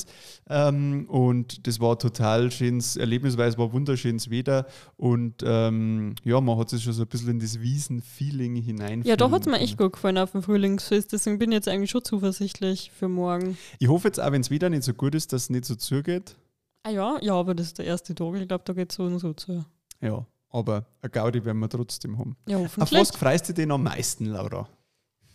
Ähm, 0.49 1.05
und 1.07 1.65
das 1.65 1.79
war 1.79 1.97
total 1.97 2.51
schönes 2.51 2.97
Erlebnis, 2.97 3.37
weil 3.37 3.47
es 3.47 3.57
war 3.57 3.71
wunderschönes 3.71 4.29
Wetter 4.29 4.65
und 4.97 5.35
ähm, 5.45 6.15
ja, 6.25 6.41
man 6.41 6.57
hat 6.57 6.69
sich 6.69 6.83
schon 6.83 6.91
so 6.91 7.03
ein 7.03 7.07
bisschen 7.07 7.29
in 7.29 7.39
das 7.39 7.61
Wiesen-Feeling 7.61 8.55
hinein. 8.55 9.03
Ja, 9.03 9.15
da 9.15 9.31
hat 9.31 9.39
es 9.39 9.47
mir 9.47 9.59
echt 9.59 9.77
gut 9.77 9.93
gefallen 9.93 10.17
auf 10.17 10.33
dem 10.33 10.43
Frühlingsfest. 10.43 11.13
Deswegen 11.13 11.39
bin 11.39 11.53
ich 11.53 11.55
jetzt 11.55 11.69
eigentlich 11.69 11.91
schon 11.91 12.03
zuversichtlich 12.03 12.91
für 12.91 13.07
morgen. 13.07 13.57
Ich 13.79 13.87
hoffe 13.87 14.09
jetzt 14.09 14.19
auch, 14.19 14.33
wenn 14.33 14.41
es 14.41 14.49
wieder 14.49 14.69
nicht 14.69 14.83
so 14.83 14.93
gut 14.93 15.15
ist, 15.15 15.31
dass 15.31 15.43
es 15.43 15.49
nicht 15.49 15.63
so 15.63 15.75
zugeht. 15.75 16.35
Ah 16.83 16.89
ja, 16.89 17.17
ja, 17.21 17.35
aber 17.35 17.55
das 17.55 17.67
ist 17.67 17.77
der 17.77 17.85
erste 17.85 18.13
Tag. 18.13 18.35
Ich 18.35 18.49
glaube, 18.49 18.65
da 18.65 18.73
geht 18.73 18.91
es 18.91 18.97
so 18.97 19.03
und 19.03 19.19
so 19.19 19.31
zu. 19.31 19.63
Ja, 20.01 20.25
aber 20.57 20.85
eine 21.01 21.09
Gaudi 21.09 21.43
werden 21.45 21.59
wir 21.59 21.69
trotzdem 21.69 22.17
haben. 22.17 22.35
Ja, 22.47 22.57
Auf 22.57 22.77
was 22.77 23.11
freust 23.11 23.49
du 23.49 23.53
dich 23.53 23.69
am 23.69 23.83
meisten, 23.83 24.25
Laura? 24.25 24.67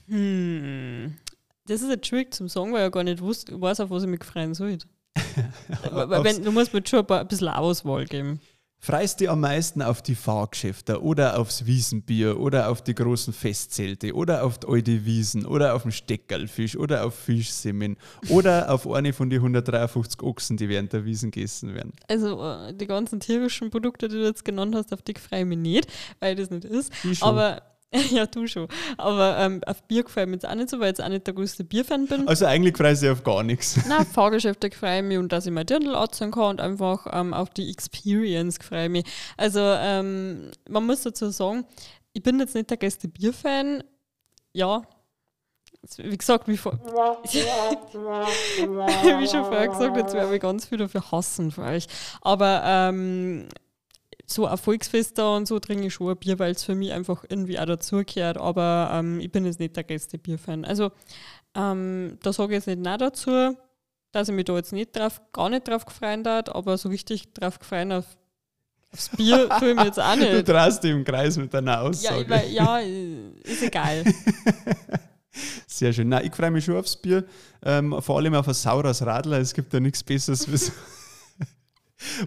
Hm. 0.09 1.17
Das 1.67 1.81
ist 1.81 1.89
jetzt 1.89 2.07
schwierig 2.07 2.35
zum 2.35 2.49
sagen, 2.49 2.73
weil 2.73 2.81
ich 2.81 2.85
ja 2.85 2.89
gar 2.89 3.05
nicht 3.05 3.21
wusste, 3.21 3.61
weiß, 3.61 3.81
auf 3.81 3.91
was 3.91 4.03
ich 4.03 4.09
mich 4.09 4.25
freuen 4.25 4.55
soll. 4.55 4.79
Wenn, 5.93 6.43
du 6.43 6.51
musst 6.51 6.75
mir 6.75 6.83
schon 6.85 7.01
ein, 7.01 7.07
paar, 7.07 7.21
ein 7.21 7.29
bisschen 7.29 7.49
Auswahl 7.49 8.05
geben. 8.07 8.41
Freust 8.85 9.21
du 9.21 9.23
dich 9.23 9.31
am 9.31 9.39
meisten 9.39 9.81
auf 9.81 10.03
die 10.03 10.17
Fahrgeschäfte 10.17 11.01
oder 11.01 11.39
aufs 11.39 11.67
Wiesenbier 11.67 12.41
oder 12.41 12.69
auf 12.69 12.83
die 12.83 12.97
großen 12.97 13.33
Festzelte 13.33 14.13
oder 14.13 14.43
auf 14.43 14.59
die 14.59 14.67
alte 14.67 15.05
Wiesen 15.05 15.47
oder 15.47 15.77
auf 15.77 15.83
den 15.83 15.93
Steckerlfisch 15.93 16.77
oder 16.77 17.07
auf 17.07 17.15
Fischsemmeln 17.15 17.97
oder 18.29 18.69
auf 18.75 18.91
eine 18.91 19.13
von 19.13 19.31
den 19.31 19.39
153 19.39 20.21
Ochsen, 20.25 20.57
die 20.57 20.69
während 20.69 20.93
der 20.93 21.05
Wiesen 21.05 21.31
gegessen 21.31 21.77
werden? 21.77 21.93
Also 22.09 22.43
äh, 22.43 22.75
die 22.75 22.89
ganzen 22.89 23.21
tierischen 23.21 23.71
Produkte, 23.71 24.09
die 24.09 24.17
du 24.17 24.25
jetzt 24.25 24.45
genannt 24.45 24.75
hast, 24.75 24.93
auf 24.93 25.03
die 25.03 25.15
freue 25.15 25.43
ich 25.43 25.47
mich 25.47 25.59
nicht, 25.59 25.87
weil 26.19 26.35
das 26.35 26.51
nicht 26.51 26.65
ist. 26.65 26.93
Aber 27.21 27.63
ja, 28.11 28.27
du 28.27 28.47
schon. 28.47 28.69
Aber 28.97 29.37
ähm, 29.39 29.61
auf 29.67 29.83
Bier 29.83 30.03
gefällt 30.03 30.29
mir 30.29 30.35
jetzt 30.35 30.49
auch 30.49 30.55
nicht 30.55 30.71
so, 30.71 30.81
weil 30.81 30.93
ich 30.93 30.99
jetzt 30.99 31.05
auch 31.05 31.09
nicht 31.09 31.27
der 31.27 31.35
größte 31.35 31.65
Bierfan 31.65 32.07
bin. 32.07 32.27
Also 32.27 32.47
eigentlich 32.47 32.77
freust 32.77 33.03
du 33.03 33.07
dich 33.07 33.13
auf 33.13 33.25
gar 33.25 33.43
nichts. 33.43 33.79
Na, 33.89 34.05
Fahrgeschäfte 34.05 34.71
freue 34.71 34.99
ich 34.99 35.05
mich 35.05 35.19
und 35.19 35.31
dass 35.31 35.47
ich 35.47 35.53
mein 35.53 35.67
Dirndl 35.67 35.95
anziehen 35.95 36.31
kann 36.31 36.51
und 36.51 36.61
einfach 36.61 37.07
ähm, 37.13 37.35
auf 37.35 37.51
die 37.51 37.71
Experience 37.71 38.59
freue 38.59 38.85
ich 38.85 38.91
mich. 38.91 39.05
Also, 39.37 39.61
ähm, 39.61 40.51
man 40.69 40.87
muss 40.87 41.03
dazu 41.03 41.31
sagen, 41.31 41.65
ich 42.15 42.23
bin 42.23 42.39
jetzt 42.41 42.55
nicht 42.55 42.71
der 42.71 42.79
größte 42.79 43.09
Bierfan. 43.09 43.85
Ja, 44.55 44.83
wie 45.97 46.17
gesagt, 46.17 46.47
wie, 46.47 46.57
vor 46.57 46.73
wie 47.25 49.29
schon 49.29 49.45
vorher 49.45 49.69
gesagt, 49.69 49.97
jetzt 49.97 50.15
werde 50.15 50.35
ich 50.35 50.41
ganz 50.41 50.67
viel 50.67 50.79
dafür 50.79 51.11
hassen 51.11 51.51
für 51.51 51.63
euch. 51.63 51.87
Aber 52.21 52.63
ähm, 52.65 53.49
so 54.33 54.45
Erfolgsfester 54.47 55.37
und 55.37 55.47
so 55.47 55.59
trinke 55.59 55.87
ich 55.87 55.95
schon 55.95 56.09
ein 56.11 56.17
Bier, 56.17 56.39
weil 56.39 56.53
es 56.53 56.65
für 56.65 56.75
mich 56.75 56.93
einfach 56.93 57.25
irgendwie 57.29 57.59
auch 57.59 57.67
dazugehört. 57.67 58.39
Aber 58.39 58.91
ähm, 58.93 59.21
ich 59.21 59.31
bin 59.31 59.45
jetzt 59.45 59.61
nicht 59.61 59.77
der 59.77 59.85
größte 59.85 60.19
Bierfan. 60.19 60.65
Also 60.65 60.91
Ähm, 61.55 62.19
da 62.23 62.33
sage 62.33 62.53
ich 62.53 62.57
jetzt 62.57 62.67
nicht 62.67 62.81
nein 62.81 62.99
dazu, 62.99 63.55
dass 64.11 64.29
ich 64.29 64.35
mich 64.35 64.47
da 64.47 64.55
jetzt 64.57 64.73
nicht 64.73 64.97
drauf, 64.97 65.21
gar 65.33 65.51
nicht 65.51 65.69
drauf 65.69 65.85
gefreut 65.85 66.27
hat, 66.27 66.49
aber 66.55 66.79
so 66.79 66.89
richtig 66.89 67.35
drauf 67.35 67.59
gefreut 67.59 67.93
auf, 67.93 68.05
aufs 68.93 69.11
Bier 69.11 69.49
tue 69.59 69.71
ich 69.71 69.77
mir 69.77 69.85
jetzt 69.85 70.01
auch 70.01 70.15
Du 70.17 70.21
nicht. 70.21 70.49
drehst 70.49 70.83
dich 70.83 70.93
im 70.93 71.05
Kreis 71.05 71.37
mit 71.37 71.53
deiner 71.53 71.73
Ja, 71.73 71.81
Aussage. 71.83 72.23
ich, 72.23 72.29
weil- 72.31 72.51
ja, 72.51 72.79
ist 72.79 73.63
egal. 73.63 74.03
Sehr 75.67 75.93
schön. 75.93 76.09
Nein, 76.11 76.27
ich 76.27 76.35
freue 76.35 76.51
mich 76.51 76.65
schon 76.65 76.77
aufs 76.77 76.97
Bier. 76.97 77.25
Ähm, 77.65 77.97
vor 78.01 78.19
allem 78.19 78.35
auf 78.35 78.47
ein 78.49 78.55
saures 78.55 79.05
Radler. 79.05 79.39
Es 79.39 79.55
gibt 79.55 79.73
ja 79.73 79.81
nichts 79.81 80.03
Besseres, 80.03 80.51
wie 80.51 80.57
so- 80.57 80.73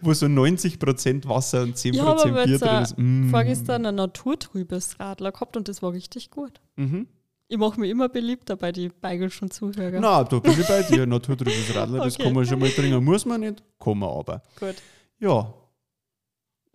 wo 0.02 0.14
so 0.14 0.26
90% 0.28 1.28
Wasser 1.28 1.64
und 1.64 1.76
10% 1.76 1.94
Ich 1.94 2.02
habe 2.02 2.22
aber 2.24 2.46
Bier 2.46 2.60
drin 2.60 2.82
ist. 2.84 2.98
Mm. 2.98 3.30
vorgestern 3.30 3.86
ein 3.86 3.96
naturtrübes 3.96 5.00
Radler 5.00 5.32
gehabt 5.32 5.58
und 5.58 5.68
das 5.68 5.82
war 5.82 5.94
richtig 5.94 6.30
gut. 6.32 6.62
Mhm. 6.76 7.08
Ich 7.48 7.58
mache 7.58 7.80
mich 7.80 7.92
immer 7.92 8.10
beliebter 8.10 8.56
bei 8.56 8.72
den 8.72 8.92
bayerischen 9.02 9.52
Zuhörern. 9.52 10.02
Na, 10.02 10.24
da 10.24 10.40
bin 10.40 10.52
ich 10.60 10.68
bei 10.68 10.82
dir. 10.82 11.06
Naturtrübes 11.06 11.76
Radler, 11.76 12.00
das 12.04 12.14
Okay. 12.16 12.24
kann 12.24 12.34
man 12.34 12.46
schon 12.46 12.60
mal 12.60 12.70
trinken. 12.70 13.04
Muss 13.04 13.26
man 13.26 13.42
nicht, 13.42 13.62
kann 13.80 13.98
man 14.00 14.10
aber. 14.10 14.42
Gut, 14.60 14.76
Ja, 15.20 15.54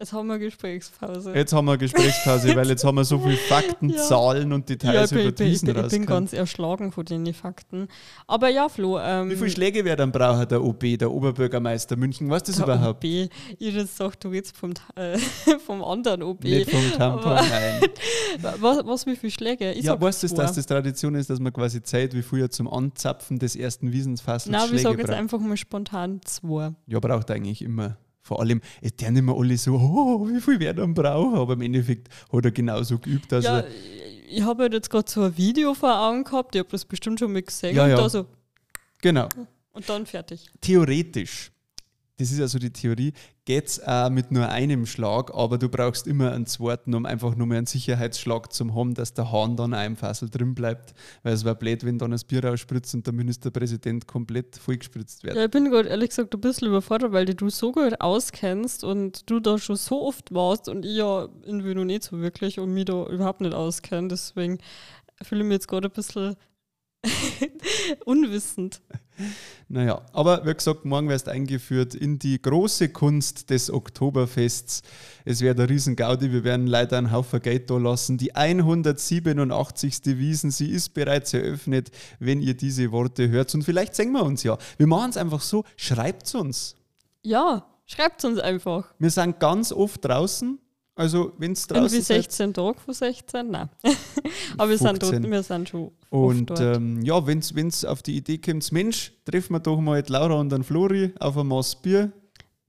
jetzt 0.00 0.12
haben 0.12 0.26
wir 0.28 0.38
Gesprächspause. 0.38 1.32
jetzt 1.34 1.52
haben 1.52 1.66
wir 1.66 1.76
Gesprächspause, 1.76 2.56
weil 2.56 2.68
jetzt 2.68 2.84
haben 2.84 2.96
wir 2.96 3.04
so 3.04 3.18
viele 3.18 3.36
Fakten, 3.36 3.90
Ja. 3.90 3.96
Zahlen 3.98 4.52
und 4.52 4.68
ja, 4.68 4.76
Details 4.76 5.12
ich 5.12 5.16
bin, 5.16 5.20
über 5.20 5.28
ich, 5.30 5.34
bin, 5.36 5.46
ich, 5.46 5.52
diesen 5.52 5.74
bin, 5.74 5.84
ich 5.84 5.90
bin 5.90 6.06
ganz 6.06 6.32
erschlagen 6.32 6.90
von 6.90 7.04
den 7.04 7.32
Fakten. 7.34 7.88
Aber 8.26 8.48
ja, 8.48 8.68
Flo. 8.68 8.98
Ähm, 8.98 9.30
Wie 9.30 9.36
viele 9.36 9.50
Schläge 9.50 9.84
wäre 9.84 9.96
dann 9.96 10.10
brauchen 10.10 10.48
der 10.48 10.62
OB, 10.62 10.98
der 10.98 11.10
Oberbürgermeister 11.10 11.96
München? 11.96 12.30
Was 12.30 12.42
das 12.44 12.56
der 12.56 12.64
überhaupt? 12.64 13.04
OB, 13.04 13.30
ich 13.58 13.74
das 13.74 13.96
sagt, 13.96 14.24
du 14.24 14.28
redest 14.28 14.56
vom, 14.56 14.72
äh, 14.96 15.18
vom 15.66 15.84
anderen 15.84 16.22
OB. 16.22 16.44
Nicht 16.44 16.70
vom 16.70 16.92
Tampon, 16.96 17.34
nein. 17.34 17.80
Was, 18.60 18.86
was 18.86 19.06
wie 19.06 19.16
viele 19.16 19.32
Schläge? 19.32 19.72
Ich 19.72 19.84
ja, 19.84 19.92
sag 19.92 20.00
weißt 20.00 20.22
du, 20.22 20.28
dass 20.28 20.54
das 20.54 20.66
Tradition 20.66 21.14
ist, 21.14 21.28
dass 21.30 21.40
man 21.40 21.52
quasi 21.52 21.82
Zeit 21.82 22.14
wie 22.14 22.22
früher 22.22 22.48
zum 22.50 22.68
Anzapfen 22.68 23.38
des 23.38 23.56
ersten 23.56 23.92
Wiesensfassels 23.92 24.50
Nein, 24.52 24.62
wir 24.62 24.68
Schläge 24.68 24.82
sagen 24.82 24.98
jetzt 24.98 25.06
braucht? 25.08 25.18
einfach 25.18 25.38
mal 25.40 25.56
spontan 25.56 26.20
zwei. 26.24 26.72
Ja, 26.86 27.00
braucht 27.00 27.30
eigentlich 27.30 27.62
immer. 27.62 27.96
Vor 28.30 28.38
allem, 28.38 28.60
es 28.80 28.92
werden 28.98 29.16
immer 29.16 29.36
alle 29.36 29.58
so, 29.58 29.74
oh, 29.74 30.28
wie 30.28 30.40
viel 30.40 30.60
wer 30.60 30.72
dann 30.72 30.94
brauchen, 30.94 31.34
aber 31.34 31.54
im 31.54 31.62
Endeffekt 31.62 32.06
hat 32.32 32.44
er 32.44 32.52
genauso 32.52 32.96
geübt. 32.96 33.32
Also, 33.32 33.48
ja, 33.48 33.64
ich 34.28 34.42
habe 34.42 34.62
halt 34.62 34.72
jetzt 34.72 34.88
gerade 34.88 35.10
so 35.10 35.22
ein 35.22 35.36
Video 35.36 35.74
vor 35.74 36.00
Augen 36.00 36.22
gehabt, 36.22 36.54
ich 36.54 36.60
habe 36.60 36.68
das 36.70 36.84
bestimmt 36.84 37.18
schon 37.18 37.32
mal 37.32 37.42
gesehen. 37.42 37.74
Ja, 37.74 37.82
und, 37.82 37.90
ja. 37.90 37.96
Da 37.96 38.08
so, 38.08 38.26
genau. 39.02 39.28
und 39.72 39.88
dann 39.88 40.06
fertig. 40.06 40.48
Theoretisch, 40.60 41.50
das 42.20 42.32
ist 42.32 42.40
also 42.40 42.58
die 42.58 42.70
Theorie, 42.70 43.14
geht 43.46 43.66
es 43.66 43.82
auch 43.82 44.10
mit 44.10 44.30
nur 44.30 44.48
einem 44.48 44.84
Schlag, 44.84 45.34
aber 45.34 45.56
du 45.56 45.70
brauchst 45.70 46.06
immer 46.06 46.32
einen 46.32 46.44
zweiten, 46.44 46.94
um 46.94 47.06
einfach 47.06 47.34
nur 47.34 47.46
mehr 47.46 47.58
einen 47.58 47.66
Sicherheitsschlag 47.66 48.52
zu 48.52 48.74
haben, 48.74 48.92
dass 48.94 49.14
der 49.14 49.32
Hahn 49.32 49.56
dann 49.56 49.72
auch 49.72 49.84
im 49.84 49.96
Fassel 49.96 50.28
drin 50.28 50.54
bleibt. 50.54 50.92
Weil 51.22 51.32
es 51.32 51.44
wäre 51.44 51.54
blöd, 51.54 51.84
wenn 51.84 51.98
dann 51.98 52.10
das 52.10 52.24
Bier 52.24 52.44
rausspritzt 52.44 52.94
und 52.94 53.06
der 53.06 53.14
Ministerpräsident 53.14 54.06
komplett 54.06 54.56
vollgespritzt 54.56 55.24
wird. 55.24 55.36
Ja, 55.36 55.46
ich 55.46 55.50
bin 55.50 55.70
gerade 55.70 55.88
ehrlich 55.88 56.10
gesagt 56.10 56.34
ein 56.34 56.40
bisschen 56.40 56.68
überfordert, 56.68 57.12
weil 57.12 57.24
du 57.24 57.48
so 57.48 57.72
gut 57.72 58.00
auskennst 58.00 58.84
und 58.84 59.28
du 59.30 59.40
da 59.40 59.56
schon 59.56 59.76
so 59.76 60.06
oft 60.06 60.32
warst 60.34 60.68
und 60.68 60.84
ich 60.84 60.96
ja 60.96 61.26
irgendwie 61.42 61.74
noch 61.74 61.86
nicht 61.86 62.04
so 62.04 62.20
wirklich 62.20 62.60
und 62.60 62.74
mich 62.74 62.84
da 62.84 63.06
überhaupt 63.06 63.40
nicht 63.40 63.54
auskenne. 63.54 64.08
Deswegen 64.08 64.58
fühle 65.22 65.40
ich 65.40 65.46
mich 65.46 65.54
jetzt 65.54 65.68
gerade 65.68 65.88
ein 65.88 65.94
bisschen 65.94 66.36
unwissend. 68.04 68.80
Naja, 69.68 70.02
aber 70.12 70.46
wie 70.46 70.54
gesagt, 70.54 70.84
morgen 70.84 71.08
wirst 71.08 71.28
eingeführt 71.28 71.94
in 71.94 72.18
die 72.18 72.40
große 72.40 72.88
Kunst 72.88 73.50
des 73.50 73.70
Oktoberfests. 73.70 74.82
Es 75.24 75.40
wird 75.40 75.60
ein 75.60 75.66
riesen 75.66 75.96
Gaudi, 75.96 76.32
wir 76.32 76.44
werden 76.44 76.66
leider 76.66 76.98
einen 76.98 77.12
Haufen 77.12 77.40
Geld 77.40 77.70
da 77.70 77.76
lassen. 77.76 78.18
Die 78.18 78.34
187. 78.34 80.00
Wiesen, 80.18 80.50
sie 80.50 80.70
ist 80.70 80.90
bereits 80.90 81.34
eröffnet, 81.34 81.90
wenn 82.18 82.40
ihr 82.40 82.54
diese 82.54 82.90
Worte 82.92 83.28
hört. 83.28 83.54
Und 83.54 83.62
vielleicht 83.62 83.94
singen 83.94 84.12
wir 84.12 84.24
uns 84.24 84.42
ja. 84.42 84.58
Wir 84.78 84.86
machen 84.86 85.10
es 85.10 85.16
einfach 85.16 85.42
so, 85.42 85.64
schreibt 85.76 86.34
uns. 86.34 86.76
Ja, 87.22 87.66
schreibt 87.86 88.24
uns 88.24 88.38
einfach. 88.38 88.92
Wir 88.98 89.10
sind 89.10 89.38
ganz 89.38 89.72
oft 89.72 90.04
draußen. 90.04 90.58
Also, 91.00 91.32
wenn 91.38 91.52
es 91.52 91.62
Irgendwie 91.62 91.80
draußen 91.80 92.02
seid. 92.02 92.22
16 92.24 92.52
Tage 92.52 92.78
von 92.78 92.92
16? 92.92 93.50
Nein. 93.50 93.70
Aber 94.58 94.68
wir 94.68 94.76
sind, 94.76 95.02
15. 95.02 95.22
dort, 95.22 95.32
wir 95.32 95.42
sind 95.42 95.68
schon 95.70 95.90
Und 96.10 96.50
oft 96.50 96.60
dort. 96.60 96.76
ähm, 96.76 97.00
ja, 97.00 97.26
wenn 97.26 97.38
es 97.38 97.84
auf 97.86 98.02
die 98.02 98.18
Idee 98.18 98.36
kommt, 98.36 98.70
Mensch, 98.70 99.10
treffen 99.24 99.54
wir 99.54 99.60
doch 99.60 99.80
mal 99.80 100.02
die 100.02 100.12
Laura 100.12 100.34
und 100.34 100.52
den 100.52 100.62
Flori 100.62 101.14
auf 101.18 101.38
ein 101.38 101.46
Maß 101.46 101.76
Bier. 101.76 102.12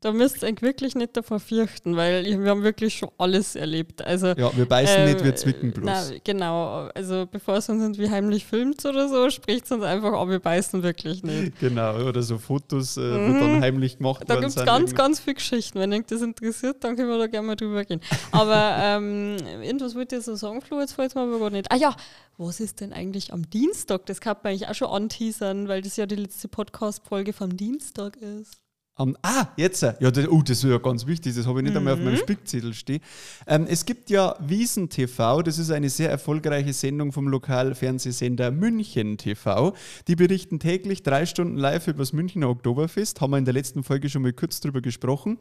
Da 0.02 0.12
müsst 0.12 0.42
ihr 0.42 0.50
euch 0.50 0.62
wirklich 0.62 0.96
nicht 0.96 1.16
davor 1.16 1.40
fürchten, 1.40 1.96
weil 1.96 2.26
wir 2.26 2.50
haben 2.50 2.64
wirklich 2.64 2.96
schon 2.96 3.10
alles 3.20 3.56
erlebt. 3.56 4.04
Also, 4.04 4.28
Ja, 4.30 4.56
wir 4.56 4.66
beißen 4.66 5.02
ähm, 5.02 5.06
nicht, 5.06 5.24
wir 5.24 5.36
zwicken 5.36 5.72
bloß. 5.72 5.86
Na, 5.86 6.04
genau. 6.24 6.90
Also 6.96 7.28
bevor 7.30 7.58
es 7.58 7.70
uns 7.70 7.82
irgendwie 7.82 8.10
heimlich 8.10 8.46
filmt 8.46 8.84
oder 8.86 9.08
so, 9.08 9.30
spricht 9.30 9.66
es 9.66 9.72
uns 9.72 9.84
einfach 9.84 10.14
an, 10.14 10.30
wir 10.30 10.40
beißen 10.40 10.82
wirklich 10.84 11.24
nicht. 11.24 11.54
Genau, 11.62 11.96
oder 12.08 12.24
so 12.24 12.40
Fotos, 12.40 12.98
äh, 12.98 13.02
wo 13.02 13.40
dann 13.40 13.62
heimlich 13.62 13.98
gemacht 13.98 14.22
Mhm. 14.22 14.28
Da 14.28 14.36
gibt 14.40 14.56
es 14.56 14.66
ganz, 14.66 14.96
ganz 14.96 15.20
viele 15.20 15.36
Geschichten. 15.36 15.80
Wenn 15.80 15.94
euch 15.94 16.06
das 16.08 16.22
interessiert, 16.22 16.84
dann 16.84 16.96
können 16.96 17.10
wir 17.10 17.18
da 17.18 17.28
gerne 17.28 17.48
mal 17.48 17.56
drüber 17.56 17.86
gehen. 17.86 18.02
Aber 18.32 18.76
ähm, 18.82 19.38
irgendwas 19.62 19.96
wollte 19.96 20.18
ich 20.18 20.24
so 20.24 20.36
sagen, 20.36 20.62
Flo, 20.62 20.80
jetzt 20.80 20.94
fällt 20.94 21.14
mir 21.16 21.22
aber 21.22 21.40
gar 21.40 21.50
nicht. 21.50 21.72
Ah 21.72 21.76
ja, 21.76 21.96
was 22.38 22.60
ist 22.60 22.82
denn 22.82 22.94
eigentlich 22.94 23.34
am 23.34 23.50
Dienstag? 23.50 24.06
Das 24.08 24.20
kann 24.20 24.38
man 24.42 24.52
eigentlich 24.52 24.68
auch 24.68 24.76
schon 24.76 24.90
anteasern, 24.90 25.68
weil 25.68 25.82
das 25.82 25.98
ja 25.98 26.06
die 26.06 26.16
letzte 26.16 26.48
Podcast-Folge 26.48 27.34
vom 27.34 27.56
Dienstag 27.56 28.18
ist. 28.18 28.61
Am- 28.96 29.16
ah, 29.24 29.48
jetzt. 29.58 29.82
äh, 29.84 29.94
Ja, 30.00 30.12
das, 30.12 30.28
oh, 30.28 30.42
das 30.42 30.58
ist 30.64 30.70
ja 30.70 30.78
ganz 30.78 31.06
wichtig, 31.08 31.34
das 31.36 31.48
habe 31.48 31.60
ich 31.60 31.66
nicht 31.66 31.76
einmal 31.78 31.94
auf 31.94 32.00
Mhm. 32.00 32.06
meinem 32.06 32.18
Spickzettel 32.18 32.74
stehen. 32.74 33.00
Ähm, 33.48 33.66
es 33.68 33.86
gibt 33.86 34.10
ja 34.10 34.36
Wiesen 34.40 34.90
TV, 34.90 35.42
das 35.42 35.58
ist 35.58 35.72
eine 35.72 35.90
sehr 35.90 36.10
erfolgreiche 36.10 36.74
Sendung 36.74 37.12
vom 37.12 37.28
Lokalfernsehsender 37.28 38.52
München 38.52 39.18
TV. 39.18 39.74
Die 40.08 40.16
berichten 40.16 40.60
täglich 40.60 41.04
drei 41.04 41.26
Stunden 41.26 41.56
live 41.58 41.88
über 41.88 42.00
das 42.00 42.14
Münchner 42.14 42.50
Oktoberfest. 42.50 43.22
Haben 43.22 43.32
wir 43.32 43.38
in 43.38 43.46
der 43.46 43.54
letzten 43.54 43.84
Folge 43.84 44.10
schon 44.10 44.22
mal 44.24 44.34
kurz 44.34 44.60
drüber 44.60 44.82
gesprochen. 44.82 45.38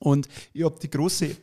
Und 0.00 0.28
ich 0.54 0.64
habe 0.64 0.78
die 0.80 0.88
große. 0.90 1.36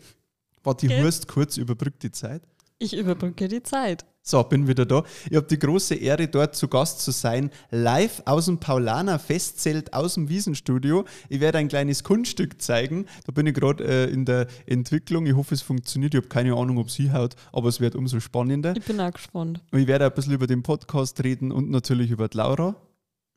Warte, 0.63 0.87
die 0.87 0.93
Okay. 0.93 1.03
Hurst 1.03 1.27
kurz 1.27 1.57
überbrückt 1.57 2.01
die 2.03 2.11
Zeit. 2.11 2.41
Ich 2.79 2.95
überbrücke 2.95 3.47
die 3.47 3.63
Zeit. 3.63 4.05
So, 4.21 4.43
bin 4.43 4.67
wieder 4.67 4.85
da. 4.85 5.03
Ich 5.31 5.35
habe 5.35 5.47
die 5.47 5.57
große 5.57 5.95
Ehre, 5.95 6.27
dort 6.27 6.55
zu 6.55 6.67
Gast 6.67 6.99
zu 6.99 7.09
sein, 7.11 7.49
live 7.71 8.21
aus 8.25 8.45
dem 8.45 8.59
Paulaner 8.59 9.17
Festzelt, 9.17 9.93
aus 9.93 10.13
dem 10.13 10.29
Wiesenstudio. 10.29 11.05
Ich 11.29 11.39
werde 11.39 11.57
ein 11.57 11.69
kleines 11.69 12.03
Kunststück 12.03 12.61
zeigen. 12.61 13.07
Da 13.25 13.31
bin 13.31 13.47
ich 13.47 13.55
gerade 13.55 13.83
äh, 13.83 14.11
in 14.11 14.25
der 14.25 14.45
Entwicklung. 14.67 15.25
Ich 15.25 15.33
hoffe, 15.33 15.55
es 15.55 15.63
funktioniert. 15.63 16.13
Ich 16.13 16.19
habe 16.19 16.27
keine 16.27 16.53
Ahnung, 16.55 16.77
ob 16.77 16.87
es 16.87 16.95
hinhaut, 16.95 17.35
aber 17.51 17.69
es 17.69 17.79
wird 17.79 17.95
umso 17.95 18.19
spannender. 18.19 18.75
Ich 18.75 18.83
bin 18.83 18.99
auch 18.99 19.13
gespannt. 19.13 19.61
Und 19.71 19.79
ich 19.79 19.87
werde 19.87 20.05
ein 20.05 20.13
bisschen 20.13 20.33
über 20.33 20.45
den 20.45 20.61
Podcast 20.61 21.23
reden 21.23 21.51
und 21.51 21.71
natürlich 21.71 22.11
über 22.11 22.27
die 22.27 22.37
Laura. 22.37 22.75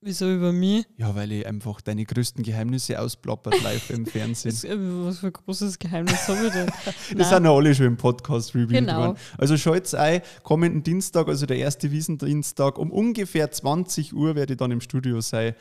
Wieso 0.02 0.32
über 0.32 0.50
mich? 0.52 0.86
Ja, 0.96 1.14
weil 1.14 1.30
ich 1.30 1.46
einfach 1.46 1.82
deine 1.82 2.06
größten 2.06 2.42
Geheimnisse 2.42 2.98
ausplappert 2.98 3.60
live 3.62 3.90
im 3.90 4.06
Fernsehen. 4.06 4.50
Das, 4.54 4.64
äh, 4.64 4.74
was 4.78 5.18
für 5.18 5.26
ein 5.26 5.32
großes 5.34 5.78
Geheimnis 5.78 6.26
habe 6.26 6.46
ich 6.46 6.52
denn? 6.54 6.66
Das 7.18 7.28
sind 7.28 7.44
ja 7.44 7.52
alle 7.54 7.74
schon 7.74 7.84
im 7.86 7.96
Podcast 7.98 8.54
revealed 8.54 8.86
Genau. 8.86 8.98
worden. 8.98 9.18
Also 9.36 9.58
schalt's 9.58 9.92
ein, 9.94 10.22
kommenden 10.42 10.82
Dienstag, 10.82 11.28
also 11.28 11.44
der 11.44 11.58
erste 11.58 11.90
Wiesendienstag, 11.90 12.78
um 12.78 12.90
ungefähr 12.90 13.50
20 13.50 14.14
Uhr 14.14 14.34
werde 14.36 14.54
ich 14.54 14.58
dann 14.58 14.70
im 14.70 14.80
Studio 14.80 15.20
sein. 15.20 15.54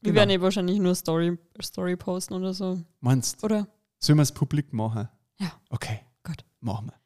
Wir 0.00 0.12
Genau. 0.12 0.16
werden 0.20 0.30
eh 0.30 0.40
wahrscheinlich 0.40 0.78
nur 0.78 0.94
Story, 0.94 1.36
Story 1.62 1.96
posten 1.96 2.32
oder 2.34 2.54
so. 2.54 2.80
Meinst 3.00 3.44
Oder? 3.44 3.68
sollen 3.98 4.18
wir 4.18 4.22
es 4.22 4.32
publik 4.32 4.72
machen? 4.72 5.08
Ja. 5.38 5.52
Okay, 5.68 6.00
Gut. 6.24 6.44
machen 6.60 6.86
wir. 6.86 7.01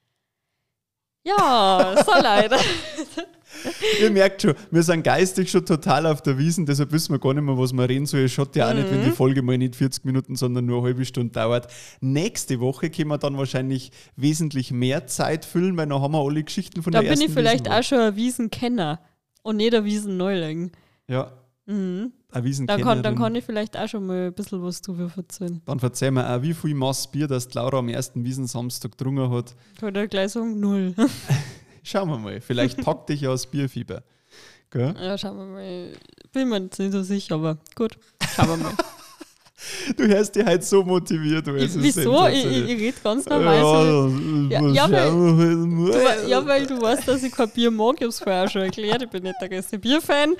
Ja, 1.27 1.95
so 2.05 2.12
leider. 2.23 2.59
Ihr 4.01 4.11
merkt 4.11 4.43
schon, 4.43 4.55
wir 4.71 4.83
sind 4.83 5.03
geistig 5.03 5.51
schon 5.51 5.65
total 5.65 6.07
auf 6.07 6.21
der 6.23 6.37
Wiesen, 6.39 6.67
deshalb 6.67 6.93
wissen 6.93 7.12
wir 7.15 7.19
gar 7.19 7.33
nicht 7.35 7.43
mehr, 7.43 7.57
was 7.59 7.73
wir 7.73 7.89
reden 7.89 8.07
sollen. 8.07 8.27
Es 8.27 8.33
schaut 8.33 8.55
ja 8.55 8.69
auch 8.71 8.75
nicht, 8.75 8.91
wenn 8.91 9.03
die 9.03 9.09
Mhm. 9.09 9.15
Folge 9.15 9.43
mal 9.43 9.57
nicht 9.59 9.75
40 9.77 10.05
Minuten, 10.05 10.37
sondern 10.37 10.67
nur 10.67 10.79
eine 10.79 10.87
halbe 10.89 11.05
Stunde 11.05 11.33
dauert. 11.33 11.73
Nächste 12.01 12.61
Woche 12.61 12.91
können 12.91 13.09
wir 13.09 13.19
dann 13.19 13.37
wahrscheinlich 13.39 13.91
wesentlich 14.15 14.71
mehr 14.73 15.07
Zeit 15.07 15.45
füllen, 15.45 15.77
weil 15.77 15.87
dann 15.87 16.01
haben 16.01 16.12
wir 16.12 16.21
alle 16.21 16.45
Geschichten 16.45 16.83
von 16.83 16.93
Da 16.93 17.01
der 17.01 17.05
bin 17.09 17.11
ersten 17.12 17.27
ich 17.27 17.33
vielleicht 17.35 17.61
Wiesenwoche. 17.65 17.79
auch 17.81 17.85
schon 17.85 17.99
ein 18.01 18.17
Wiesenkenner 18.17 19.01
und 19.43 19.57
nicht 19.57 19.75
ein 19.75 19.85
Wiesenneuling. 19.85 20.73
Ja, 21.09 21.33
Mhm. 21.66 22.12
Wiesen 22.33 22.66
Dann, 22.66 22.83
kann, 22.83 23.02
dann 23.02 23.16
kann 23.16 23.35
ich 23.35 23.44
vielleicht 23.44 23.76
auch 23.76 23.88
schon 23.88 24.07
mal 24.07 24.26
ein 24.26 24.33
bisschen 24.35 24.62
was 24.62 24.83
drüber 24.83 25.11
erzählen. 25.16 25.62
Dann 25.64 25.79
erzähl 25.79 26.11
mir 26.11 26.29
auch, 26.29 26.42
wie 26.42 26.52
viel 26.52 26.74
Maß 26.74 27.11
Bier 27.11 27.26
das 27.26 27.52
Laura 27.55 27.79
am 27.79 27.88
ersten 27.88 28.24
Wiesensamstag 28.24 28.92
getrunken 28.92 29.31
hat. 29.31 29.57
Kann 29.81 29.94
ich 29.94 30.11
gleich 30.11 30.33
sagen, 30.33 30.61
null. 30.61 30.94
Schauen 31.83 32.11
wir 32.11 32.18
mal. 32.18 32.40
Vielleicht 32.40 32.85
packt 32.85 33.09
dich 33.09 33.22
ja 33.22 33.31
das 33.31 33.46
Bierfieber. 33.46 34.02
Gell? 34.70 34.94
ja, 35.00 35.16
schauen 35.16 35.38
wir 35.38 35.46
mal. 35.46 35.92
Bin 36.33 36.48
mir 36.48 36.59
jetzt 36.61 36.79
nicht 36.79 36.92
so 36.92 37.02
sicher, 37.02 37.37
aber 37.37 37.59
gut. 37.74 37.96
Schauen 38.35 38.48
wir 38.48 38.57
mal. 38.57 38.72
Du 39.97 40.07
hörst 40.07 40.35
dich 40.37 40.45
halt 40.45 40.62
so 40.64 40.83
motiviert. 40.85 41.49
Ist 41.49 41.81
Wieso? 41.83 42.27
Ich, 42.27 42.45
ich, 42.45 42.69
ich 42.69 42.79
rede 42.79 42.97
ganz 43.03 43.25
normal. 43.27 43.61
so. 43.61 44.12
Ja, 44.51 44.61
Ja, 44.61 44.88
ja, 44.88 45.12
weil- 45.14 46.29
ja, 46.29 46.47
weil 46.47 46.66
du 46.66 46.81
weißt, 46.81 47.09
dass 47.09 47.23
ich 47.23 47.33
kein 47.33 47.49
Bier 47.51 47.71
mag. 47.71 47.95
Ich 47.97 48.03
habe 48.03 48.09
es 48.11 48.19
vorher 48.19 48.49
schon 48.51 48.62
erklärt. 48.62 49.03
Ich 49.03 49.09
bin 49.09 49.23
nicht 49.23 49.37
der 49.40 49.49
größte 49.49 49.79
Bierfan. 49.79 50.35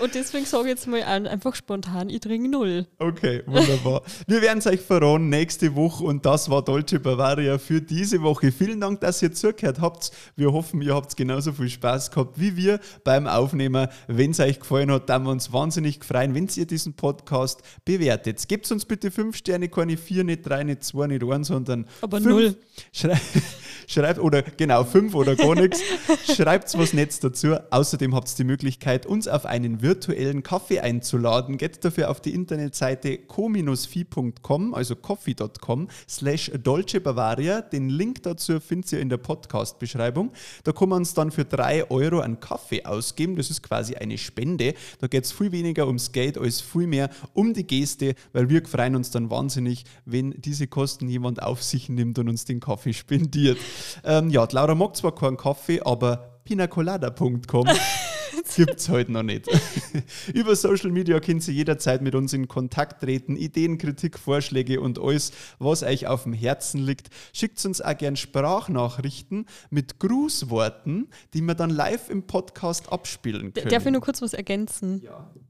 Und 0.00 0.14
deswegen 0.14 0.46
sage 0.46 0.64
ich 0.64 0.68
jetzt 0.70 0.86
mal 0.86 1.02
einfach 1.02 1.54
spontan, 1.54 2.08
ich 2.08 2.20
trinke 2.20 2.48
null. 2.48 2.86
Okay, 2.98 3.42
wunderbar. 3.46 4.02
Wir 4.26 4.40
werden 4.40 4.58
es 4.58 4.66
euch 4.66 4.80
verraten 4.80 5.28
nächste 5.28 5.74
Woche 5.76 6.04
und 6.04 6.24
das 6.24 6.48
war 6.48 6.62
Dolce 6.64 6.98
Bavaria 6.98 7.58
für 7.58 7.80
diese 7.82 8.22
Woche. 8.22 8.52
Vielen 8.52 8.80
Dank, 8.80 9.00
dass 9.00 9.20
ihr 9.22 9.32
zugehört 9.32 9.80
habt. 9.80 10.10
Wir 10.36 10.52
hoffen, 10.52 10.80
ihr 10.80 10.94
habt 10.94 11.14
genauso 11.16 11.52
viel 11.52 11.68
Spaß 11.68 12.10
gehabt 12.10 12.40
wie 12.40 12.56
wir 12.56 12.80
beim 13.04 13.26
Aufnehmen. 13.26 13.88
Wenn 14.08 14.30
es 14.30 14.40
euch 14.40 14.58
gefallen 14.60 14.90
hat, 14.90 15.08
dann 15.10 15.24
wir 15.24 15.30
uns 15.30 15.52
wahnsinnig 15.52 16.02
freuen, 16.04 16.34
wenn 16.34 16.48
ihr 16.56 16.66
diesen 16.66 16.94
Podcast 16.94 17.60
bewertet. 17.84 18.48
Gebt 18.48 18.61
uns 18.70 18.84
bitte 18.84 19.10
fünf 19.10 19.36
Sterne, 19.36 19.68
keine 19.68 19.96
vier, 19.96 20.24
nicht 20.24 20.46
drei, 20.46 20.62
nicht 20.62 20.84
zwei, 20.84 21.06
nicht 21.06 21.24
eins, 21.24 21.48
sondern 21.48 21.86
Aber 22.00 22.18
fünf. 22.18 22.28
null. 22.28 22.56
Schrei 22.92 23.18
schreibt, 23.86 24.20
oder 24.20 24.42
genau, 24.42 24.84
fünf 24.84 25.14
oder 25.14 25.36
gar 25.36 25.54
nichts. 25.54 25.80
Schreibt 26.36 26.76
was 26.78 26.92
Nettes 26.92 27.20
dazu. 27.20 27.56
Außerdem 27.70 28.14
habt 28.14 28.30
ihr 28.30 28.36
die 28.36 28.44
Möglichkeit, 28.44 29.06
uns 29.06 29.28
auf 29.28 29.46
einen 29.46 29.82
virtuellen 29.82 30.42
Kaffee 30.42 30.80
einzuladen. 30.80 31.58
Geht 31.58 31.84
dafür 31.84 32.10
auf 32.10 32.20
die 32.20 32.34
Internetseite 32.34 33.18
co-fi.com, 33.18 34.74
also 34.74 34.96
coffee.com, 34.96 35.88
slash 36.08 36.50
Dolce 36.62 37.00
Bavaria. 37.00 37.60
Den 37.60 37.88
Link 37.88 38.22
dazu 38.22 38.60
findet 38.60 38.92
ihr 38.92 39.00
in 39.00 39.08
der 39.08 39.18
Podcast-Beschreibung. 39.18 40.32
Da 40.64 40.72
kann 40.72 40.88
man 40.88 40.98
uns 40.98 41.14
dann 41.14 41.30
für 41.30 41.44
drei 41.44 41.90
Euro 41.90 42.20
einen 42.20 42.40
Kaffee 42.40 42.84
ausgeben. 42.84 43.36
Das 43.36 43.50
ist 43.50 43.62
quasi 43.62 43.94
eine 43.94 44.18
Spende. 44.18 44.74
Da 45.00 45.06
geht 45.06 45.24
es 45.24 45.32
viel 45.32 45.52
weniger 45.52 45.86
ums 45.86 46.12
Geld 46.12 46.38
als 46.38 46.60
viel 46.60 46.86
mehr 46.86 47.10
um 47.34 47.54
die 47.54 47.66
Geste, 47.66 48.14
weil 48.32 48.48
wir 48.52 48.66
freuen 48.66 48.96
uns 48.96 49.10
dann 49.10 49.30
wahnsinnig, 49.30 49.84
wenn 50.04 50.32
diese 50.32 50.66
Kosten 50.66 51.08
jemand 51.08 51.42
auf 51.42 51.62
sich 51.62 51.88
nimmt 51.88 52.18
und 52.18 52.28
uns 52.28 52.44
den 52.44 52.60
Kaffee 52.60 52.92
spendiert. 52.92 53.58
Ähm, 54.04 54.28
ja, 54.28 54.46
Laura 54.50 54.74
mag 54.74 54.94
zwar 54.96 55.14
keinen 55.14 55.36
Kaffee, 55.36 55.80
aber 55.80 56.40
pinacolada.com 56.44 57.66
gibt 58.56 58.78
es 58.78 58.88
heute 58.88 59.12
noch 59.12 59.22
nicht. 59.22 59.48
Über 60.34 60.54
Social 60.54 60.90
Media 60.90 61.18
könnt 61.20 61.46
ihr 61.48 61.54
jederzeit 61.54 62.02
mit 62.02 62.14
uns 62.14 62.32
in 62.32 62.48
Kontakt 62.48 63.02
treten, 63.02 63.36
Ideen, 63.36 63.78
Kritik, 63.78 64.18
Vorschläge 64.18 64.80
und 64.80 64.98
alles, 65.00 65.32
was 65.58 65.82
euch 65.82 66.06
auf 66.06 66.24
dem 66.24 66.32
Herzen 66.32 66.82
liegt. 66.82 67.08
Schickt 67.32 67.64
uns 67.64 67.80
auch 67.80 67.96
gern 67.96 68.16
Sprachnachrichten 68.16 69.46
mit 69.70 69.98
Grußworten, 69.98 71.08
die 71.34 71.40
wir 71.40 71.54
dann 71.54 71.70
live 71.70 72.10
im 72.10 72.26
Podcast 72.26 72.92
abspielen 72.92 73.54
können. 73.54 73.70
Darf 73.70 73.86
ich 73.86 73.92
nur 73.92 74.02
kurz 74.02 74.20
was 74.20 74.34
ergänzen? 74.34 75.02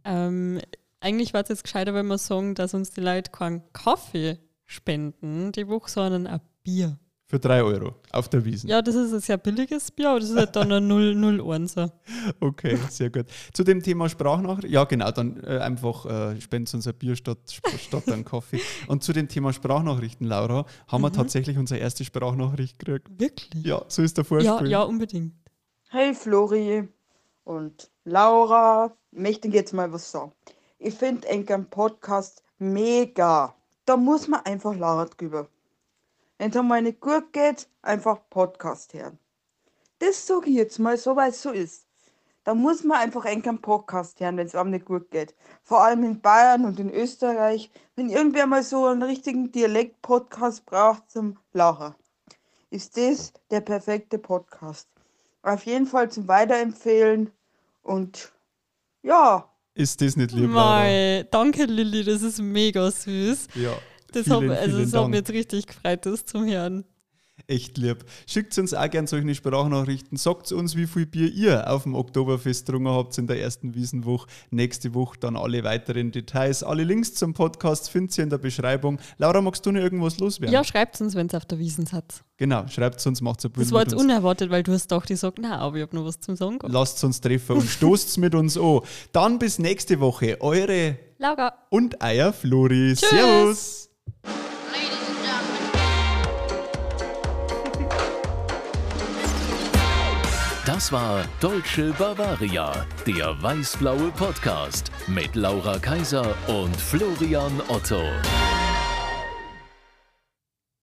Ähm, 0.05 0.61
eigentlich 1.03 1.35
war 1.35 1.43
es 1.43 1.49
jetzt 1.49 1.65
gescheiter, 1.65 1.95
wenn 1.95 2.07
wir 2.07 2.19
sagen, 2.19 2.55
dass 2.55 2.75
uns 2.75 2.91
die 2.91 3.01
Leute 3.01 3.31
keinen 3.31 3.63
Kaffee 3.73 4.39
spenden 4.65 5.53
die 5.53 5.69
Woche, 5.69 5.91
sondern 5.91 6.27
ein 6.27 6.41
Bier. 6.63 6.99
Für 7.27 7.39
drei 7.39 7.63
Euro 7.63 7.95
auf 8.11 8.29
der 8.29 8.45
Wiesen. 8.45 8.69
Ja, 8.69 8.83
das 8.83 8.95
ist 8.95 9.11
ein 9.15 9.21
sehr 9.21 9.39
billiges 9.39 9.91
Bier, 9.91 10.11
aber 10.11 10.21
das 10.21 10.29
ist 10.29 10.37
halt 10.37 10.55
dann 10.55 10.71
ein 10.71 10.87
001er. 10.87 11.91
Okay, 12.41 12.79
sehr 12.91 13.09
gut. 13.09 13.25
Zu 13.55 13.65
dem 13.65 13.83
Thema 13.83 14.11
Sprachnachricht, 14.11 14.71
ja 14.71 14.85
genau, 14.85 15.11
dann 15.13 15.43
äh, 15.43 15.59
einfach 15.59 16.05
äh, 16.05 16.39
spendet 16.43 16.75
uns 16.75 16.87
ein 16.87 16.95
Bier 16.95 17.17
statt, 17.17 17.39
statt 17.79 18.09
einen 18.11 18.27
Kaffee. 18.27 18.61
Und 18.87 19.03
zu 19.03 19.15
dem 19.15 19.29
Thema 19.29 19.55
Sprachnachrichten, 19.55 20.27
Laura, 20.27 20.67
haben 20.89 21.01
wir 21.01 21.11
tatsächlich 21.11 21.57
unsere 21.57 21.81
erste 21.81 22.05
Sprachnachricht 22.05 22.79
gekriegt. 22.79 23.09
Wirklich? 23.19 23.65
Ja, 23.65 23.83
so 23.89 24.03
ist 24.03 24.19
der 24.19 24.25
ja, 24.25 24.29
Vorspiel. 24.29 24.71
ja, 24.71 24.83
unbedingt. 24.83 25.33
Hey 25.89 26.13
Flori 26.13 26.87
und 27.45 27.91
Laura, 28.05 28.95
ich 29.11 29.19
möchte 29.19 29.49
jetzt 29.49 29.73
mal 29.73 29.91
was 29.91 30.11
sagen. 30.11 30.33
Ich 30.85 30.95
finde 30.97 31.29
einen 31.29 31.71
Podcast 31.71 32.43
mega. 32.59 33.55
Da 33.85 33.97
muss 33.97 34.27
man 34.27 34.41
einfach 34.41 34.75
lachen 34.75 35.11
drüber. 35.17 35.47
Wenn 36.39 36.51
es 36.51 36.57
einmal 36.57 36.83
nicht 36.83 37.01
gut 37.01 37.33
geht, 37.33 37.69
einfach 37.83 38.19
Podcast 38.31 38.93
hören. 38.93 39.17
Das 40.01 40.27
sage 40.27 40.51
ich 40.51 40.57
jetzt 40.57 40.81
mal 40.81 40.97
so, 40.97 41.15
weil 41.15 41.31
es 41.31 41.41
so 41.41 41.53
ist. 41.53 41.87
Da 42.43 42.55
muss 42.55 42.83
man 42.83 42.99
einfach 42.99 43.25
einen 43.27 43.61
Podcast 43.61 44.19
hören, 44.19 44.37
wenn 44.39 44.49
es 44.49 44.57
einem 44.57 44.71
nicht 44.71 44.85
gut 44.85 45.09
geht. 45.13 45.37
Vor 45.63 45.85
allem 45.85 46.03
in 46.03 46.21
Bayern 46.21 46.65
und 46.65 46.81
in 46.81 46.93
Österreich, 46.93 47.71
wenn 47.95 48.11
irgendwer 48.11 48.49
mal 48.49 48.65
so 48.65 48.87
einen 48.87 49.05
richtigen 49.05 49.53
Dialekt-Podcast 49.53 50.67
braucht 50.67 51.09
zum 51.09 51.39
Lachen, 51.53 51.95
ist 52.71 52.97
das 52.97 53.33
der 53.53 53.61
perfekte 53.61 54.19
Podcast. 54.19 54.89
Auf 55.43 55.65
jeden 55.65 55.87
Fall 55.87 56.11
zum 56.11 56.27
Weiterempfehlen 56.27 57.31
und 57.85 58.33
ja, 59.05 59.49
Ist 59.75 60.01
das 60.01 60.17
nicht 60.17 60.33
lieb? 60.33 60.51
Mei, 60.51 61.27
danke 61.31 61.65
Lilly, 61.65 62.05
das 62.05 62.23
ist 62.23 62.41
mega 62.41 62.91
süß. 62.91 63.49
Ja. 63.55 63.73
Das, 64.13 64.25
vielen, 64.25 64.51
hab, 64.51 64.59
also, 64.61 64.79
das 64.79 64.93
hat 64.93 65.09
mich 65.09 65.19
jetzt 65.21 65.31
richtig 65.31 65.67
gefreut, 65.67 66.05
das 66.05 66.25
zum 66.27 66.47
Hören. 66.47 66.85
Echt 67.53 67.77
lieb. 67.77 67.99
Schickt 68.27 68.57
uns 68.57 68.73
auch 68.73 68.89
gerne 68.89 69.07
solche 69.07 69.35
Sprachnachrichten. 69.35 70.17
Sagt 70.17 70.53
uns, 70.53 70.75
wie 70.75 70.87
viel 70.87 71.05
Bier 71.05 71.31
ihr 71.31 71.71
auf 71.71 71.83
dem 71.83 71.95
Oktoberfest 71.95 72.65
getrunken 72.65 72.89
habt 72.89 73.19
in 73.19 73.27
der 73.27 73.43
ersten 73.43 73.75
Wiesenwoche. 73.75 74.27
Nächste 74.51 74.95
Woche 74.95 75.19
dann 75.21 75.37
alle 75.37 75.63
weiteren 75.63 76.13
Details. 76.13 76.63
Alle 76.63 76.85
Links 76.85 77.13
zum 77.13 77.35
Podcast 77.35 77.91
findet 77.91 78.17
ihr 78.17 78.25
in 78.25 78.31
der 78.31 78.39
Beschreibung. 78.39 78.99
Laura, 79.19 79.43
magst 79.43 79.67
du 79.67 79.71
noch 79.71 79.83
irgendwas 79.83 80.19
loswerden? 80.19 80.55
Ja, 80.55 80.65
schreibt 80.65 80.99
uns, 81.03 81.15
wenn 81.15 81.27
es 81.27 81.35
auf 81.35 81.45
der 81.45 81.59
Wiesen 81.59 81.85
seid. 81.85 82.25
Genau, 82.39 82.67
schreibt 82.69 83.07
uns, 83.07 83.21
macht 83.21 83.45
ein 83.45 83.51
Bild 83.53 83.67
Das 83.67 83.73
war 83.73 83.83
jetzt 83.83 83.95
unerwartet, 83.95 84.49
weil 84.49 84.63
du 84.63 84.73
hast 84.73 84.91
ich 85.11 85.21
sag, 85.21 85.39
nein, 85.39 85.53
aber 85.53 85.77
ich 85.77 85.83
habe 85.83 85.95
noch 85.95 86.07
was 86.07 86.21
zum 86.21 86.37
Sagen. 86.37 86.59
gehabt. 86.59 86.73
Lasst 86.73 87.05
uns 87.05 87.21
treffen 87.21 87.57
und 87.57 87.69
stoßt's 87.69 88.17
mit 88.17 88.35
uns 88.35 88.57
an. 88.57 88.81
Dann 89.13 89.39
bis 89.39 89.59
nächste 89.59 90.01
Woche. 90.01 90.41
Eure 90.41 90.97
Laura. 91.19 91.53
und 91.69 92.03
euer 92.03 92.33
Flori. 92.33 92.95
Tschüss. 92.95 93.11
Servus. 93.11 93.91
Das 100.73 100.91
war 100.91 101.23
Deutsche 101.39 101.93
Bavaria, 101.99 102.87
der 103.07 103.43
weiß-blaue 103.43 104.11
Podcast 104.13 104.91
mit 105.07 105.37
Laura 105.37 105.79
Kaiser 105.79 106.35
und 106.47 106.75
Florian 106.75 107.61
Otto. 107.69 108.01